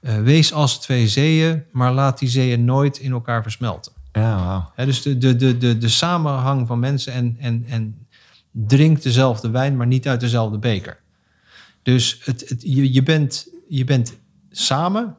eh, 0.02 0.22
wees 0.22 0.54
als 0.54 0.80
twee 0.82 1.08
zeeën, 1.08 1.64
maar 1.72 1.94
laat 1.94 2.20
die 2.20 2.30
zeeën 2.30 2.66
nooit 2.66 2.98
in 2.98 3.12
elkaar 3.12 3.42
versmelten. 3.42 3.92
Ja, 4.12 4.36
wauw. 4.46 4.72
Hè, 4.76 4.86
dus 4.86 5.02
de, 5.02 5.18
de, 5.18 5.36
de, 5.36 5.58
de, 5.58 5.78
de 5.78 5.90
samenhang 5.90 6.68
van 6.68 6.80
mensen 6.80 7.14
en, 7.14 7.36
en, 7.40 7.66
en 7.68 8.08
drink 8.52 9.02
dezelfde 9.02 9.50
wijn, 9.50 9.78
maar 9.78 9.88
niet 9.88 10.08
uit 10.08 10.20
dezelfde 10.20 10.58
beker. 10.58 11.00
Dus 11.84 12.22
het, 12.24 12.50
het, 12.50 12.62
je, 12.62 12.94
je, 12.94 13.04
bent, 13.04 13.48
je 13.68 13.84
bent 13.84 14.18
samen, 14.50 15.16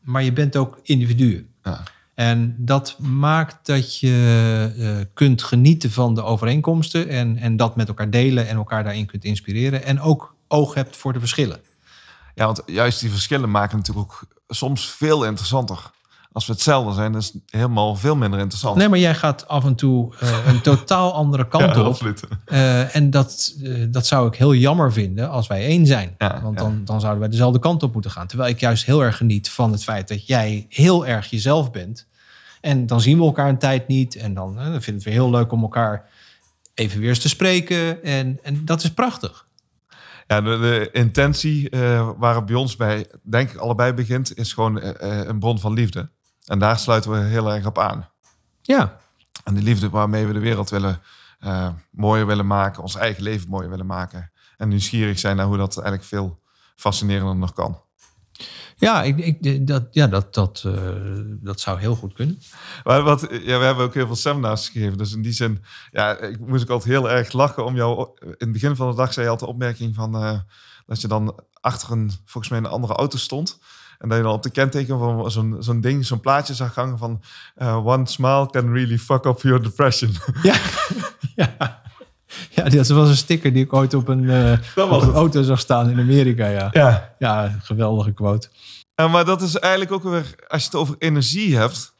maar 0.00 0.22
je 0.22 0.32
bent 0.32 0.56
ook 0.56 0.78
individuen. 0.82 1.48
Ja. 1.62 1.82
En 2.14 2.54
dat 2.58 2.98
maakt 2.98 3.66
dat 3.66 3.98
je 3.98 4.72
eh, 4.78 5.06
kunt 5.14 5.42
genieten 5.42 5.90
van 5.90 6.14
de 6.14 6.22
overeenkomsten 6.22 7.08
en, 7.08 7.36
en 7.36 7.56
dat 7.56 7.76
met 7.76 7.88
elkaar 7.88 8.10
delen 8.10 8.48
en 8.48 8.56
elkaar 8.56 8.84
daarin 8.84 9.06
kunt 9.06 9.24
inspireren. 9.24 9.84
En 9.84 10.00
ook 10.00 10.34
oog 10.48 10.74
hebt 10.74 10.96
voor 10.96 11.12
de 11.12 11.18
verschillen. 11.18 11.60
ja, 12.34 12.44
want 12.44 12.62
juist 12.66 13.00
die 13.00 13.10
verschillen 13.10 13.50
maken 13.50 13.76
natuurlijk 13.76 14.06
ook 14.06 14.26
soms 14.48 14.90
veel 14.90 15.24
interessanter. 15.24 15.90
Als 16.34 16.46
we 16.46 16.52
hetzelfde 16.52 16.92
zijn, 16.92 17.14
is 17.14 17.26
het 17.32 17.42
helemaal 17.46 17.96
veel 17.96 18.16
minder 18.16 18.38
interessant. 18.40 18.76
Nee, 18.76 18.88
maar 18.88 18.98
jij 18.98 19.14
gaat 19.14 19.48
af 19.48 19.64
en 19.64 19.74
toe 19.74 20.14
eh, 20.20 20.46
een 20.46 20.60
totaal 20.70 21.12
andere 21.14 21.48
kant 21.48 21.74
Ja, 21.74 21.80
op. 21.80 21.86
absoluut. 21.86 22.22
Eh, 22.44 22.96
en 22.96 23.10
dat, 23.10 23.54
eh, 23.62 23.84
dat 23.88 24.06
zou 24.06 24.26
ik 24.28 24.34
heel 24.34 24.54
jammer 24.54 24.92
vinden 24.92 25.30
als 25.30 25.46
wij 25.46 25.64
één 25.64 25.86
zijn. 25.86 26.14
Ja, 26.18 26.40
Want 26.42 26.58
ja. 26.58 26.64
dan, 26.64 26.84
dan 26.84 27.00
zouden 27.00 27.20
wij 27.20 27.30
dezelfde 27.30 27.58
kant 27.58 27.82
op 27.82 27.92
moeten 27.92 28.10
gaan. 28.10 28.26
Terwijl 28.26 28.50
ik 28.50 28.60
juist 28.60 28.84
heel 28.84 29.02
erg 29.02 29.16
geniet 29.16 29.50
van 29.50 29.72
het 29.72 29.84
feit 29.84 30.08
dat 30.08 30.26
jij 30.26 30.66
heel 30.68 31.06
erg 31.06 31.30
jezelf 31.30 31.70
bent. 31.70 32.06
En 32.60 32.86
dan 32.86 33.00
zien 33.00 33.18
we 33.18 33.24
elkaar 33.24 33.48
een 33.48 33.58
tijd 33.58 33.88
niet. 33.88 34.16
En 34.16 34.34
dan, 34.34 34.54
dan 34.54 34.64
vinden 34.64 34.82
we 34.84 34.92
het 34.92 35.04
weer 35.04 35.12
heel 35.12 35.30
leuk 35.30 35.52
om 35.52 35.62
elkaar 35.62 36.08
even 36.74 37.00
weer 37.00 37.08
eens 37.08 37.18
te 37.18 37.28
spreken. 37.28 38.02
En, 38.02 38.38
en 38.42 38.64
dat 38.64 38.82
is 38.82 38.90
prachtig. 38.92 39.46
Ja, 40.26 40.40
de, 40.40 40.58
de 40.58 40.88
intentie 40.92 41.70
eh, 41.70 42.10
waar 42.16 42.34
het 42.34 42.46
bij 42.46 42.54
ons 42.54 42.76
bij, 42.76 43.06
denk 43.22 43.50
ik, 43.50 43.56
allebei 43.56 43.92
begint, 43.92 44.36
is 44.38 44.52
gewoon 44.52 44.82
een 45.02 45.38
bron 45.38 45.58
van 45.60 45.72
liefde. 45.72 46.08
En 46.44 46.58
daar 46.58 46.78
sluiten 46.78 47.10
we 47.10 47.18
heel 47.18 47.52
erg 47.52 47.66
op 47.66 47.78
aan. 47.78 48.08
Ja, 48.62 49.00
En 49.44 49.54
die 49.54 49.62
liefde 49.62 49.90
waarmee 49.90 50.26
we 50.26 50.32
de 50.32 50.38
wereld 50.38 50.70
willen 50.70 51.00
eh, 51.38 51.68
mooier 51.90 52.26
willen 52.26 52.46
maken, 52.46 52.82
ons 52.82 52.94
eigen 52.94 53.22
leven 53.22 53.48
mooier 53.48 53.70
willen 53.70 53.86
maken. 53.86 54.30
En 54.56 54.68
nieuwsgierig 54.68 55.18
zijn 55.18 55.36
naar 55.36 55.46
hoe 55.46 55.56
dat 55.56 55.76
eigenlijk 55.76 56.06
veel 56.06 56.40
fascinerender 56.76 57.36
nog 57.36 57.52
kan. 57.52 57.82
ja, 58.76 59.02
ik, 59.02 59.18
ik, 59.18 59.66
dat, 59.66 59.86
ja 59.90 60.06
dat, 60.06 60.34
dat, 60.34 60.62
eh, 60.66 60.74
dat 61.26 61.60
zou 61.60 61.78
heel 61.78 61.94
goed 61.96 62.12
kunnen. 62.12 62.38
Maar 62.84 63.02
wat, 63.02 63.20
ja, 63.30 63.58
we 63.58 63.64
hebben 63.64 63.84
ook 63.84 63.94
heel 63.94 64.06
veel 64.06 64.16
seminars 64.16 64.68
gegeven. 64.68 64.98
Dus 64.98 65.12
in 65.12 65.22
die 65.22 65.32
zin, 65.32 65.64
ja, 65.90 66.18
ik 66.18 66.38
moest 66.38 66.62
ook 66.62 66.70
altijd 66.70 66.92
heel 66.92 67.10
erg 67.10 67.32
lachen 67.32 67.64
om 67.64 67.76
jou. 67.76 68.08
In 68.20 68.34
het 68.38 68.52
begin 68.52 68.76
van 68.76 68.90
de 68.90 68.96
dag 68.96 69.12
zei 69.12 69.26
je 69.26 69.30
altijd 69.30 69.48
de 69.50 69.56
opmerking 69.56 69.94
van 69.94 70.14
eh, 70.14 70.38
dat 70.86 71.00
je 71.00 71.08
dan 71.08 71.40
achter 71.60 71.90
een, 71.90 72.10
volgens 72.24 72.48
mij 72.52 72.58
een 72.58 72.66
andere 72.66 72.94
auto 72.94 73.18
stond. 73.18 73.58
En 74.04 74.10
dat 74.10 74.18
je 74.18 74.24
dan 74.24 74.34
op 74.34 74.42
de 74.42 74.50
kenteken 74.50 74.98
van 74.98 75.30
zo'n 75.30 75.56
zo'n 75.58 75.80
ding, 75.80 76.06
zo'n 76.06 76.20
plaatje 76.20 76.54
zag 76.54 76.74
hangen 76.74 76.98
van 76.98 77.20
eh, 77.54 77.86
one 77.86 78.06
smile 78.08 78.50
can 78.50 78.72
really 78.72 78.98
fuck 78.98 79.24
up 79.24 79.40
your 79.40 79.62
depression. 79.62 80.10
Ja, 80.42 80.54
ja. 81.36 81.82
ja 82.50 82.68
dat 82.68 82.88
was 82.88 83.08
een 83.08 83.16
sticker 83.16 83.52
die 83.52 83.64
ik 83.64 83.72
ooit 83.72 83.94
op 83.94 84.08
een, 84.08 84.30
eh, 84.30 84.58
op 84.90 85.02
een 85.02 85.12
auto 85.12 85.42
zag 85.42 85.58
staan 85.58 85.90
in 85.90 85.98
Amerika. 85.98 86.46
Ja, 86.46 86.68
ja. 86.72 87.14
ja 87.18 87.58
geweldige 87.62 88.12
quote. 88.12 88.48
Maar 88.94 89.24
dat 89.24 89.42
is 89.42 89.58
eigenlijk 89.58 89.92
ook 89.92 90.02
weer, 90.02 90.34
als 90.48 90.60
je 90.60 90.66
het 90.66 90.76
over 90.76 90.94
energie 90.98 91.56
hebt, 91.56 91.92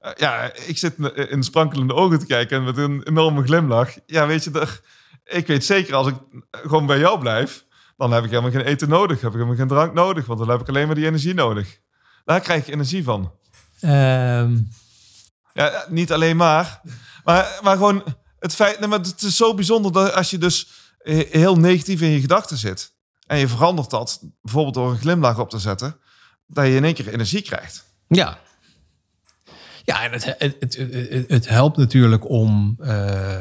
Eh, 0.00 0.10
ja, 0.16 0.50
ik 0.66 0.78
zit 0.78 0.94
in 1.28 1.42
sprankelende 1.42 1.94
ogen 1.94 2.18
te 2.18 2.26
kijken 2.26 2.56
en 2.56 2.64
met 2.64 2.76
een 2.76 3.02
enorme 3.02 3.42
glimlach. 3.42 3.90
Ja, 4.06 4.26
weet 4.26 4.44
je, 4.44 4.66
ik 5.24 5.46
weet 5.46 5.64
zeker 5.64 5.94
als 5.94 6.06
ik 6.06 6.14
gewoon 6.50 6.86
bij 6.86 6.98
jou 6.98 7.18
blijf, 7.18 7.64
dan 8.08 8.12
heb 8.12 8.24
ik 8.24 8.30
helemaal 8.30 8.50
geen 8.50 8.72
eten 8.72 8.88
nodig. 8.88 9.20
Heb 9.20 9.30
ik 9.30 9.36
helemaal 9.36 9.56
geen 9.56 9.68
drank 9.68 9.94
nodig, 9.94 10.26
want 10.26 10.38
dan 10.38 10.48
heb 10.48 10.60
ik 10.60 10.68
alleen 10.68 10.86
maar 10.86 10.94
die 10.94 11.06
energie 11.06 11.34
nodig. 11.34 11.80
Daar 12.24 12.40
krijg 12.40 12.66
ik 12.66 12.72
energie 12.72 13.04
van. 13.04 13.32
Ehm. 13.80 14.58
Ja, 15.52 15.84
niet 15.88 16.12
alleen 16.12 16.36
maar. 16.36 16.80
Maar, 17.24 17.58
maar 17.62 17.76
gewoon 17.76 18.04
het 18.38 18.54
feit, 18.54 18.80
nee, 18.80 18.88
maar 18.88 18.98
het 18.98 19.22
is 19.22 19.36
zo 19.36 19.54
bijzonder 19.54 19.92
dat 19.92 20.12
als 20.12 20.30
je 20.30 20.38
dus 20.38 20.68
heel 21.30 21.56
negatief 21.56 22.00
in 22.00 22.10
je 22.10 22.20
gedachten 22.20 22.56
zit 22.56 22.92
en 23.26 23.38
je 23.38 23.48
verandert 23.48 23.90
dat, 23.90 24.20
bijvoorbeeld 24.42 24.74
door 24.74 24.90
een 24.90 24.98
glimlach 24.98 25.38
op 25.38 25.50
te 25.50 25.58
zetten, 25.58 25.96
dat 26.46 26.66
je 26.66 26.74
in 26.74 26.84
één 26.84 26.94
keer 26.94 27.08
energie 27.08 27.42
krijgt. 27.42 27.84
Ja. 28.08 28.38
Ja, 29.84 30.02
en 30.02 30.12
het, 30.12 30.24
het, 30.38 30.56
het, 30.58 31.24
het 31.28 31.48
helpt 31.48 31.76
natuurlijk 31.76 32.28
om, 32.28 32.76
uh, 32.80 33.40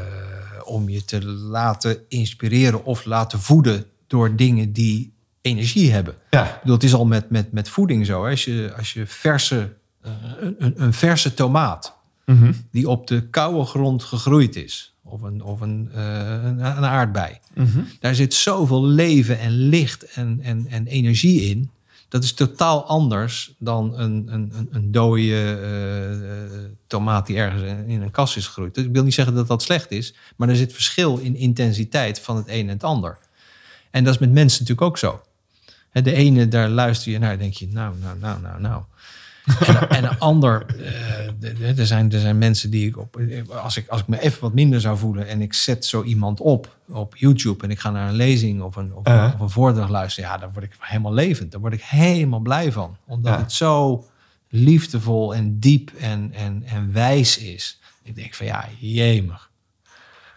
om 0.64 0.89
je 0.89 1.05
te 1.05 1.26
laten 1.26 2.05
inspireren 2.07 2.84
of 2.84 3.05
laten 3.05 3.39
voeden 3.39 3.90
door 4.12 4.36
dingen 4.36 4.74
die 4.74 5.14
energie 5.41 5.91
hebben. 5.91 6.16
Ja. 6.30 6.45
Ik 6.45 6.59
bedoel, 6.59 6.76
het 6.76 6.84
is 6.84 6.93
al 6.93 7.05
met, 7.05 7.30
met, 7.30 7.51
met 7.51 7.70
voeding 7.70 8.05
zo. 8.05 8.26
Als 8.28 8.45
je, 8.45 8.74
als 8.78 8.93
je 8.93 9.07
verse, 9.07 9.74
uh, 10.05 10.12
een, 10.57 10.74
een 10.82 10.93
verse 10.93 11.34
tomaat 11.34 11.99
Mhm. 12.26 12.51
die 12.72 12.89
op 12.89 13.07
de 13.07 13.22
koude 13.30 13.66
grond 13.66 14.03
gegroeid 14.03 14.55
is. 14.55 14.93
Of 15.03 15.22
een, 15.22 15.43
of 15.43 15.62
een, 15.62 15.89
uh, 15.95 16.43
een, 16.43 16.59
een, 16.59 16.86
aardbei. 16.86 17.38
Mhm. 17.53 17.80
Daar 17.99 18.16
zit 18.16 18.34
zoveel 18.34 18.86
leven 18.86 19.39
en 19.39 19.51
licht 19.51 20.03
en, 20.03 20.39
en, 20.41 20.66
en 20.70 20.88
energie 20.88 21.41
in. 21.41 21.70
Dat 22.07 22.24
is 22.24 22.34
totaal 22.34 22.86
anders 22.86 23.53
dan 23.57 23.99
een, 23.99 24.28
een, 24.28 24.51
een, 24.53 24.68
een 24.72 24.91
dode 24.91 25.22
uh, 25.22 26.59
tomaat 26.88 27.28
die 27.28 27.38
ergens 27.38 27.62
in 27.88 28.01
een 28.01 28.12
kas 28.12 28.36
is 28.36 28.45
gegroeid. 28.45 28.78
Ik 28.78 28.89
wil 28.91 29.03
niet 29.03 29.14
zeggen 29.14 29.36
dat 29.36 29.47
dat 29.47 29.62
slecht 29.62 29.91
is, 29.91 30.14
maar 30.36 30.49
er 30.49 30.55
zit 30.55 30.74
verschil 30.74 31.18
in 31.18 31.36
intensiteit 31.36 32.20
van 32.20 32.36
het 32.36 32.47
een 32.47 32.68
en 32.68 32.68
het 32.68 32.84
ander. 32.84 33.18
En 33.91 34.03
dat 34.03 34.13
is 34.13 34.19
met 34.19 34.31
mensen 34.31 34.59
natuurlijk 34.59 34.87
ook 34.87 34.97
zo. 34.97 35.21
De 35.91 36.13
ene, 36.13 36.47
daar 36.47 36.69
luister 36.69 37.11
je 37.11 37.19
naar, 37.19 37.37
denk 37.37 37.53
je, 37.53 37.67
nou, 37.67 37.95
nou, 38.01 38.19
nou, 38.19 38.41
nou, 38.41 38.61
nou. 38.61 38.83
En, 39.65 39.89
en, 39.89 40.03
een 40.03 40.19
ander, 40.19 40.65
uh, 41.41 41.77
er, 41.79 41.85
zijn, 41.85 42.11
er 42.11 42.19
zijn 42.19 42.37
mensen 42.37 42.69
die 42.69 42.87
ik 42.87 42.97
op. 42.97 43.21
Als 43.49 43.77
ik, 43.77 43.87
als 43.87 44.01
ik 44.01 44.07
me 44.07 44.19
even 44.19 44.41
wat 44.41 44.53
minder 44.53 44.81
zou 44.81 44.97
voelen 44.97 45.27
en 45.27 45.41
ik 45.41 45.53
zet 45.53 45.85
zo 45.85 46.03
iemand 46.03 46.39
op 46.39 46.75
op 46.91 47.15
YouTube 47.15 47.63
en 47.63 47.71
ik 47.71 47.79
ga 47.79 47.89
naar 47.89 48.07
een 48.07 48.15
lezing 48.15 48.61
of 48.61 48.75
een, 48.75 48.93
of, 48.93 49.07
uh. 49.07 49.31
of 49.33 49.39
een 49.39 49.49
voordracht 49.49 49.89
luisteren, 49.89 50.29
ja, 50.29 50.37
dan 50.37 50.49
word 50.53 50.65
ik 50.65 50.75
helemaal 50.79 51.13
levend. 51.13 51.51
Daar 51.51 51.61
word 51.61 51.73
ik 51.73 51.81
helemaal 51.83 52.39
blij 52.39 52.71
van. 52.71 52.97
Omdat 53.05 53.37
het 53.37 53.51
zo 53.51 54.05
liefdevol 54.49 55.35
en 55.35 55.59
diep 55.59 55.91
en, 55.99 56.33
en, 56.33 56.63
en 56.65 56.93
wijs 56.93 57.37
is. 57.37 57.79
Ik 58.03 58.15
denk 58.15 58.33
van 58.33 58.45
ja, 58.45 58.67
jemig. 58.79 59.51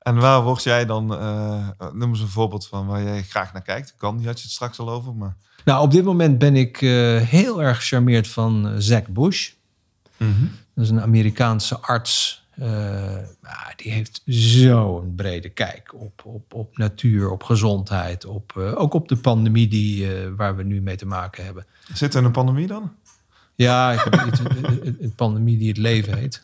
En 0.05 0.14
waar 0.14 0.42
word 0.42 0.62
jij 0.62 0.86
dan, 0.86 1.12
uh, 1.12 1.68
noem 1.92 2.11
eens 2.11 2.20
een 2.20 2.28
voorbeeld 2.28 2.66
van 2.66 2.86
waar 2.86 3.02
jij 3.02 3.22
graag 3.22 3.52
naar 3.52 3.62
kijkt. 3.62 3.94
Kan, 3.96 4.16
die 4.16 4.26
had 4.26 4.36
je 4.38 4.42
het 4.42 4.52
straks 4.52 4.78
al 4.78 4.90
over, 4.90 5.14
maar... 5.14 5.36
Nou, 5.64 5.82
op 5.82 5.90
dit 5.90 6.05
moment 6.05 6.38
ben 6.38 6.57
ik 6.57 6.80
uh, 6.80 7.20
heel 7.20 7.62
erg 7.62 7.76
gecharmeerd 7.76 8.28
van 8.28 8.66
uh, 8.66 8.74
Zack 8.78 9.07
Bush. 9.07 9.50
Mm 10.16 10.34
-hmm. 10.34 10.50
Dat 10.74 10.84
is 10.84 10.90
een 10.90 11.00
Amerikaanse 11.00 11.78
arts. 11.78 12.42
Die 13.76 13.92
heeft 13.92 14.22
zo'n 14.26 15.14
brede 15.16 15.48
kijk 15.48 15.94
op, 15.94 16.22
op, 16.24 16.55
op 16.55 16.76
natuur, 16.76 17.30
op 17.30 17.42
gezondheid, 17.42 18.24
op, 18.24 18.57
ook 18.57 18.94
op 18.94 19.09
de 19.09 19.16
pandemie 19.16 19.68
die, 19.68 20.09
waar 20.36 20.57
we 20.57 20.62
nu 20.62 20.80
mee 20.80 20.96
te 20.96 21.07
maken 21.07 21.44
hebben. 21.44 21.66
Zit 21.92 22.14
er 22.14 22.24
een 22.24 22.32
pandemie 22.32 22.66
dan? 22.66 22.92
Ja, 23.55 23.92
ik 23.92 24.00
heb 24.00 24.26
iets, 24.26 24.38
een, 24.44 24.96
een, 25.00 25.14
pandemie 25.14 25.59
die 25.59 25.68
het 25.68 25.76
leven 25.76 26.18
heet. 26.18 26.42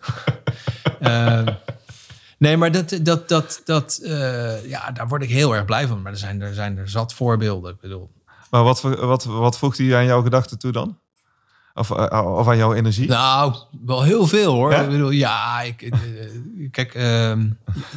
Ehm, 2.41 2.49
Nee, 2.49 2.57
maar 2.57 2.73
dat, 2.73 2.99
dat, 3.03 3.29
dat, 3.29 3.61
dat, 3.65 4.01
uh, 4.03 4.69
ja, 4.69 4.91
daar 4.91 5.09
word 5.09 5.23
ik 5.23 5.31
heel 5.31 5.55
erg 5.55 5.65
blij 5.65 5.87
van. 5.87 6.03
Maar 6.03 6.13
er 6.13 6.19
zijn 6.19 6.41
er, 6.41 6.55
zijn 6.55 6.79
er 6.79 6.89
zat 6.89 7.15
voorbeelden. 7.15 7.73
Ik 7.73 7.81
bedoel. 7.81 8.11
Maar 8.51 8.63
wat, 8.63 8.81
wat, 8.81 9.25
wat 9.25 9.59
voegt 9.59 9.79
hij 9.79 9.97
aan 9.97 10.05
jouw 10.05 10.23
gedachten 10.23 10.59
toe 10.59 10.73
dan? 10.73 10.99
Of, 11.75 11.91
uh, 11.91 12.35
of 12.37 12.49
aan 12.49 12.57
jouw 12.57 12.75
energie? 12.75 13.09
Nou, 13.09 13.55
wel 13.85 14.03
heel 14.03 14.27
veel 14.27 14.53
hoor. 14.53 14.73
Ja? 14.73 14.81
Ik 14.81 14.91
bedoel, 14.91 15.11
ja, 15.11 15.61
ik, 15.61 15.83
uh, 15.83 16.71
kijk, 16.71 16.99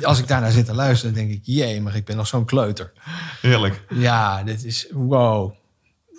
als 0.02 0.20
ik 0.20 0.28
daarnaar 0.28 0.52
zit 0.52 0.66
te 0.66 0.74
luisteren, 0.74 1.16
denk 1.16 1.32
ik, 1.32 1.42
jee, 1.44 1.82
maar 1.82 1.96
ik 1.96 2.06
ben 2.06 2.16
nog 2.16 2.28
zo'n 2.28 2.46
kleuter. 2.46 2.92
Heerlijk. 3.42 3.86
Ja, 3.90 4.44
dit 4.44 4.64
is 4.64 4.88
wow. 4.92 5.54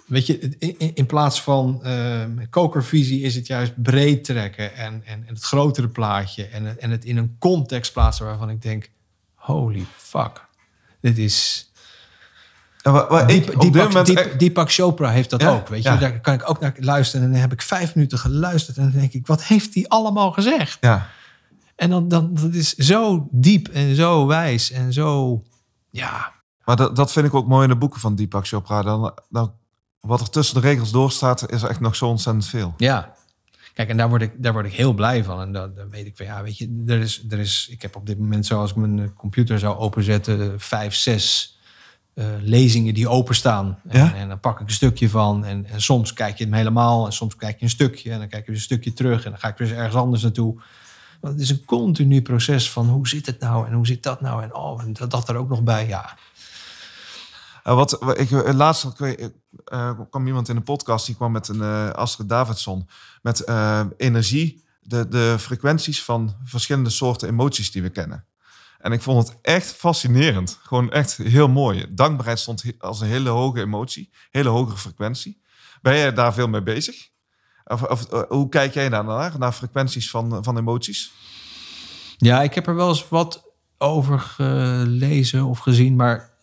Weet 0.06 0.26
je, 0.26 0.56
in, 0.58 0.94
in 0.94 1.06
plaats 1.06 1.42
van 1.42 1.80
uh, 1.84 2.24
kokervisie 2.50 3.20
is 3.20 3.34
het 3.34 3.46
juist 3.46 3.82
breed 3.82 4.24
trekken 4.24 4.74
en, 4.74 5.02
en, 5.04 5.24
en 5.26 5.34
het 5.34 5.42
grotere 5.42 5.88
plaatje 5.88 6.46
en 6.46 6.64
het, 6.64 6.78
en 6.78 6.90
het 6.90 7.04
in 7.04 7.16
een 7.16 7.36
context 7.38 7.92
plaatsen 7.92 8.26
waarvan 8.26 8.50
ik 8.50 8.62
denk, 8.62 8.90
holy 9.34 9.86
fuck, 9.96 10.46
dit 11.00 11.18
is... 11.18 11.68
Ja, 12.82 12.90
maar, 12.90 13.30
ik, 13.30 13.60
Deepak, 13.60 13.92
moment 13.92 14.72
Chopra 14.72 15.10
heeft 15.10 15.30
dat 15.30 15.40
Ja, 15.40 15.50
ook, 15.50 15.68
weet 15.68 15.82
je. 15.82 15.88
ja. 15.88 15.96
Daar 15.96 16.20
kan 16.20 16.34
ik 16.34 16.50
ook 16.50 16.60
naar 16.60 16.74
luisteren 16.78 17.26
en 17.26 17.32
dan 17.32 17.40
heb 17.40 17.52
ik 17.52 17.62
vijf 17.62 17.94
minuten 17.94 18.18
geluisterd 18.18 18.76
en 18.76 18.82
dan 18.82 19.00
denk 19.00 19.12
ik, 19.12 19.26
wat 19.26 19.44
heeft 19.44 19.74
hij 19.74 19.88
allemaal 19.88 20.32
gezegd? 20.32 20.78
ja. 20.80 21.10
En 21.76 21.90
dan, 21.90 22.08
dan 22.08 22.34
dat 22.34 22.52
is 22.52 22.74
zo 22.74 23.28
diep 23.30 23.68
en 23.68 23.94
zo 23.94 24.26
wijs 24.26 24.70
en 24.70 24.92
zo, 24.92 25.42
ja, 25.90 26.32
Maar 26.64 26.76
dat, 26.76 26.96
dat 26.96 27.12
vind 27.12 27.26
ik 27.26 27.34
ook 27.34 27.46
mooi 27.46 27.62
in 27.62 27.68
de 27.68 27.76
boeken 27.76 28.00
van 28.00 28.14
Deepak 28.14 28.46
Chopra. 28.46 28.82
Dan, 28.82 29.14
dan, 29.28 29.52
wat 30.04 30.20
er 30.20 30.30
tussen 30.30 30.54
de 30.54 30.68
regels 30.68 30.90
door 30.90 31.10
staat, 31.10 31.50
is 31.52 31.62
er 31.62 31.68
echt 31.68 31.80
nog 31.80 31.96
zo 31.96 32.06
ontzettend 32.06 32.46
veel. 32.46 32.74
Ja. 32.76 33.14
Kijk, 33.74 33.88
en 33.88 33.96
daar 33.96 34.08
word 34.08 34.22
ik, 34.22 34.32
daar 34.36 34.52
word 34.52 34.66
ik 34.66 34.72
heel 34.72 34.92
blij 34.92 35.24
van. 35.24 35.40
En 35.40 35.52
dan, 35.52 35.74
dan 35.74 35.90
weet 35.90 36.06
ik 36.06 36.16
van, 36.16 36.26
ja, 36.26 36.42
weet 36.42 36.58
je, 36.58 36.82
er 36.86 37.00
is, 37.00 37.24
er 37.30 37.38
is, 37.38 37.68
ik 37.70 37.82
heb 37.82 37.96
op 37.96 38.06
dit 38.06 38.18
moment, 38.18 38.46
zoals 38.46 38.70
ik 38.70 38.76
mijn 38.76 39.14
computer 39.14 39.58
zou 39.58 39.76
openzetten, 39.76 40.60
vijf, 40.60 40.94
zes 40.94 41.58
eh, 42.14 42.26
lezingen 42.40 42.94
die 42.94 43.08
openstaan. 43.08 43.80
En, 43.88 43.98
Ja? 43.98 44.14
en 44.14 44.28
dan 44.28 44.40
pak 44.40 44.60
ik 44.60 44.66
een 44.66 44.72
stukje 44.72 45.08
van. 45.08 45.44
En, 45.44 45.66
en 45.66 45.82
soms 45.82 46.12
kijk 46.12 46.38
je 46.38 46.44
hem 46.44 46.52
helemaal. 46.52 47.06
En 47.06 47.12
soms 47.12 47.36
kijk 47.36 47.58
je 47.58 47.64
een 47.64 47.70
stukje. 47.70 48.10
En 48.10 48.18
dan 48.18 48.28
kijk 48.28 48.46
je 48.46 48.52
een 48.52 48.58
stukje 48.60 48.92
terug. 48.92 49.24
En 49.24 49.30
dan 49.30 49.40
ga 49.40 49.48
ik 49.48 49.56
weer 49.56 49.68
eens 49.68 49.76
ergens 49.76 49.94
anders 49.96 50.22
naartoe. 50.22 50.62
Want 51.20 51.34
het 51.34 51.42
is 51.42 51.50
een 51.50 51.64
continu 51.64 52.22
proces 52.22 52.70
van 52.70 52.88
hoe 52.88 53.08
zit 53.08 53.26
het 53.26 53.40
nou? 53.40 53.66
En 53.66 53.72
hoe 53.72 53.86
zit 53.86 54.02
dat 54.02 54.20
nou? 54.20 54.42
En 54.42 54.54
oh, 54.54 54.82
en 54.82 54.92
dat, 54.92 55.10
dat 55.10 55.28
er 55.28 55.36
ook 55.36 55.48
nog 55.48 55.62
bij. 55.62 55.86
Ja, 55.86 56.16
Eh, 57.64 57.74
wat, 57.74 58.18
ik, 58.18 58.30
eh, 58.30 58.54
laatst 58.54 59.00
eh, 59.64 60.00
kwam 60.10 60.26
iemand 60.26 60.48
in 60.48 60.54
de 60.54 60.60
podcast, 60.60 61.06
die 61.06 61.14
kwam 61.14 61.32
met 61.32 61.48
een 61.48 61.62
eh, 61.62 61.90
Astrid 61.90 62.28
Davidson, 62.28 62.88
met 63.22 63.48
energie, 63.96 64.64
de, 64.80 65.08
de 65.08 65.36
frequenties 65.38 66.04
van 66.04 66.36
verschillende 66.44 66.90
soorten 66.90 67.28
emoties 67.28 67.70
die 67.70 67.82
we 67.82 67.90
kennen. 67.90 68.26
En 68.78 68.92
ik 68.92 69.02
vond 69.02 69.28
het 69.28 69.38
echt 69.42 69.72
fascinerend. 69.72 70.58
Gewoon 70.62 70.90
echt 70.90 71.16
heel 71.16 71.48
mooi. 71.48 71.86
Dankbaarheid 71.90 72.38
stond 72.38 72.64
als 72.78 73.00
een 73.00 73.08
hele 73.08 73.28
hoge 73.28 73.60
emotie, 73.60 74.10
hele 74.30 74.48
hoge 74.48 74.76
frequentie. 74.76 75.42
Ben 75.82 75.96
jij 75.96 76.12
daar 76.12 76.34
veel 76.34 76.48
mee 76.48 76.62
bezig? 76.62 77.08
Of, 77.64 77.82
of 77.82 78.26
hoe 78.28 78.48
kijk 78.48 78.74
jij 78.74 78.88
daar 78.88 79.04
naar, 79.04 79.38
naar 79.38 79.52
frequenties 79.52 80.10
van, 80.10 80.44
van 80.44 80.58
emoties? 80.58 81.12
Ja, 82.16 82.42
ik 82.42 82.54
heb 82.54 82.66
er 82.66 82.74
wel 82.74 82.88
eens 82.88 83.08
wat 83.08 83.52
over 83.78 84.20
gelezen 84.20 85.44
of 85.44 85.58
gezien, 85.58 85.96
maar 85.96 86.33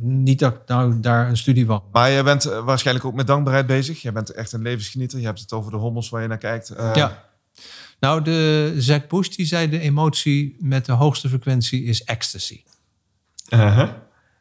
niet 0.00 0.38
dat 0.38 0.52
ik 0.54 0.60
nou 0.66 1.00
daar 1.00 1.28
een 1.28 1.36
studie 1.36 1.66
van. 1.66 1.82
Maar 1.92 2.10
je 2.10 2.22
bent 2.22 2.44
eh, 2.44 2.64
waarschijnlijk 2.64 3.06
ook 3.06 3.14
met 3.14 3.26
dankbaarheid 3.26 3.66
bezig. 3.66 4.02
Je 4.02 4.12
bent 4.12 4.30
echt 4.30 4.52
een 4.52 4.62
levensgenieter. 4.62 5.18
Je 5.18 5.26
hebt 5.26 5.40
het 5.40 5.52
over 5.52 5.70
de 5.70 5.76
hommels 5.76 6.08
waar 6.08 6.22
je 6.22 6.28
naar 6.28 6.38
kijkt. 6.38 6.68
Eh, 6.70 6.90
Ja. 6.94 7.28
Nou, 8.00 8.22
de 8.22 8.74
Zack 8.78 9.08
Bush 9.08 9.28
die 9.28 9.46
zei 9.46 9.68
de 9.68 9.80
emotie 9.80 10.56
met 10.60 10.84
de 10.86 10.92
hoogste 10.92 11.28
frequentie 11.28 11.84
is 11.84 12.04
ecstasy. 12.04 12.62
uh-huh. 13.50 13.88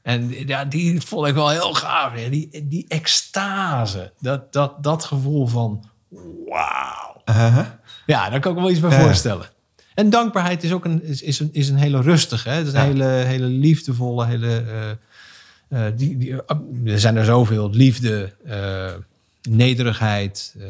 En 0.03 0.47
ja, 0.47 0.65
die 0.65 1.01
vond 1.01 1.27
ik 1.27 1.33
wel 1.33 1.49
heel 1.49 1.73
gaaf. 1.73 2.13
hè. 2.13 2.29
Die, 2.29 2.67
die 2.67 2.85
extase, 2.87 4.13
dat, 4.19 4.53
dat, 4.53 4.83
dat 4.83 5.03
gevoel 5.03 5.47
van 5.47 5.89
wauw. 6.49 7.21
Uh-huh. 7.25 7.65
Ja, 8.05 8.29
daar 8.29 8.39
kan 8.39 8.51
ik 8.51 8.57
me 8.57 8.63
wel 8.63 8.71
iets 8.71 8.79
bij 8.81 8.89
Ja. 8.91 9.01
voorstellen. 9.03 9.45
En 9.99 10.09
dankbaarheid 10.09 10.63
is 10.63 10.71
ook 10.71 10.85
een, 10.85 11.03
is, 11.03 11.21
is 11.21 11.39
een, 11.39 11.49
is 11.51 11.69
een 11.69 11.75
hele 11.77 12.01
rustige. 12.01 12.49
Hè? 12.49 12.55
Het 12.55 12.67
is 12.67 12.73
een 12.73 12.79
Ja. 12.79 12.85
hele, 12.85 13.05
hele 13.05 13.45
liefdevolle, 13.45 14.25
hele... 14.25 14.63
eh, 15.69 15.87
eh, 15.87 15.93
die, 15.97 16.17
die, 16.17 16.35
er 16.85 16.99
zijn 16.99 17.15
er 17.15 17.25
zoveel. 17.25 17.69
Liefde, 17.69 18.33
eh, 18.45 18.93
nederigheid. 19.49 20.55
eh, 20.59 20.65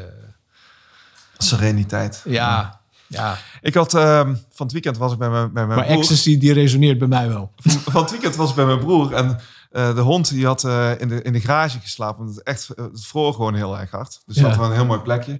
Sereniteit. 1.37 2.21
ja, 2.25 2.79
ja. 3.07 3.37
Ik 3.61 3.73
had 3.73 3.93
ehm, 3.93 4.35
van 4.51 4.65
het 4.65 4.71
weekend 4.71 4.97
was 4.97 5.11
ik 5.13 5.17
bij 5.17 5.29
mijn, 5.29 5.53
bij 5.53 5.65
mijn 5.65 5.77
Maar 5.79 5.87
broer. 5.87 5.99
ecstasy 5.99 6.37
die 6.37 6.53
resoneert 6.53 6.97
bij 6.97 7.07
mij 7.07 7.27
wel. 7.27 7.51
Van 7.85 8.01
het 8.01 8.11
weekend 8.11 8.35
was 8.35 8.49
ik 8.49 8.55
bij 8.55 8.65
mijn 8.65 8.79
broer 8.79 9.13
en 9.13 9.39
eh, 9.71 9.95
de 9.95 10.01
hond 10.01 10.29
die 10.29 10.45
had 10.45 10.63
eh, 10.63 10.91
in, 10.99 11.07
de, 11.07 11.21
in 11.21 11.33
de 11.33 11.39
garage 11.41 11.79
geslapen. 11.79 12.23
Want 12.23 12.35
het 12.35 12.45
echt, 12.45 12.69
eh, 12.69 12.85
het 12.85 13.05
vroor 13.05 13.33
gewoon 13.33 13.55
heel 13.55 13.79
erg 13.79 13.91
hard. 13.91 14.19
Dus 14.25 14.35
Ja. 14.35 14.41
dat 14.47 14.55
was 14.55 14.67
een 14.67 14.73
heel 14.73 14.85
mooi 14.85 14.99
plekje. 14.99 15.39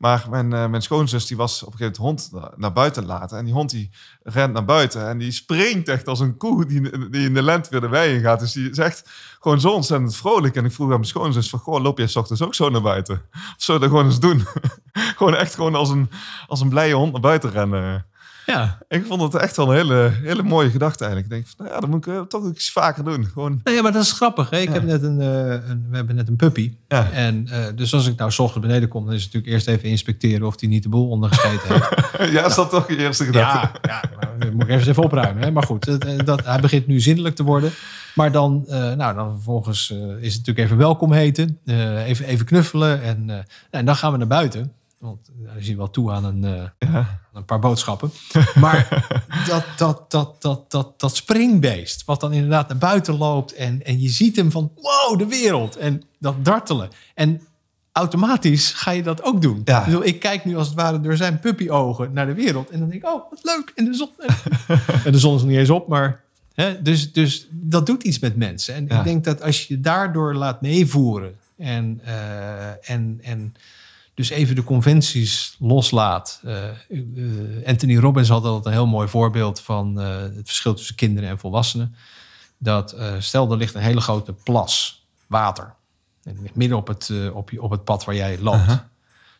Maar 0.00 0.26
mijn, 0.30 0.52
eh, 0.52 0.66
mijn 0.66 0.82
schoonzus 0.82 1.26
die 1.26 1.36
was 1.36 1.62
op 1.62 1.72
een 1.72 1.78
gegeven 1.78 2.02
moment 2.02 2.20
hond 2.30 2.42
na- 2.42 2.52
naar 2.56 2.72
buiten 2.72 3.06
laten. 3.06 3.38
En 3.38 3.44
die 3.44 3.54
hond 3.54 3.70
die 3.70 3.90
rent 4.22 4.52
naar 4.52 4.64
buiten 4.64 5.08
en 5.08 5.18
die 5.18 5.30
springt 5.32 5.88
echt 5.88 6.08
als 6.08 6.20
een 6.20 6.36
koe 6.36 6.66
die, 6.66 7.08
die 7.10 7.24
in 7.24 7.34
de 7.34 7.42
lente 7.42 7.70
weer 7.70 7.80
de 7.80 7.88
wei 7.88 8.14
in 8.14 8.20
gaat. 8.20 8.40
Dus 8.40 8.52
die 8.52 8.70
is 8.70 8.78
echt 8.78 9.10
gewoon 9.40 9.60
zo 9.60 9.70
ontzettend 9.70 10.16
vrolijk. 10.16 10.56
En 10.56 10.64
ik 10.64 10.72
vroeg 10.72 10.86
aan 10.86 10.94
mijn 10.94 11.04
schoonzus 11.06 11.50
van, 11.50 11.58
goh, 11.58 11.82
loop 11.82 11.98
jij 11.98 12.06
's 12.06 12.16
ochtends 12.16 12.42
ook 12.42 12.54
zo 12.54 12.68
naar 12.70 12.82
buiten? 12.82 13.22
Of 13.56 13.66
we 13.66 13.72
dat 13.78 13.82
gewoon 13.88 14.04
eens 14.06 14.20
doen? 14.20 14.44
gewoon 15.16 15.34
echt 15.34 15.54
gewoon 15.54 15.74
als 15.74 15.88
een, 15.90 16.10
als 16.46 16.60
een 16.60 16.68
blije 16.68 16.94
hond 16.94 17.12
naar 17.12 17.20
buiten 17.20 17.50
rennen. 17.50 18.06
Ja. 18.50 18.78
Ik 18.88 19.04
vond 19.06 19.22
het 19.22 19.34
echt 19.42 19.56
wel 19.56 19.68
een 19.70 19.76
hele, 19.76 20.10
hele 20.22 20.42
mooie 20.42 20.70
gedachte 20.70 21.04
eigenlijk. 21.04 21.32
Ik 21.32 21.38
denk 21.38 21.46
van, 21.56 21.64
nou 21.64 21.76
ja, 21.76 21.80
dat 21.80 21.90
moet 21.90 22.06
ik 22.06 22.12
eh, 22.14 22.20
toch 22.20 22.48
iets 22.50 22.72
vaker 22.72 23.04
doen. 23.04 23.26
Gewoon, 23.26 23.60
Nee, 23.64 23.82
maar 23.82 23.92
dat 23.92 24.02
is 24.02 24.12
grappig. 24.12 24.50
Hè? 24.50 24.58
Ik 24.58 24.68
Ja. 24.68 24.72
heb 24.74 24.82
net 24.84 25.02
een, 25.02 25.20
eh, 25.20 25.68
een, 25.68 25.86
we 25.90 25.96
hebben 25.96 26.14
net 26.14 26.28
een 26.28 26.36
puppy. 26.36 26.74
ja. 26.88 27.10
En 27.10 27.48
eh, 27.48 27.64
dus 27.74 27.94
als 27.94 28.06
ik 28.06 28.16
nou 28.18 28.30
's 28.30 28.38
ochtends 28.38 28.66
beneden 28.66 28.88
kom, 28.88 29.04
dan 29.04 29.14
is 29.14 29.22
het 29.24 29.32
natuurlijk 29.32 29.52
eerst 29.62 29.68
even 29.76 29.88
inspecteren 29.88 30.46
of 30.46 30.60
hij 30.60 30.68
niet 30.68 30.82
de 30.82 30.88
boel 30.88 31.08
ondergescheten 31.08 31.68
heeft. 31.68 31.88
ja, 32.36 32.44
is 32.46 32.54
dat 32.54 32.70
toch 32.70 32.88
je 32.88 32.96
eerste 32.96 33.24
gedachte? 33.24 33.78
Ja, 33.82 34.02
ja 34.38 34.50
moet 34.52 34.62
ik 34.62 34.68
even, 34.68 34.88
even 34.88 35.02
opruimen. 35.02 35.42
Hè? 35.42 35.50
Maar 35.50 35.62
goed, 35.62 35.86
eh, 35.98 36.18
dat, 36.24 36.44
hij 36.44 36.60
begint 36.60 36.86
nu 36.86 37.00
zindelijk 37.00 37.34
te 37.34 37.42
worden. 37.42 37.70
Maar 38.14 38.32
dan, 38.32 38.64
nou, 38.68 39.14
dan 39.14 39.32
vervolgens 39.34 39.90
is 39.90 40.34
het 40.34 40.46
natuurlijk 40.46 40.58
even 40.58 40.76
welkom 40.76 41.12
heten. 41.12 41.58
even, 41.64 42.24
even 42.26 42.46
knuffelen. 42.46 43.02
En, 43.02 43.30
eh, 43.30 43.36
en 43.70 43.84
dan 43.84 43.96
gaan 43.96 44.12
we 44.12 44.18
naar 44.18 44.26
buiten. 44.26 44.72
Want 44.98 45.30
uh, 45.42 45.50
je 45.56 45.64
ziet 45.64 45.76
wel 45.76 45.90
toe 45.90 46.12
aan 46.12 46.24
een, 46.24 46.70
Ja. 46.78 47.20
Een 47.32 47.44
paar 47.44 47.58
boodschappen. 47.58 48.10
Maar 48.60 49.06
dat, 49.46 49.64
dat, 49.76 50.10
dat, 50.10 50.42
dat, 50.42 50.70
dat, 50.70 51.00
dat 51.00 51.16
springbeest, 51.16 52.04
wat 52.04 52.20
dan 52.20 52.32
inderdaad 52.32 52.68
naar 52.68 52.78
buiten 52.78 53.16
loopt. 53.16 53.54
En, 53.54 53.84
en 53.84 54.00
je 54.00 54.08
ziet 54.08 54.36
hem 54.36 54.50
van, 54.50 54.72
wow, 54.74 55.18
de 55.18 55.26
wereld. 55.26 55.76
En 55.76 56.02
dat 56.18 56.44
dartelen. 56.44 56.90
En 57.14 57.40
automatisch 57.92 58.72
ga 58.72 58.90
je 58.90 59.02
dat 59.02 59.22
ook 59.22 59.42
doen. 59.42 59.60
Ja. 59.64 59.86
Ik 60.02 60.20
kijk 60.20 60.44
nu 60.44 60.56
als 60.56 60.66
het 60.66 60.76
ware 60.76 61.00
door 61.00 61.16
zijn 61.16 61.40
puppyogen 61.40 62.12
naar 62.12 62.26
de 62.26 62.34
wereld. 62.34 62.70
En 62.70 62.78
dan 62.78 62.88
denk 62.88 63.02
ik, 63.02 63.08
oh, 63.08 63.30
wat 63.30 63.40
leuk. 63.42 63.72
En 63.74 63.84
de 63.84 63.94
zon, 63.94 64.10
en 65.04 65.12
de 65.12 65.18
zon 65.18 65.34
is 65.34 65.40
nog 65.40 65.50
niet 65.50 65.58
eens 65.58 65.70
op, 65.70 65.88
maar... 65.88 66.20
Hè, 66.54 66.82
dus, 66.82 67.12
dus 67.12 67.48
dat 67.50 67.86
doet 67.86 68.02
iets 68.02 68.18
met 68.18 68.36
mensen. 68.36 68.74
En 68.74 68.86
Ja. 68.88 68.98
ik 68.98 69.04
denk 69.04 69.24
dat 69.24 69.42
als 69.42 69.66
je 69.66 69.74
je 69.74 69.80
daardoor 69.80 70.34
laat 70.34 70.60
meevoeren... 70.60 71.34
En, 71.60 72.00
eh, 72.04 72.90
en, 72.90 73.18
en 73.22 73.54
dus 74.20 74.30
even 74.30 74.54
de 74.54 74.64
conventies 74.64 75.56
loslaat. 75.58 76.40
Eh, 76.44 76.68
eh, 76.68 76.74
Anthony 77.66 77.96
Robbins 77.96 78.28
had 78.28 78.44
altijd 78.44 78.64
een 78.64 78.72
heel 78.72 78.86
mooi 78.86 79.08
voorbeeld 79.08 79.60
van 79.60 80.00
eh, 80.00 80.20
het 80.20 80.42
verschil 80.44 80.74
tussen 80.74 80.94
kinderen 80.94 81.30
en 81.30 81.38
volwassenen. 81.38 81.94
Dat 82.58 82.96
stel 83.18 83.50
er 83.50 83.56
ligt 83.56 83.74
een 83.74 83.80
hele 83.80 84.00
grote 84.00 84.32
plas 84.32 85.04
water. 85.26 85.74
En 86.22 86.38
ligt 86.42 86.54
midden 86.54 86.78
op 86.78 86.86
het, 86.86 87.10
op, 87.32 87.50
op 87.56 87.70
het 87.70 87.84
pad 87.84 88.04
waar 88.04 88.14
jij 88.14 88.38
loopt. 88.38 88.84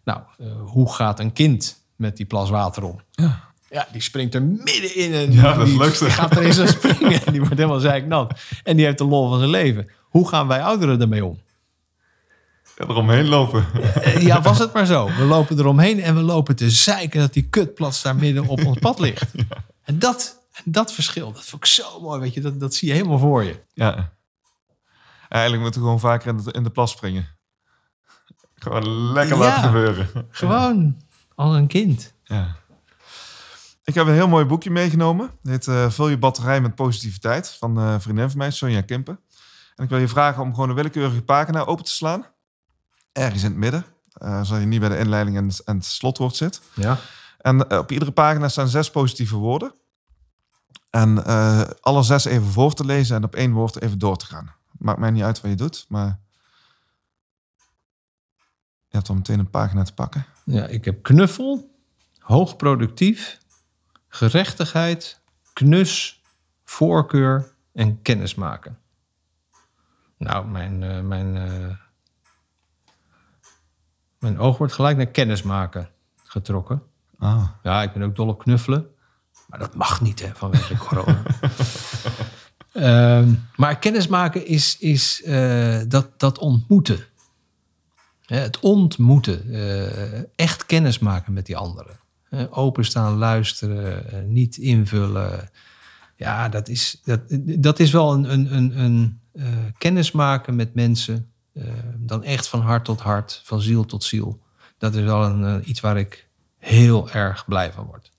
Nou, 0.04 0.20
hoe 0.58 0.92
gaat 0.92 1.20
een 1.20 1.32
kind 1.32 1.80
met 1.96 2.16
die 2.16 2.26
plas 2.26 2.50
water 2.50 2.82
om? 2.82 3.00
Ja. 3.10 3.48
Ja, 3.70 3.88
die 3.92 4.00
springt 4.00 4.34
er 4.34 4.42
midden 4.42 4.96
in. 4.96 5.12
En 5.12 5.32
Ja, 5.32 5.54
dat 5.54 5.66
is 5.66 5.98
die, 5.98 6.10
gaat 6.10 6.36
er 6.36 6.42
eens 6.42 6.60
aan 6.60 6.68
springen. 6.68 7.24
En 7.24 7.32
die 7.32 7.40
wordt 7.40 7.56
helemaal 7.56 7.80
zeiknat. 7.80 8.40
En 8.64 8.76
die 8.76 8.84
heeft 8.84 8.98
de 8.98 9.04
lol 9.04 9.28
van 9.28 9.38
zijn 9.38 9.50
leven. 9.50 9.90
Hoe 10.00 10.28
gaan 10.28 10.46
wij 10.46 10.62
ouderen 10.62 10.98
daarmee 10.98 11.24
om? 11.24 11.38
Ja, 12.80 12.86
eromheen 12.86 13.28
lopen. 13.28 13.66
Eh, 14.02 14.22
Ja, 14.22 14.40
was 14.42 14.58
het 14.58 14.72
maar 14.72 14.86
zo. 14.86 15.06
We 15.06 15.24
lopen 15.24 15.58
eromheen 15.58 16.00
en 16.00 16.14
we 16.14 16.20
lopen 16.20 16.56
te 16.56 16.70
zeiken 16.70 17.20
dat 17.20 17.32
die 17.32 17.48
kutplas 17.48 18.02
daar 18.02 18.16
midden 18.16 18.46
op 18.46 18.64
ons 18.66 18.78
pad 18.78 18.98
ligt. 18.98 19.30
En 19.84 19.98
dat, 19.98 20.46
dat 20.64 20.92
verschil, 20.92 21.32
dat 21.32 21.44
vond 21.44 21.62
ik 21.64 21.68
zo 21.70 22.00
mooi. 22.00 22.20
Weet 22.20 22.34
je, 22.34 22.40
dat, 22.40 22.60
dat 22.60 22.74
zie 22.74 22.88
je 22.88 22.94
helemaal 22.94 23.18
voor 23.18 23.44
je. 23.44 23.60
Ja. 23.72 24.12
Eigenlijk 25.28 25.62
moeten 25.62 25.80
we 25.80 25.86
gewoon 25.86 26.00
vaker 26.00 26.28
in 26.28 26.36
de, 26.36 26.52
in 26.52 26.62
de 26.62 26.70
plas 26.70 26.90
springen. 26.90 27.28
Gewoon 28.54 29.12
lekker 29.12 29.36
Ja. 29.36 29.42
laten 29.42 29.62
gebeuren. 29.62 30.08
Gewoon 30.30 30.96
als 31.34 31.56
een 31.56 31.66
kind. 31.66 32.14
Ja. 32.24 32.56
Ik 33.84 33.94
heb 33.94 34.06
een 34.06 34.12
heel 34.14 34.28
mooi 34.28 34.44
boekje 34.44 34.70
meegenomen. 34.70 35.30
Het 35.42 35.50
heet 35.50 35.66
eh, 35.68 35.90
Vul 35.90 36.08
je 36.08 36.18
batterij 36.18 36.60
met 36.60 36.74
positiviteit 36.74 37.50
van 37.58 37.76
een 37.76 38.00
vriendin 38.00 38.28
van 38.28 38.38
mij, 38.38 38.50
Sonja 38.50 38.80
Kimpen. 38.80 39.20
En 39.76 39.84
ik 39.84 39.90
wil 39.90 39.98
je 39.98 40.08
vragen 40.08 40.42
om 40.42 40.54
gewoon 40.54 40.68
een 40.68 40.74
willekeurige 40.74 41.22
pagina 41.22 41.64
open 41.64 41.84
te 41.84 41.90
slaan. 41.90 42.26
Ergens 43.12 43.42
in 43.42 43.50
het 43.50 43.58
midden. 43.58 43.84
eh 44.12 44.42
zodat 44.44 44.60
je 44.60 44.66
niet 44.66 44.80
bij 44.80 44.88
de 44.88 44.98
inleiding 44.98 45.36
en, 45.36 45.50
en 45.64 45.76
het 45.76 45.84
slotwoord 45.84 46.36
zit. 46.36 46.60
Ja. 46.74 46.98
En 47.40 47.68
eh, 47.68 47.78
op 47.78 47.90
iedere 47.90 48.10
pagina 48.10 48.48
staan 48.48 48.68
zes 48.68 48.90
positieve 48.90 49.36
woorden. 49.36 49.72
En 50.90 51.24
eh, 51.24 51.70
alle 51.80 52.02
zes 52.02 52.24
even 52.24 52.46
voor 52.46 52.74
te 52.74 52.84
lezen 52.84 53.16
en 53.16 53.24
op 53.24 53.34
één 53.34 53.52
woord 53.52 53.82
even 53.82 53.98
door 53.98 54.16
te 54.16 54.26
gaan. 54.26 54.54
Maakt 54.78 54.98
mij 54.98 55.10
niet 55.10 55.22
uit 55.22 55.40
wat 55.40 55.50
je 55.50 55.56
doet, 55.56 55.86
maar 55.88 56.18
je 58.88 58.96
hebt 58.96 59.06
dan 59.06 59.16
meteen 59.16 59.38
een 59.38 59.50
pagina 59.50 59.82
te 59.82 59.94
pakken. 59.94 60.26
ja, 60.44 60.66
ik 60.66 60.84
heb 60.84 61.02
knuffel, 61.02 61.78
hoogproductief, 62.18 63.38
gerechtigheid, 64.08 65.20
knus, 65.52 66.22
voorkeur 66.64 67.52
en 67.72 68.02
kennismaken. 68.02 68.78
Nou, 70.16 70.46
mijn, 70.46 71.08
mijn, 71.08 71.36
mijn 74.20 74.38
oog 74.38 74.58
wordt 74.58 74.72
gelijk 74.72 74.96
naar 74.96 75.06
kennismaken 75.06 75.88
getrokken. 76.24 76.82
Ah. 77.18 77.48
Ja, 77.62 77.82
ik 77.82 77.92
ben 77.92 78.02
ook 78.02 78.16
dol 78.16 78.28
op 78.28 78.38
knuffelen. 78.38 78.86
Maar 79.46 79.58
dat 79.58 79.74
mag 79.74 80.00
niet, 80.00 80.20
hè, 80.20 80.28
vanwege 80.34 80.76
corona. 80.86 81.22
Ehm, 82.72 83.32
maar 83.56 83.78
kennismaken 83.78 84.46
is, 84.46 84.78
is 84.78 85.22
eh, 85.22 85.80
dat, 85.88 86.20
dat 86.20 86.38
ontmoeten. 86.38 86.98
Hè, 88.24 88.36
het 88.36 88.60
ontmoeten. 88.60 89.52
eh, 89.52 90.22
echt 90.36 90.66
kennis 90.66 90.98
maken 90.98 91.32
met 91.32 91.46
die 91.46 91.56
anderen. 91.56 91.98
Openstaan, 92.50 93.16
luisteren, 93.16 94.12
eh, 94.12 94.22
niet 94.24 94.56
invullen. 94.56 95.50
Ja, 96.16 96.48
dat 96.48 96.68
is, 96.68 97.00
dat, 97.04 97.20
dat 97.42 97.78
is 97.78 97.90
wel 97.90 98.12
een, 98.12 98.32
een, 98.32 98.54
een, 98.56 98.78
een 98.80 99.20
eh, 99.32 99.46
kennis 99.78 100.12
maken 100.12 100.56
met 100.56 100.74
mensen. 100.74 101.29
Eh, 101.52 101.64
dan 101.96 102.22
echt 102.22 102.48
van 102.48 102.60
hart 102.60 102.84
tot 102.84 103.00
hart, 103.00 103.40
van 103.44 103.60
ziel 103.60 103.86
tot 103.86 104.04
ziel. 104.04 104.40
Dat 104.78 104.94
is 104.94 105.02
wel 105.02 105.24
een, 105.24 105.44
eh, 105.44 105.68
iets 105.68 105.80
waar 105.80 105.98
ik 105.98 106.28
heel 106.58 107.10
erg 107.10 107.44
blij 107.46 107.72
van 107.72 107.84
word. 107.84 108.12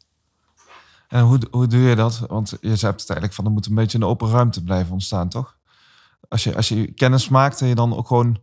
En 1.07 1.23
hoe, 1.23 1.39
hoe 1.51 1.67
doe 1.67 1.79
je 1.79 1.95
dat? 1.95 2.19
Want 2.19 2.49
je 2.61 2.75
zegt 2.75 2.99
het 2.99 3.09
eigenlijk 3.09 3.33
van 3.33 3.45
er 3.45 3.51
moet 3.51 3.65
een 3.65 3.75
beetje 3.75 3.97
een 3.97 4.03
open 4.03 4.29
ruimte 4.29 4.63
blijven 4.63 4.93
ontstaan, 4.93 5.29
toch? 5.29 5.57
Als 6.27 6.43
je, 6.43 6.55
als 6.55 6.69
je 6.69 6.91
kennis 6.91 7.29
maakt 7.29 7.61
en 7.61 7.67
je 7.67 7.75
dan 7.75 7.95
ook 7.95 8.07
gewoon 8.07 8.39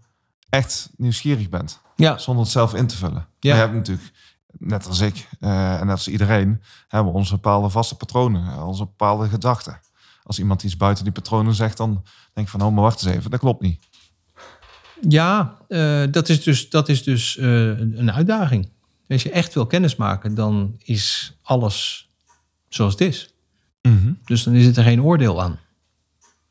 echt 0.48 0.90
nieuwsgierig 0.96 1.48
bent, 1.48 1.80
Ja, 1.96 2.18
zonder 2.18 2.42
het 2.42 2.52
zelf 2.52 2.74
in 2.74 2.86
te 2.86 2.96
vullen. 2.96 3.26
Ja. 3.40 3.54
Je 3.54 3.60
hebt 3.60 3.72
natuurlijk, 3.72 4.12
net 4.58 4.86
als 4.86 5.00
ik 5.00 5.28
eh, 5.40 5.80
en 5.80 5.86
net 5.86 5.94
als 5.94 6.08
iedereen, 6.08 6.62
hebben 6.88 7.12
we 7.12 7.18
onze 7.18 7.34
bepaalde 7.34 7.70
vaste 7.70 7.96
patronen, 7.96 8.52
eh, 8.52 8.66
onze 8.66 8.84
bepaalde 8.84 9.28
gedachten. 9.28 9.80
Als 10.22 10.38
iemand 10.38 10.62
iets 10.62 10.76
buiten 10.76 11.04
die 11.04 11.12
patronen 11.12 11.54
zegt, 11.54 11.76
dan 11.76 12.04
denk 12.32 12.46
ik 12.46 12.52
van, 12.52 12.62
oh, 12.62 12.74
maar 12.74 12.82
wacht 12.82 13.02
eens 13.02 13.14
even, 13.14 13.30
dat 13.30 13.40
klopt 13.40 13.62
niet. 13.62 13.86
Ja 15.08 15.58
eh, 15.68 16.02
dat 16.10 16.28
is 16.28 16.42
dus, 16.42 16.68
dat 16.68 16.88
is 16.88 17.02
dus 17.02 17.36
eh, 17.36 17.78
een 17.78 18.12
uitdaging. 18.12 18.68
Als 19.08 19.22
je 19.22 19.30
echt 19.30 19.54
wil 19.54 19.66
kennismaken, 19.66 20.34
dan 20.34 20.76
is 20.84 21.36
alles 21.42 22.08
zoals 22.68 22.92
het 22.92 23.00
is. 23.00 23.32
Dus 24.24 24.42
dan 24.42 24.54
is 24.54 24.76
er 24.76 24.82
geen 24.82 25.02
oordeel 25.02 25.42
aan. 25.42 25.58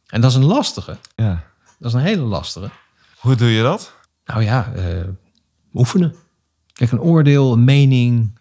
En 0.08 0.22
dat 0.22 0.32
is 0.32 0.38
een 0.38 0.45
lastige. 0.45 0.98
Ja. 1.16 1.43
Dat 1.80 1.88
is 1.88 1.93
een 1.93 2.06
hele 2.06 2.22
lastige. 2.22 2.70
Hoe 3.18 3.36
doe 3.36 3.50
je 3.50 3.62
dat? 3.62 3.93
Nou 4.26 4.43
ja, 4.43 4.74
eh, 4.74 5.08
oefenen. 5.74 6.16
Kijk, 6.74 6.91
een 6.91 7.02
oordeel, 7.02 7.54
een 7.54 7.64
mening, 7.64 8.38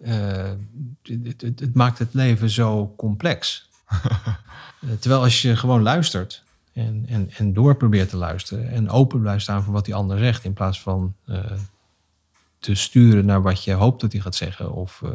het, 1.03 1.41
het, 1.41 1.61
het 1.61 1.75
maakt 1.75 1.99
het 1.99 2.15
leven 2.15 2.51
zo 2.51 2.95
complex. 2.97 3.69
Terwijl 5.01 5.23
als 5.23 5.43
je 5.43 5.57
gewoon 5.57 5.83
luistert 5.83 6.43
en, 6.77 7.05
en, 7.09 7.31
en 7.31 7.53
door 7.53 7.77
probeert 7.77 8.09
te 8.09 8.17
luisteren 8.17 8.71
en 8.71 8.91
open 8.91 9.21
blijft 9.21 9.43
staan 9.43 9.63
voor 9.63 9.73
wat 9.73 9.85
die 9.85 9.95
ander 9.95 10.19
zegt, 10.19 10.45
in 10.45 10.53
plaats 10.53 10.81
van 10.81 11.15
eh, 11.25 11.53
te 12.59 12.75
sturen 12.75 13.27
naar 13.27 13.43
wat 13.43 13.65
je 13.65 13.73
hoopt 13.73 14.01
dat 14.01 14.13
hij 14.13 14.21
gaat 14.21 14.35
zeggen, 14.35 14.73
of 14.73 15.03
eh, 15.03 15.11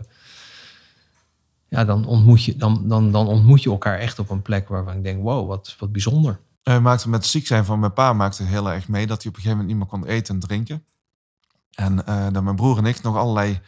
ja, 1.67 1.85
dan 1.85 2.05
ontmoet, 2.05 2.43
je, 2.43 2.55
dan, 2.55 2.87
dan, 2.87 3.11
dan 3.11 3.27
ontmoet 3.27 3.63
je 3.63 3.69
elkaar 3.69 3.99
echt 3.99 4.19
op 4.19 4.29
een 4.29 4.41
plek 4.41 4.67
waarvan 4.67 4.95
ik 4.95 5.03
denk, 5.03 5.23
wow, 5.23 5.47
wat, 5.47 5.75
wat 5.79 5.91
bijzonder. 5.91 6.39
Hij 6.63 6.79
maakte 6.79 7.09
met 7.09 7.25
ziek 7.25 7.47
zijn 7.47 7.65
van 7.65 7.79
mijn 7.79 7.93
pa 7.93 8.13
maakte 8.13 8.43
heel 8.43 8.71
erg 8.71 8.87
mee 8.87 9.07
dat 9.07 9.21
hij 9.21 9.31
op 9.31 9.37
een 9.37 9.41
gegeven 9.41 9.65
moment 9.65 9.67
niet 9.67 9.77
meer 9.77 9.99
kon 9.99 10.15
eten 10.15 10.33
en 10.33 10.39
drinken. 10.39 10.85
En 11.71 12.05
eh, 12.05 12.27
dat 12.31 12.43
mijn 12.43 12.55
broer 12.55 12.77
en 12.77 12.85
ik 12.85 13.01
nog 13.01 13.15
allerlei, 13.15 13.59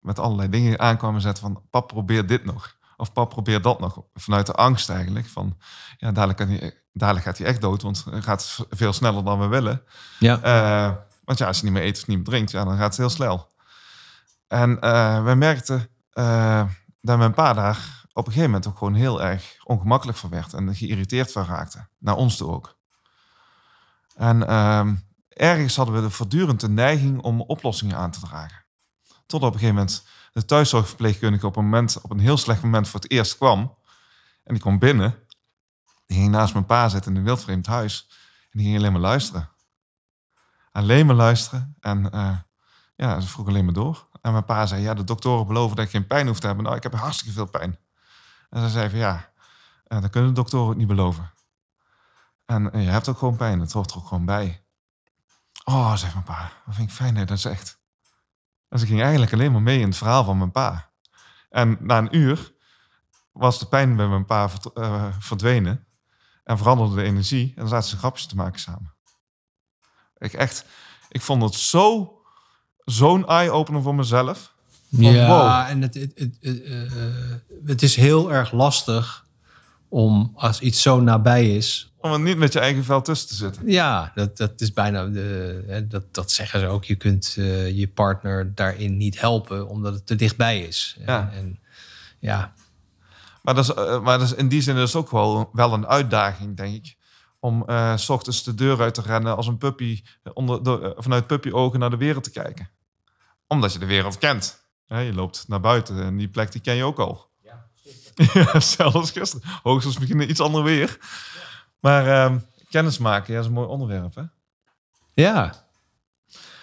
met 0.00 0.18
allerlei 0.18 0.48
dingen 0.48 0.78
aankwamen 0.78 1.20
zetten 1.20 1.42
van 1.42 1.62
pap 1.70 1.88
probeer 1.88 2.26
dit 2.26 2.44
nog. 2.44 2.76
Of 3.02 3.12
pap 3.12 3.30
probeer 3.30 3.62
dat 3.62 3.80
nog. 3.80 4.02
Vanuit 4.14 4.46
de 4.46 4.52
angst 4.52 4.90
eigenlijk 4.90 5.26
van 5.26 5.58
ja, 5.96 6.12
dadelijk, 6.12 6.38
kan 6.38 6.48
hij, 6.48 6.82
dadelijk 6.92 7.24
gaat 7.24 7.38
hij 7.38 7.46
echt 7.46 7.60
dood, 7.60 7.82
want 7.82 8.04
het 8.10 8.24
gaat 8.24 8.66
veel 8.70 8.92
sneller 8.92 9.24
dan 9.24 9.38
we 9.38 9.46
willen. 9.46 9.82
Ja, 10.18 10.40
Eh, 10.42 10.94
want 11.24 11.38
ja, 11.38 11.46
als 11.46 11.58
je 11.58 11.64
niet 11.64 11.72
meer 11.72 11.82
eet 11.82 11.96
of 11.96 12.06
niet 12.06 12.16
meer 12.16 12.26
drinkt, 12.26 12.50
ja, 12.50 12.64
dan 12.64 12.76
gaat 12.76 12.88
het 12.88 12.96
heel 12.96 13.10
snel. 13.10 13.52
En 14.48 14.80
eh 14.80 15.22
wij 15.24 15.36
merkten 15.36 15.88
eh, 16.10 16.64
dat 17.00 17.18
mijn 17.18 17.34
pa 17.34 17.52
daar 17.52 18.04
op 18.12 18.26
een 18.26 18.32
gegeven 18.32 18.50
moment 18.50 18.66
ook 18.66 18.78
gewoon 18.78 18.94
heel 18.94 19.22
erg 19.22 19.56
ongemakkelijk 19.64 20.18
van 20.18 20.30
werd 20.30 20.52
en 20.54 20.74
geïrriteerd 20.74 21.32
van 21.32 21.44
raakte. 21.44 21.86
Naar 21.98 22.16
ons 22.16 22.36
toe 22.36 22.50
ook. 22.50 22.76
En 24.14 24.46
ehm, 24.48 24.94
ergens 25.28 25.76
hadden 25.76 25.94
we 25.94 26.00
de 26.00 26.10
voortdurend 26.10 26.60
de 26.60 26.68
neiging 26.68 27.22
om 27.22 27.40
oplossingen 27.40 27.96
aan 27.96 28.10
te 28.10 28.20
dragen. 28.20 28.64
Tot 29.26 29.42
op 29.42 29.52
een 29.52 29.58
gegeven 29.58 29.74
moment 29.74 30.04
de 30.32 30.44
thuiszorgverpleegkundige 30.44 31.46
op 31.46 31.56
een, 31.56 31.64
moment, 31.64 32.00
op 32.02 32.10
een 32.10 32.18
heel 32.18 32.36
slecht 32.36 32.62
moment 32.62 32.88
voor 32.88 33.00
het 33.00 33.10
eerst 33.10 33.36
kwam. 33.36 33.60
En 34.44 34.54
die 34.54 34.62
kwam 34.62 34.78
binnen. 34.78 35.18
Die 36.06 36.18
ging 36.18 36.30
naast 36.30 36.52
mijn 36.52 36.66
pa 36.66 36.88
zitten 36.88 37.12
in 37.12 37.18
een 37.18 37.24
wildvreemd 37.24 37.66
huis. 37.66 38.06
En 38.50 38.58
die 38.58 38.62
ging 38.66 38.76
alleen 38.78 38.92
maar 38.92 39.00
luisteren. 39.00 39.48
Alleen 40.72 41.06
maar 41.06 41.16
luisteren. 41.16 41.76
En 41.80 42.08
uh, 42.14 42.36
ja, 42.96 43.20
ze 43.20 43.28
vroeg 43.28 43.48
alleen 43.48 43.64
maar 43.64 43.74
door. 43.74 44.08
En 44.20 44.32
mijn 44.32 44.44
pa 44.44 44.66
zei, 44.66 44.82
ja, 44.82 44.94
de 44.94 45.04
doktoren 45.04 45.46
beloven 45.46 45.76
dat 45.76 45.84
ik 45.84 45.90
geen 45.90 46.06
pijn 46.06 46.26
hoef 46.26 46.40
te 46.40 46.46
hebben. 46.46 46.64
Nou, 46.64 46.76
ik 46.76 46.82
heb 46.82 46.94
hartstikke 46.94 47.32
veel 47.32 47.46
pijn. 47.46 47.78
En 48.50 48.62
ze 48.62 48.68
zei 48.68 48.90
van, 48.90 48.98
ja, 48.98 49.32
uh, 49.88 50.00
dat 50.00 50.10
kunnen 50.10 50.30
de 50.30 50.40
doktoren 50.40 50.70
ook 50.70 50.76
niet 50.76 50.86
beloven. 50.86 51.32
En 52.46 52.76
uh, 52.76 52.84
je 52.84 52.90
hebt 52.90 53.08
ook 53.08 53.18
gewoon 53.18 53.36
pijn, 53.36 53.60
het 53.60 53.72
hoort 53.72 53.90
er 53.90 53.96
ook 53.96 54.06
gewoon 54.06 54.24
bij. 54.24 54.64
Oh, 55.64 55.96
zegt 55.96 56.12
mijn 56.12 56.24
pa, 56.24 56.52
wat 56.64 56.74
vind 56.74 56.88
ik 56.88 56.94
fijn 56.94 57.14
dat 57.14 57.22
je 57.22 57.28
dat 57.28 57.40
zegt. 57.40 57.81
En 58.72 58.78
ze 58.78 58.86
ging 58.86 59.00
eigenlijk 59.00 59.32
alleen 59.32 59.52
maar 59.52 59.62
mee 59.62 59.80
in 59.80 59.86
het 59.86 59.96
verhaal 59.96 60.24
van 60.24 60.38
mijn 60.38 60.50
pa. 60.50 60.90
En 61.50 61.76
na 61.80 61.98
een 61.98 62.16
uur 62.16 62.52
was 63.32 63.58
de 63.58 63.66
pijn 63.66 63.96
bij 63.96 64.08
mijn 64.08 64.24
pa 64.24 64.50
verdwenen. 65.18 65.86
En 66.44 66.58
veranderde 66.58 66.94
de 66.94 67.02
energie. 67.02 67.52
En 67.56 67.68
zaten 67.68 67.88
ze 67.88 67.96
grapjes 67.96 68.26
te 68.26 68.36
maken 68.36 68.60
samen. 68.60 68.94
Ik 70.18 70.32
echt, 70.32 70.64
ik 71.08 71.20
vond 71.20 71.42
het 71.42 71.54
zo, 71.54 72.12
zo'n 72.84 73.26
eye-opener 73.26 73.82
voor 73.82 73.94
mezelf. 73.94 74.54
Van, 74.90 75.02
ja, 75.02 75.68
en 75.68 75.82
het, 75.82 75.94
het, 75.94 76.12
het, 76.14 76.38
uh, 76.40 76.92
het 77.64 77.82
is 77.82 77.96
heel 77.96 78.32
erg 78.32 78.52
lastig 78.52 79.26
om 79.88 80.32
als 80.34 80.60
iets 80.60 80.82
zo 80.82 81.00
nabij 81.00 81.56
is. 81.56 81.91
Om 82.02 82.12
er 82.12 82.20
niet 82.20 82.36
met 82.36 82.52
je 82.52 82.60
eigen 82.60 82.84
vel 82.84 83.02
tussen 83.02 83.28
te 83.28 83.34
zitten. 83.34 83.70
Ja, 83.70 84.12
dat, 84.14 84.36
dat 84.36 84.60
is 84.60 84.72
bijna. 84.72 85.06
De, 85.06 85.84
dat, 85.88 86.14
dat 86.14 86.30
zeggen 86.30 86.60
ze 86.60 86.66
ook. 86.66 86.84
Je 86.84 86.94
kunt 86.94 87.34
uh, 87.38 87.70
je 87.70 87.88
partner 87.88 88.54
daarin 88.54 88.96
niet 88.96 89.20
helpen 89.20 89.68
omdat 89.68 89.94
het 89.94 90.06
te 90.06 90.16
dichtbij 90.16 90.60
is. 90.60 90.96
Ja. 91.06 91.30
En, 91.32 91.38
en 91.38 91.58
ja. 92.18 92.52
Maar, 93.42 93.54
dat 93.54 93.68
is, 93.68 93.74
maar 94.02 94.18
dat 94.18 94.22
is 94.22 94.34
in 94.34 94.48
die 94.48 94.62
zin 94.62 94.76
is 94.76 94.94
ook 94.94 95.10
wel, 95.10 95.50
wel 95.52 95.72
een 95.72 95.86
uitdaging, 95.86 96.56
denk 96.56 96.74
ik 96.74 96.96
om 97.42 97.64
uh, 97.66 97.96
s 97.96 98.08
ochtends 98.08 98.44
de 98.44 98.54
deur 98.54 98.80
uit 98.80 98.94
te 98.94 99.02
rennen 99.02 99.36
als 99.36 99.46
een 99.46 99.58
puppy, 99.58 100.02
onder, 100.32 100.62
de, 100.62 100.78
uh, 100.82 100.90
vanuit 100.96 101.26
puppy-ogen 101.26 101.78
naar 101.78 101.90
de 101.90 101.96
wereld 101.96 102.24
te 102.24 102.30
kijken. 102.30 102.70
Omdat 103.46 103.72
je 103.72 103.78
de 103.78 103.86
wereld 103.86 104.18
kent. 104.18 104.64
Ja, 104.86 104.98
je 104.98 105.12
loopt 105.12 105.44
naar 105.48 105.60
buiten 105.60 106.02
en 106.02 106.16
die 106.16 106.28
plek 106.28 106.52
die 106.52 106.60
ken 106.60 106.74
je 106.74 106.84
ook 106.84 106.98
al. 106.98 107.30
Ja, 107.42 107.66
ja 108.34 108.60
zelfs 108.60 109.10
gisteren. 109.10 109.48
Hoogstens 109.62 109.98
misschien 109.98 110.30
iets 110.30 110.40
ander 110.40 110.62
weer. 110.62 110.98
Ja. 111.00 111.06
Maar 111.82 112.30
uh, 112.32 112.38
kennis 112.70 112.98
maken, 112.98 113.34
ja, 113.34 113.40
is 113.40 113.46
een 113.46 113.52
mooi 113.52 113.68
onderwerp, 113.68 114.14
hè? 114.14 114.22
Ja. 115.14 115.66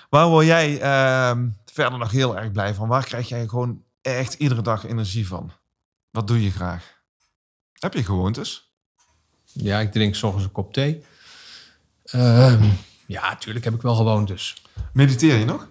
Waar 0.10 0.28
word 0.28 0.46
jij 0.46 0.82
ehm, 0.82 1.48
verder 1.66 2.00
nog 2.00 2.12
heel 2.12 2.38
erg 2.38 2.52
blij 2.52 2.74
van? 2.74 2.88
Waar 2.88 3.04
krijg 3.04 3.30
jij 3.30 3.48
gewoon 3.48 3.84
echt 4.02 4.34
iedere 4.34 4.62
dag 4.62 4.86
energie 4.86 5.28
van? 5.28 5.52
Wat 6.12 6.28
doe 6.28 6.44
je 6.44 6.52
graag? 6.52 7.02
Heb 7.74 7.94
je 7.94 8.04
gewoontes? 8.04 8.74
Ja, 9.44 9.80
ik 9.80 9.92
drink 9.92 10.16
s 10.16 10.24
ochtends 10.24 10.46
een 10.46 10.52
kop 10.52 10.74
thee. 10.74 11.06
Uh, 12.12 12.64
ja, 13.06 13.30
natuurlijk 13.30 13.66
heb 13.66 13.74
ik 13.74 13.82
wel 13.82 13.96
gewoontes. 13.96 14.64
Mediteer 14.94 15.38
je 15.38 15.46
nog? 15.46 15.68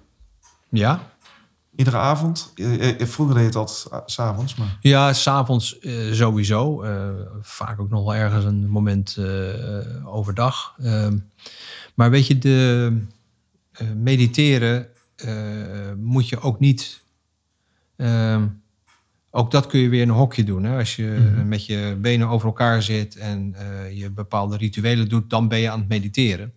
Ja. 0.68 1.12
Iedere 1.78 1.96
avond? 1.96 2.52
Vroeger 2.98 3.34
deed 3.34 3.52
je 3.52 3.58
altijd 3.58 4.02
s'avonds, 4.06 4.54
maar... 4.54 4.78
Ja, 4.80 5.12
s'avonds 5.12 5.78
uh, 5.80 6.12
sowieso. 6.12 6.84
Uh, 6.84 7.08
vaak 7.40 7.80
ook 7.80 7.88
nog 7.88 8.04
wel 8.04 8.14
ergens 8.14 8.44
een 8.44 8.68
moment 8.68 9.16
uh, 9.18 10.14
overdag. 10.14 10.74
Ehm, 10.78 11.18
maar 11.94 12.10
weet 12.10 12.26
je, 12.26 12.38
de 12.38 12.92
mediteren 13.96 14.88
moet 15.96 16.28
je 16.28 16.40
ook 16.40 16.58
niet... 16.58 17.02
Ehm, 17.96 18.46
ook 19.30 19.50
dat 19.50 19.66
kun 19.66 19.80
je 19.80 19.88
weer 19.88 20.02
in 20.02 20.08
een 20.08 20.14
hokje 20.14 20.44
doen. 20.44 20.64
Hè? 20.64 20.78
Als 20.78 20.96
je 20.96 21.16
mm-hmm. 21.20 21.48
met 21.48 21.66
je 21.66 21.98
benen 22.00 22.28
over 22.28 22.46
elkaar 22.46 22.82
zit 22.82 23.16
en 23.16 23.54
je 23.92 24.10
bepaalde 24.10 24.56
rituelen 24.56 25.08
doet, 25.08 25.30
dan 25.30 25.48
ben 25.48 25.58
je 25.58 25.70
aan 25.70 25.78
het 25.78 25.88
mediteren. 25.88 26.52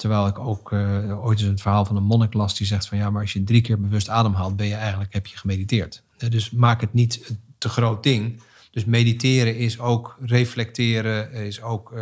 Terwijl 0.00 0.26
ik 0.26 0.38
ook 0.38 0.72
uh, 0.72 1.24
ooit 1.24 1.40
eens 1.40 1.48
het 1.48 1.60
verhaal 1.60 1.84
van 1.84 1.96
een 1.96 2.02
monnik 2.02 2.34
las 2.34 2.56
die 2.56 2.66
zegt 2.66 2.86
van 2.86 2.98
ja, 2.98 3.10
maar 3.10 3.22
als 3.22 3.32
je 3.32 3.44
drie 3.44 3.60
keer 3.60 3.80
bewust 3.80 4.08
ademhaalt, 4.08 4.56
ben 4.56 4.66
je 4.66 4.74
eigenlijk 4.74 5.12
heb 5.12 5.26
je 5.26 5.36
gemediteerd. 5.36 6.02
Dus 6.28 6.50
maak 6.50 6.80
het 6.80 6.92
niet 6.92 7.28
een 7.28 7.40
te 7.60 7.68
groot 7.68 8.02
ding. 8.02 8.42
Dus 8.70 8.84
mediteren 8.84 9.56
is 9.56 9.78
ook 9.78 10.16
reflecteren, 10.20 11.32
is 11.32 11.62
ook 11.62 11.92
uh, 11.92 12.00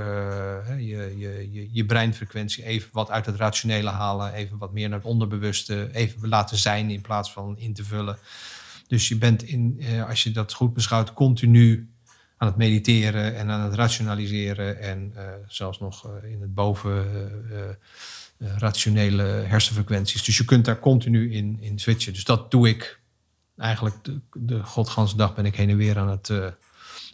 je, 0.78 1.14
je, 1.16 1.48
je, 1.52 1.68
je 1.72 1.86
breinfrequentie 1.86 2.64
even 2.64 2.88
wat 2.92 3.10
uit 3.10 3.26
het 3.26 3.36
rationele 3.36 3.90
halen, 3.90 4.32
even 4.32 4.58
wat 4.58 4.72
meer 4.72 4.88
naar 4.88 4.98
het 4.98 5.06
onderbewuste, 5.06 5.88
even 5.92 6.28
laten 6.28 6.56
zijn 6.56 6.90
in 6.90 7.00
plaats 7.00 7.32
van 7.32 7.58
in 7.58 7.74
te 7.74 7.84
vullen. 7.84 8.18
Dus 8.86 9.08
je 9.08 9.16
bent, 9.16 9.42
in, 9.42 9.76
eh, 9.80 10.08
als 10.08 10.22
je 10.22 10.30
dat 10.30 10.52
goed 10.52 10.74
beschouwt, 10.74 11.12
continu 11.12 11.88
aan 12.38 12.48
het 12.48 12.56
mediteren 12.56 13.36
en 13.36 13.50
aan 13.50 13.60
het 13.60 13.74
rationaliseren. 13.74 14.80
En 14.80 15.12
uh, 15.16 15.22
zelfs 15.46 15.80
nog 15.80 16.06
uh, 16.06 16.30
in 16.30 16.40
het 16.40 16.54
boven 16.54 17.06
rationele 18.38 19.22
hersenfrequenties. 19.22 20.24
Dus 20.24 20.36
je 20.36 20.44
kunt 20.44 20.64
daar 20.64 20.78
continu 20.78 21.32
in, 21.32 21.58
in 21.60 21.78
switchen. 21.78 22.12
Dus 22.12 22.24
dat 22.24 22.50
doe 22.50 22.68
ik 22.68 23.00
eigenlijk 23.56 23.96
de, 24.02 24.20
de 24.32 24.62
godganse 24.62 25.16
dag 25.16 25.34
ben 25.34 25.46
ik 25.46 25.56
heen 25.56 25.70
en 25.70 25.76
weer 25.76 25.98
aan 25.98 26.08
het 26.08 26.32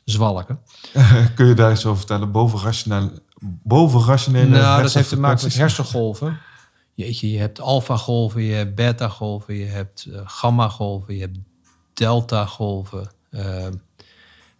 zwalken. 0.04 0.60
Kun 1.34 1.46
je 1.46 1.54
daar 1.54 1.72
iets 1.72 1.86
over 1.86 1.98
vertellen? 1.98 2.32
Boven, 2.32 2.58
rationele, 2.58 3.22
boven 3.40 4.04
rationele 4.04 4.48
Nou, 4.48 4.82
dat 4.82 4.92
heeft 4.92 5.08
te 5.08 5.20
maken 5.20 5.44
met 5.44 5.56
hersengolven. 5.56 6.38
Jeetje, 6.94 7.30
je 7.30 7.38
hebt 7.38 7.60
alfa-golven, 7.60 8.42
je 8.42 8.54
hebt 8.54 8.74
beta-golven, 8.74 9.54
je 9.54 9.64
hebt 9.64 10.08
gamma-golven, 10.24 11.14
je 11.14 11.20
hebt 11.20 11.38
delta-golven. 11.92 13.10
Uh, 13.30 13.66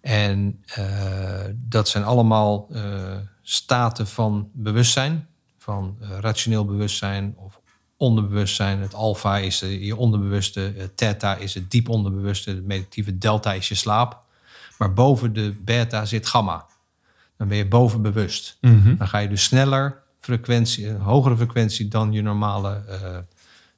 en 0.05 0.63
uh, 0.79 1.41
dat 1.55 1.89
zijn 1.89 2.05
allemaal 2.05 2.69
uh, 2.71 3.17
staten 3.43 4.07
van 4.07 4.51
bewustzijn, 4.53 5.27
van 5.59 5.99
rationeel 6.21 6.65
bewustzijn 6.65 7.35
of 7.37 7.61
onderbewustzijn. 7.97 8.81
Het 8.81 8.95
alfa 8.95 9.39
is 9.39 9.61
je 9.61 9.97
onderbewuste, 9.97 10.73
het 10.77 10.97
theta 10.97 11.37
is 11.37 11.55
het 11.55 11.71
diep 11.71 11.89
onderbewuste, 11.89 12.51
het 12.51 12.65
meditatieve 12.65 13.19
delta 13.19 13.53
is 13.53 13.69
je 13.69 13.75
slaap. 13.75 14.27
Maar 14.79 14.93
boven 14.93 15.33
de 15.33 15.55
beta 15.65 16.05
zit 16.05 16.27
gamma. 16.27 16.67
Dan 17.37 17.49
ben 17.49 17.57
je 17.57 17.69
boven 17.69 18.03
bewust. 18.03 18.59
Mm 18.61 18.83
-hmm. 18.83 18.97
Dan 18.97 19.09
ga 19.09 19.19
je 19.19 19.29
dus 19.29 19.45
sneller 19.45 20.03
frequentie, 20.21 20.89
een 20.89 21.01
hogere 21.01 21.37
frequentie 21.37 21.89
dan 21.89 22.13
je 22.13 22.23
normale 22.23 22.85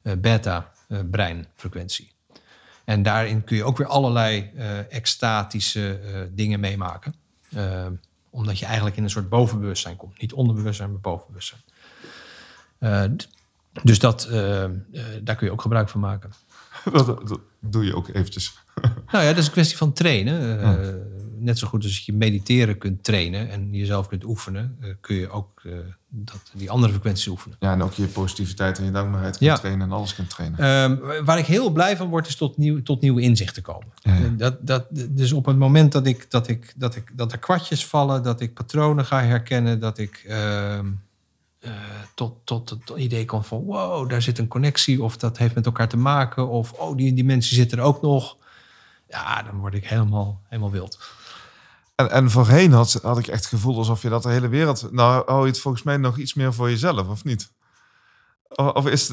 beta-breinfrequentie. 0.02 2.15
En 2.86 3.02
daarin 3.02 3.44
kun 3.44 3.56
je 3.56 3.64
ook 3.64 3.76
weer 3.76 3.86
allerlei 3.86 4.50
uh, 4.54 4.92
extatische 4.92 6.00
uh, 6.04 6.20
dingen 6.30 6.60
meemaken. 6.60 7.14
Uh, 7.50 7.86
omdat 8.30 8.58
je 8.58 8.64
eigenlijk 8.64 8.96
in 8.96 9.02
een 9.02 9.10
soort 9.10 9.28
bovenbewustzijn 9.28 9.96
komt. 9.96 10.20
Niet 10.20 10.32
onderbewustzijn, 10.32 10.90
maar 10.90 11.00
bovenbewustzijn. 11.00 11.60
dus 13.82 13.98
dat, 13.98 14.28
daar 15.22 15.36
kun 15.36 15.46
je 15.46 15.52
ook 15.52 15.62
gebruik 15.62 15.88
van 15.88 16.00
maken. 16.00 16.30
Dat, 16.92 17.06
dat 17.06 17.40
doe 17.60 17.84
je 17.84 17.96
ook 17.96 18.08
eventjes. 18.08 18.58
nou 19.12 19.24
ja, 19.24 19.28
dat 19.28 19.36
is 19.36 19.46
een 19.46 19.52
kwestie 19.52 19.76
van 19.76 19.92
trainen. 19.92 20.60
Oh. 20.60 21.25
Net 21.38 21.58
zo 21.58 21.66
goed 21.66 21.82
als 21.82 21.98
je 21.98 22.12
mediteren 22.12 22.78
kunt 22.78 23.04
trainen 23.04 23.50
en 23.50 23.72
jezelf 23.72 24.08
kunt 24.08 24.24
oefenen, 24.24 24.78
kun 25.00 25.16
je 25.16 25.30
ook 25.30 25.62
dat, 26.08 26.50
die 26.52 26.70
andere 26.70 26.92
frequenties 26.92 27.26
oefenen. 27.26 27.56
Ja, 27.60 27.72
en 27.72 27.82
ook 27.82 27.92
je 27.92 28.06
positiviteit 28.06 28.78
en 28.78 28.84
je 28.84 28.90
dankbaarheid 28.90 29.36
kunt 29.36 29.50
ja. 29.50 29.56
trainen 29.56 29.86
en 29.86 29.92
alles 29.92 30.14
kunt 30.14 30.30
trainen. 30.30 30.64
Um, 30.64 31.24
waar 31.24 31.38
ik 31.38 31.46
heel 31.46 31.70
blij 31.70 31.96
van 31.96 32.08
word, 32.08 32.26
is 32.26 32.36
tot, 32.36 32.56
nieuw, 32.56 32.82
tot 32.82 33.00
nieuwe 33.00 33.20
inzichten 33.20 33.62
komen. 33.62 33.92
Ja. 34.02 34.28
Dat, 34.28 34.66
dat, 34.66 34.86
dus 34.90 35.32
op 35.32 35.46
het 35.46 35.56
moment 35.56 35.92
dat, 35.92 36.06
ik, 36.06 36.30
dat, 36.30 36.48
ik, 36.48 36.74
dat, 36.76 36.96
ik, 36.96 37.12
dat 37.12 37.32
er 37.32 37.38
kwartjes 37.38 37.86
vallen, 37.86 38.22
dat 38.22 38.40
ik 38.40 38.54
patronen 38.54 39.04
ga 39.04 39.22
herkennen, 39.22 39.80
dat 39.80 39.98
ik 39.98 40.24
uh, 40.28 40.78
uh, 41.60 41.70
tot, 42.14 42.36
tot 42.44 42.70
het 42.70 42.92
idee 42.96 43.24
kom 43.24 43.44
van 43.44 43.64
wow, 43.64 44.10
daar 44.10 44.22
zit 44.22 44.38
een 44.38 44.48
connectie, 44.48 45.02
of 45.02 45.16
dat 45.16 45.38
heeft 45.38 45.54
met 45.54 45.66
elkaar 45.66 45.88
te 45.88 45.96
maken, 45.96 46.48
of 46.48 46.72
oh, 46.72 46.96
die 46.96 47.14
dimensie 47.14 47.56
zit 47.56 47.72
er 47.72 47.80
ook 47.80 48.02
nog. 48.02 48.36
Ja, 49.08 49.42
dan 49.42 49.58
word 49.58 49.74
ik 49.74 49.86
helemaal, 49.86 50.40
helemaal 50.48 50.70
wild. 50.70 50.98
En, 51.96 52.10
en 52.10 52.30
voorheen 52.30 52.72
had, 52.72 52.98
had 53.02 53.18
ik 53.18 53.26
echt 53.26 53.40
het 53.40 53.48
gevoel 53.48 53.78
alsof 53.78 54.02
je 54.02 54.08
dat 54.08 54.22
de 54.22 54.28
hele 54.28 54.48
wereld... 54.48 54.92
Nou, 54.92 55.22
hou 55.26 55.40
je 55.40 55.50
het 55.50 55.60
volgens 55.60 55.82
mij 55.82 55.96
nog 55.96 56.18
iets 56.18 56.34
meer 56.34 56.54
voor 56.54 56.70
jezelf, 56.70 57.08
of 57.08 57.24
niet? 57.24 57.50
Of 58.56 58.86
is 58.86 59.10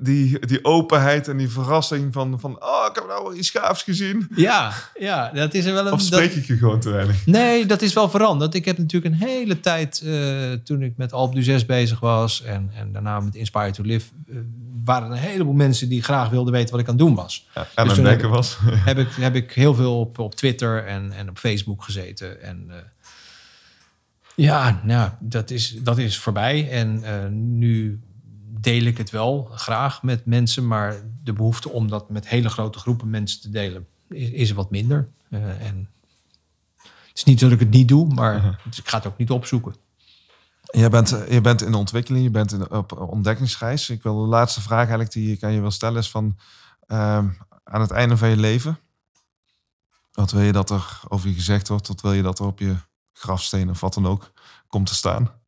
die, 0.00 0.46
die 0.46 0.64
openheid 0.64 1.28
en 1.28 1.36
die 1.36 1.48
verrassing 1.48 2.12
van, 2.12 2.40
van... 2.40 2.62
Oh, 2.62 2.86
ik 2.88 2.94
heb 2.94 3.06
nou 3.06 3.22
wel 3.22 3.34
iets 3.34 3.50
gaafs 3.50 3.82
gezien. 3.82 4.28
Ja, 4.34 4.72
ja, 4.98 5.30
dat 5.30 5.54
is 5.54 5.64
er 5.64 5.72
wel 5.72 5.86
een... 5.86 5.92
Of 5.92 6.00
spreek 6.00 6.28
dat, 6.28 6.38
ik 6.38 6.46
je 6.46 6.56
gewoon 6.56 6.80
te 6.80 6.90
weinig? 6.90 7.26
Nee, 7.26 7.66
dat 7.66 7.82
is 7.82 7.92
wel 7.92 8.10
veranderd. 8.10 8.54
Ik 8.54 8.64
heb 8.64 8.78
natuurlijk 8.78 9.14
een 9.14 9.28
hele 9.28 9.60
tijd... 9.60 10.02
Uh, 10.04 10.52
toen 10.52 10.82
ik 10.82 10.96
met 10.96 11.12
Alp 11.12 11.34
du 11.34 11.42
6 11.42 11.66
bezig 11.66 12.00
was... 12.00 12.42
en, 12.42 12.70
en 12.74 12.92
daarna 12.92 13.20
met 13.20 13.34
Inspire 13.34 13.70
to 13.70 13.82
Live... 13.82 14.10
Uh, 14.26 14.36
waren 14.84 15.10
er 15.10 15.16
een 15.16 15.22
heleboel 15.22 15.52
mensen 15.52 15.88
die 15.88 16.02
graag 16.02 16.28
wilden 16.28 16.52
weten 16.52 16.70
wat 16.70 16.80
ik 16.80 16.88
aan 16.88 16.94
het 16.94 17.04
doen 17.04 17.14
was. 17.14 17.48
Ja, 17.54 17.66
en 17.74 17.88
dus 17.88 18.22
was. 18.22 18.58
heb, 18.88 18.98
ik, 18.98 19.08
heb 19.10 19.34
ik 19.34 19.52
heel 19.52 19.74
veel 19.74 20.00
op, 20.00 20.18
op 20.18 20.34
Twitter 20.34 20.86
en, 20.86 21.12
en 21.12 21.28
op 21.28 21.38
Facebook 21.38 21.84
gezeten. 21.84 22.42
En... 22.42 22.64
Uh, 22.68 22.74
Ja, 24.34 24.80
nou, 24.84 25.10
dat 25.20 25.50
is, 25.50 25.76
dat 25.82 25.98
is 25.98 26.18
voorbij. 26.18 26.70
En 26.70 27.02
uh, 27.04 27.26
nu 27.30 28.00
deel 28.62 28.84
ik 28.84 28.98
het 28.98 29.10
wel 29.10 29.48
graag 29.54 30.02
met 30.02 30.26
mensen, 30.26 30.66
maar 30.66 31.02
de 31.22 31.32
behoefte 31.32 31.68
om 31.70 31.88
dat 31.88 32.10
met 32.10 32.28
hele 32.28 32.48
grote 32.48 32.78
groepen 32.78 33.10
mensen 33.10 33.40
te 33.40 33.50
delen 33.50 33.86
is, 34.08 34.30
is 34.30 34.52
wat 34.52 34.70
minder. 34.70 35.08
Uh, 35.30 35.66
en 35.66 35.88
het 36.76 37.20
is 37.20 37.24
niet 37.24 37.40
dat 37.40 37.52
ik 37.52 37.58
het 37.58 37.70
niet 37.70 37.88
doe, 37.88 38.14
maar 38.14 38.36
uh 38.36 38.42
-huh. 38.42 38.54
dus 38.64 38.78
ik 38.78 38.88
ga 38.88 38.96
het 38.96 39.06
ook 39.06 39.18
niet 39.18 39.30
opzoeken. 39.30 39.74
Je 40.70 40.88
bent, 40.88 41.08
je 41.28 41.40
bent 41.40 41.62
in 41.62 41.74
ontwikkeling, 41.74 42.24
je 42.24 42.30
bent 42.30 42.52
in, 42.52 42.70
op 42.70 42.92
ontdekkingsreis. 43.00 43.90
Ik 43.90 44.02
wil 44.02 44.22
de 44.22 44.28
laatste 44.28 44.60
vraag 44.60 44.78
eigenlijk 44.78 45.12
die 45.12 45.32
ik 45.32 45.42
aan 45.42 45.52
je 45.52 45.60
wil 45.60 45.70
stellen 45.70 45.98
is 45.98 46.10
van 46.10 46.38
uh, 46.88 46.98
aan 47.64 47.80
het 47.80 47.90
einde 47.90 48.16
van 48.16 48.28
je 48.28 48.36
leven. 48.36 48.78
Wat 50.12 50.30
wil 50.30 50.40
je 50.40 50.52
dat 50.52 50.70
er 50.70 51.00
over 51.08 51.28
je 51.28 51.34
gezegd 51.34 51.68
wordt? 51.68 51.88
Wat 51.88 52.00
wil 52.00 52.12
je 52.12 52.22
dat 52.22 52.38
er 52.38 52.46
op 52.46 52.58
je 52.58 52.76
grafsteen 53.12 53.70
of 53.70 53.80
wat 53.80 53.94
dan 53.94 54.06
ook 54.06 54.32
komt 54.66 54.86
te 54.86 54.94
staan? 54.94 55.41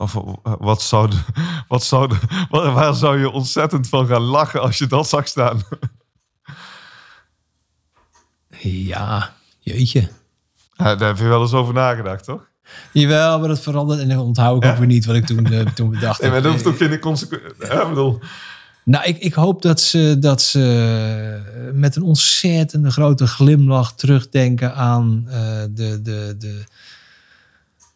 Of 0.00 0.16
wat 0.42 0.82
zou, 0.82 1.10
wat 1.68 1.84
zou 1.84 2.10
waar, 2.50 2.94
zou 2.94 3.18
je 3.18 3.30
ontzettend 3.30 3.88
van 3.88 4.06
gaan 4.06 4.22
lachen 4.22 4.60
als 4.60 4.78
je 4.78 4.86
dat 4.86 5.08
zag 5.08 5.28
staan? 5.28 5.62
Ja, 8.62 9.32
jeetje. 9.58 10.08
Ja, 10.72 10.94
daar 10.94 11.08
heb 11.08 11.18
je 11.18 11.24
wel 11.24 11.40
eens 11.40 11.52
over 11.52 11.74
nagedacht, 11.74 12.24
toch? 12.24 12.48
Jawel, 12.92 13.38
maar 13.38 13.48
dat 13.48 13.60
verandert 13.60 14.00
en 14.00 14.08
dan 14.08 14.18
onthoud 14.18 14.56
ik 14.56 14.64
ja. 14.64 14.70
ook 14.70 14.78
weer 14.78 14.86
niet 14.86 15.04
wat 15.04 15.16
ik 15.16 15.26
toen, 15.26 15.52
uh, 15.52 15.66
toen 15.66 15.90
bedacht 15.90 16.20
nee, 16.20 16.30
maar 16.30 16.42
dat 16.42 16.52
hoeft 16.52 16.66
ook 16.66 16.76
geen 16.76 16.98
consequentie. 16.98 17.66
Ja, 17.66 17.88
bedoel. 17.88 18.20
Nou, 18.84 19.04
ik, 19.04 19.18
ik 19.18 19.34
hoop 19.34 19.62
dat 19.62 19.80
ze, 19.80 20.16
dat 20.18 20.42
ze 20.42 21.70
met 21.72 21.96
een 21.96 22.02
ontzettende 22.02 22.90
grote 22.90 23.26
glimlach 23.26 23.94
terugdenken 23.94 24.74
aan 24.74 25.24
uh, 25.26 25.32
de, 25.70 26.02
de, 26.02 26.34
de, 26.38 26.64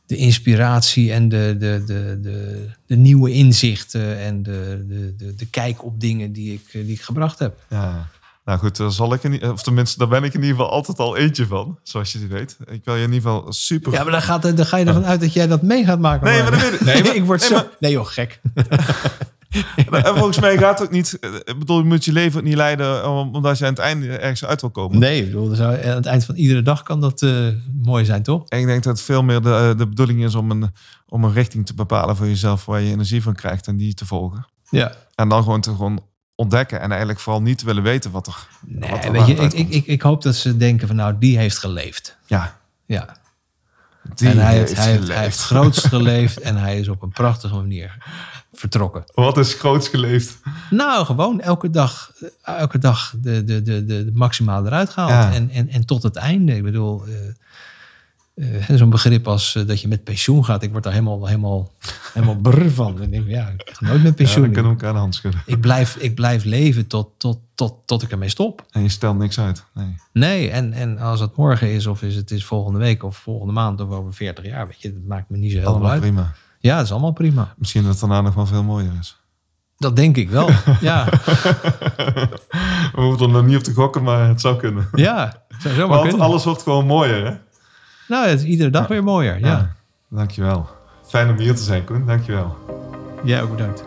de 0.07 0.17
inspiratie 0.17 1.13
en 1.13 1.29
de, 1.29 1.57
de, 1.59 1.83
de, 1.87 2.19
de, 2.21 2.69
de 2.87 2.97
nieuwe 2.97 3.33
inzichten 3.33 4.19
en 4.19 4.43
de, 4.43 4.85
de, 4.89 5.15
de, 5.17 5.35
de 5.35 5.47
kijk 5.47 5.85
op 5.85 6.01
dingen 6.01 6.33
die 6.33 6.53
ik, 6.53 6.71
die 6.73 6.95
ik 6.95 7.01
gebracht 7.01 7.39
heb. 7.39 7.65
Ja. 7.71 8.09
Nou 8.45 8.59
goed, 8.59 8.77
daar 8.77 8.93
zal 8.93 9.15
ik 9.15 9.23
in, 9.23 9.51
of 9.51 9.63
tenminste, 9.63 9.99
daar 9.99 10.09
ben 10.09 10.25
ik 10.25 10.35
in 10.35 10.41
ieder 10.41 10.57
geval 10.57 10.71
altijd 10.71 10.99
al 10.99 11.17
eentje 11.17 11.47
van, 11.47 11.79
zoals 11.83 12.13
je 12.13 12.27
weet. 12.27 12.57
Ik 12.71 12.85
wil 12.85 12.95
je 12.95 13.03
in 13.03 13.13
ieder 13.13 13.31
geval 13.31 13.53
super. 13.53 13.93
Ja, 13.93 14.03
maar 14.03 14.13
dan, 14.13 14.23
gaat, 14.23 14.43
dan 14.57 14.67
ga 14.67 14.77
je 14.77 14.85
ervan 14.85 15.05
uit 15.05 15.21
dat 15.21 15.33
jij 15.33 15.47
dat 15.47 15.63
mee 15.63 15.85
gaat 15.85 15.99
maken. 15.99 16.27
Nee, 16.27 16.43
maar 16.43 16.51
dat 16.51 16.61
weet 16.61 16.73
ik. 16.73 16.81
Nee, 16.81 17.03
maar 17.03 17.15
ik 17.15 17.25
word 17.25 17.41
nee, 17.41 17.49
zo. 17.49 17.55
Maar... 17.55 17.69
Nee, 17.79 17.93
joh, 17.93 18.07
gek. 18.07 18.41
en 19.91 20.17
volgens 20.17 20.41
mij 20.41 20.59
gaat 20.59 20.79
het 20.79 20.89
ook 20.89 20.95
niet. 20.95 21.19
Ik 21.45 21.59
bedoel, 21.59 21.79
je 21.79 21.85
moet 21.85 22.05
je 22.05 22.13
leven 22.13 22.39
ook 22.39 22.47
niet 22.47 22.55
leiden 22.55 23.09
omdat 23.09 23.59
je 23.59 23.65
aan 23.65 23.71
het 23.71 23.79
einde 23.79 24.17
ergens 24.19 24.45
uit 24.45 24.61
wil 24.61 24.71
komen. 24.71 24.99
Nee, 24.99 25.25
bedoel, 25.25 25.55
zou, 25.55 25.85
aan 25.85 25.97
het 25.97 26.07
eind 26.07 26.25
van 26.25 26.35
iedere 26.35 26.63
dag 26.63 26.83
kan 26.83 27.01
dat 27.01 27.23
uh, 27.23 27.49
mooi 27.83 28.05
zijn, 28.05 28.23
toch? 28.23 28.49
En 28.49 28.59
ik 28.59 28.67
denk 28.67 28.83
dat 28.83 28.93
het 28.93 29.07
veel 29.07 29.23
meer 29.23 29.43
de, 29.43 29.75
de 29.77 29.89
bedoeling 29.89 30.25
is 30.25 30.35
om 30.35 30.51
een, 30.51 30.73
om 31.09 31.25
een 31.25 31.33
richting 31.33 31.67
te 31.67 31.75
bepalen 31.75 32.17
voor 32.17 32.27
jezelf 32.27 32.65
waar 32.65 32.81
je 32.81 32.91
energie 32.91 33.23
van 33.23 33.35
krijgt 33.35 33.67
en 33.67 33.77
die 33.77 33.95
te 33.95 34.07
volgen. 34.07 34.47
Ja. 34.71 34.93
En 35.15 35.29
dan 35.29 35.43
gewoon 35.43 35.61
te 35.61 35.71
gewoon 35.71 36.03
ontdekken 36.35 36.81
en 36.81 36.89
eigenlijk 36.89 37.21
vooral 37.21 37.43
niet 37.43 37.63
willen 37.63 37.83
weten 37.83 38.11
wat 38.11 38.27
er. 38.27 38.49
Nee, 38.67 38.91
wat 38.91 39.05
er 39.05 39.13
weet 39.13 39.27
je, 39.27 39.35
ik, 39.35 39.53
ik, 39.53 39.69
ik, 39.69 39.87
ik 39.87 40.03
hoop 40.03 40.23
dat 40.23 40.35
ze 40.35 40.57
denken 40.57 40.87
van 40.87 40.97
nou, 40.97 41.19
die 41.19 41.39
heeft 41.39 41.59
geleefd. 41.59 42.17
Ja. 42.27 42.57
Ja. 42.87 43.17
Die 44.15 44.29
en 44.29 44.39
hij 44.39 44.55
heeft, 44.55 44.69
heeft, 44.69 44.79
hij, 44.79 44.89
heeft, 44.89 45.01
geleefd. 45.01 45.15
hij 45.15 45.23
heeft 45.23 45.41
groots 45.41 45.85
geleefd 45.95 46.41
en 46.41 46.57
hij 46.57 46.79
is 46.79 46.89
op 46.89 47.03
een 47.03 47.13
prachtige 47.13 47.55
manier 47.55 47.97
vertrokken. 48.55 49.05
Wat 49.15 49.39
is 49.39 49.55
groots 49.55 49.89
geleefd? 49.89 50.41
Nou, 50.71 51.05
gewoon 51.05 51.41
elke 51.41 51.71
dag, 51.71 52.13
elke 52.43 52.79
dag 52.79 53.15
de, 53.21 53.45
de, 53.45 53.63
de, 53.63 53.85
de, 53.85 54.11
maximaal 54.15 54.67
eruit 54.67 54.91
gehaald. 54.91 55.11
Ja. 55.11 55.33
En, 55.33 55.51
en, 55.51 55.69
en 55.69 55.87
tot 55.87 56.03
het 56.03 56.17
einde. 56.17 56.57
Ik 56.57 56.63
bedoel, 56.63 57.09
uh, 57.09 57.15
uh, 58.35 58.71
zo'n 58.79 58.91
begrip 58.91 59.29
als 59.29 59.55
uh, 59.55 59.67
dat 59.67 59.81
je 59.81 59.89
met 59.89 60.05
pensioen 60.05 60.45
gaat. 60.45 60.63
Ik 60.63 60.71
word 60.71 60.83
daar 60.83 60.93
helemaal, 60.93 61.27
helemaal, 61.27 61.73
helemaal 62.13 62.37
brr 62.37 62.71
van. 62.71 63.01
En 63.01 63.15
ik 63.15 63.27
ja, 63.27 63.49
ik 63.49 63.71
ga 63.73 63.87
nooit 63.87 64.03
met 64.03 64.15
pensioen. 64.15 64.47
Ja, 64.47 64.53
kunnen 64.53 64.73
elkaar 64.73 64.93
de 64.93 64.99
hand 64.99 65.15
schudden. 65.15 65.43
Ik 65.47 65.61
blijf, 65.61 65.97
ik 65.97 66.15
blijf 66.15 66.45
leven 66.45 66.87
tot, 66.87 67.09
tot, 67.17 67.39
tot, 67.55 67.75
tot 67.85 68.03
ik 68.03 68.11
ermee 68.11 68.29
stop. 68.29 68.67
En 68.71 68.83
je 68.83 68.89
stelt 68.89 69.19
niks 69.19 69.41
uit. 69.41 69.65
Nee, 69.75 69.95
nee 70.13 70.51
en, 70.51 70.73
en 70.73 70.99
als 70.99 71.21
het 71.21 71.37
morgen 71.37 71.71
is, 71.73 71.87
of 71.87 72.03
is 72.03 72.17
het 72.17 72.31
is 72.31 72.45
volgende 72.45 72.79
week, 72.79 73.03
of 73.03 73.17
volgende 73.17 73.53
maand, 73.53 73.81
of 73.81 73.91
over 73.91 74.15
40 74.15 74.45
jaar, 74.45 74.67
weet 74.67 74.83
je, 74.83 74.93
dat 74.93 75.03
maakt 75.07 75.31
me 75.31 75.37
niet 75.37 75.53
zo 75.53 75.59
heel 75.59 75.67
Allemaal 75.67 75.91
veel 75.91 76.01
uit. 76.01 76.13
prima. 76.13 76.35
Ja, 76.65 76.77
dat 76.77 76.85
is 76.85 76.91
allemaal 76.93 77.13
prima. 77.13 77.55
Misschien 77.57 77.83
dat 77.83 77.91
het 77.91 78.01
daarna 78.01 78.21
nog 78.21 78.35
wel 78.35 78.47
veel 78.47 78.63
mooier 78.63 78.93
is. 79.01 79.17
Dat 79.77 79.97
denk 79.97 80.17
ik 80.17 80.31
wel, 80.31 80.49
ja. 80.81 81.05
We 82.95 83.01
hoeven 83.01 83.27
er 83.27 83.33
nog 83.33 83.45
niet 83.47 83.57
op 83.57 83.63
te 83.63 83.73
gokken, 83.75 84.03
maar 84.03 84.29
het 84.29 84.41
zou 84.41 84.57
kunnen. 84.57 84.89
Ja, 84.93 85.45
zou 85.59 85.75
zomaar 85.75 85.97
Want 85.97 86.09
kunnen. 86.09 86.27
alles 86.27 86.45
wordt 86.45 86.63
gewoon 86.63 86.87
mooier, 86.87 87.27
hè? 87.27 87.35
Nou, 88.09 88.27
het 88.29 88.41
is 88.41 88.47
iedere 88.47 88.71
dag 88.71 88.87
weer 88.87 89.05
mooier, 89.05 89.39
ja. 89.39 89.47
Ja. 89.47 89.75
Dankjewel. 90.11 90.69
Fijn 91.07 91.31
om 91.31 91.37
hier 91.39 91.55
te 91.55 91.63
zijn, 91.63 91.85
Koen. 91.85 92.07
Dankjewel. 92.07 92.57
Jij 93.25 93.43
ook 93.43 93.51
bedankt. 93.57 93.85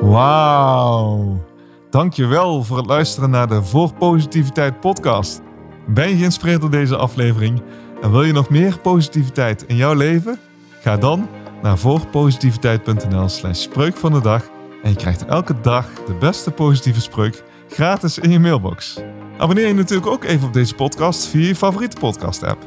Wauw. 0.00 1.44
Dankjewel 1.90 2.62
voor 2.64 2.76
het 2.76 2.86
luisteren 2.86 3.30
naar 3.30 3.48
de 3.48 3.62
Voor 3.62 3.92
Positiviteit 3.94 4.80
podcast. 4.80 5.40
Ben 5.86 6.08
je 6.08 6.16
geïnspireerd 6.16 6.60
door 6.60 6.70
deze 6.70 6.96
aflevering 6.96 7.62
en 8.02 8.10
wil 8.10 8.22
je 8.22 8.32
nog 8.32 8.48
meer 8.48 8.78
positiviteit 8.78 9.62
in 9.62 9.76
jouw 9.76 9.94
leven? 9.94 10.38
Ga 10.82 10.96
dan 10.96 11.28
naar 11.62 11.78
voorpositiviteit.nl 11.78 13.28
slash 13.28 13.60
spreuk 13.60 13.96
van 13.96 14.12
de 14.12 14.20
dag 14.20 14.42
en 14.82 14.90
je 14.90 14.96
krijgt 14.96 15.24
elke 15.24 15.60
dag 15.60 15.86
de 16.06 16.14
beste 16.14 16.50
positieve 16.50 17.00
spreuk 17.00 17.42
gratis 17.68 18.18
in 18.18 18.30
je 18.30 18.38
mailbox. 18.38 19.00
Abonneer 19.38 19.66
je 19.66 19.74
natuurlijk 19.74 20.10
ook 20.10 20.24
even 20.24 20.46
op 20.46 20.52
deze 20.52 20.74
podcast 20.74 21.26
via 21.26 21.46
je 21.46 21.56
favoriete 21.56 21.96
podcast 21.96 22.42
app. 22.42 22.66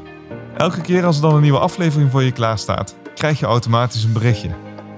Elke 0.56 0.80
keer 0.80 1.04
als 1.04 1.16
er 1.16 1.22
dan 1.22 1.34
een 1.34 1.42
nieuwe 1.42 1.58
aflevering 1.58 2.10
voor 2.10 2.22
je 2.22 2.32
klaar 2.32 2.58
staat, 2.58 2.96
krijg 3.14 3.38
je 3.38 3.46
automatisch 3.46 4.04
een 4.04 4.12
berichtje. 4.12 4.50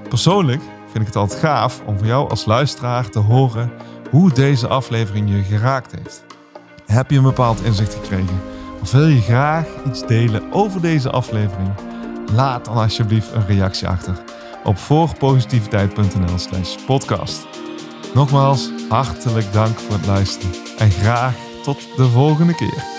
Persoonlijk 0.08 0.62
vind 0.84 0.98
ik 0.98 1.06
het 1.06 1.16
altijd 1.16 1.40
gaaf 1.40 1.82
om 1.86 1.98
van 1.98 2.06
jou 2.06 2.30
als 2.30 2.44
luisteraar 2.44 3.08
te 3.08 3.18
horen 3.18 3.72
hoe 4.10 4.32
deze 4.32 4.68
aflevering 4.68 5.30
je 5.30 5.42
geraakt 5.42 5.94
heeft. 5.94 6.24
Heb 6.86 7.10
je 7.10 7.16
een 7.16 7.22
bepaald 7.22 7.64
inzicht 7.64 7.94
gekregen? 7.94 8.40
Of 8.82 8.90
wil 8.90 9.06
je 9.06 9.20
graag 9.20 9.66
iets 9.86 10.06
delen 10.06 10.52
over 10.52 10.80
deze 10.80 11.10
aflevering? 11.10 11.70
Laat 12.32 12.64
dan 12.64 12.76
alsjeblieft 12.76 13.32
een 13.32 13.46
reactie 13.46 13.88
achter 13.88 14.22
op 14.64 14.78
voorpositiviteit.nl 14.78 16.38
slash 16.38 16.76
podcast. 16.86 17.46
Nogmaals, 18.14 18.70
hartelijk 18.88 19.52
dank 19.52 19.78
voor 19.78 19.94
het 19.94 20.06
luisteren 20.06 20.54
en 20.78 20.90
graag 20.90 21.34
tot 21.62 21.96
de 21.96 22.08
volgende 22.08 22.54
keer. 22.54 22.97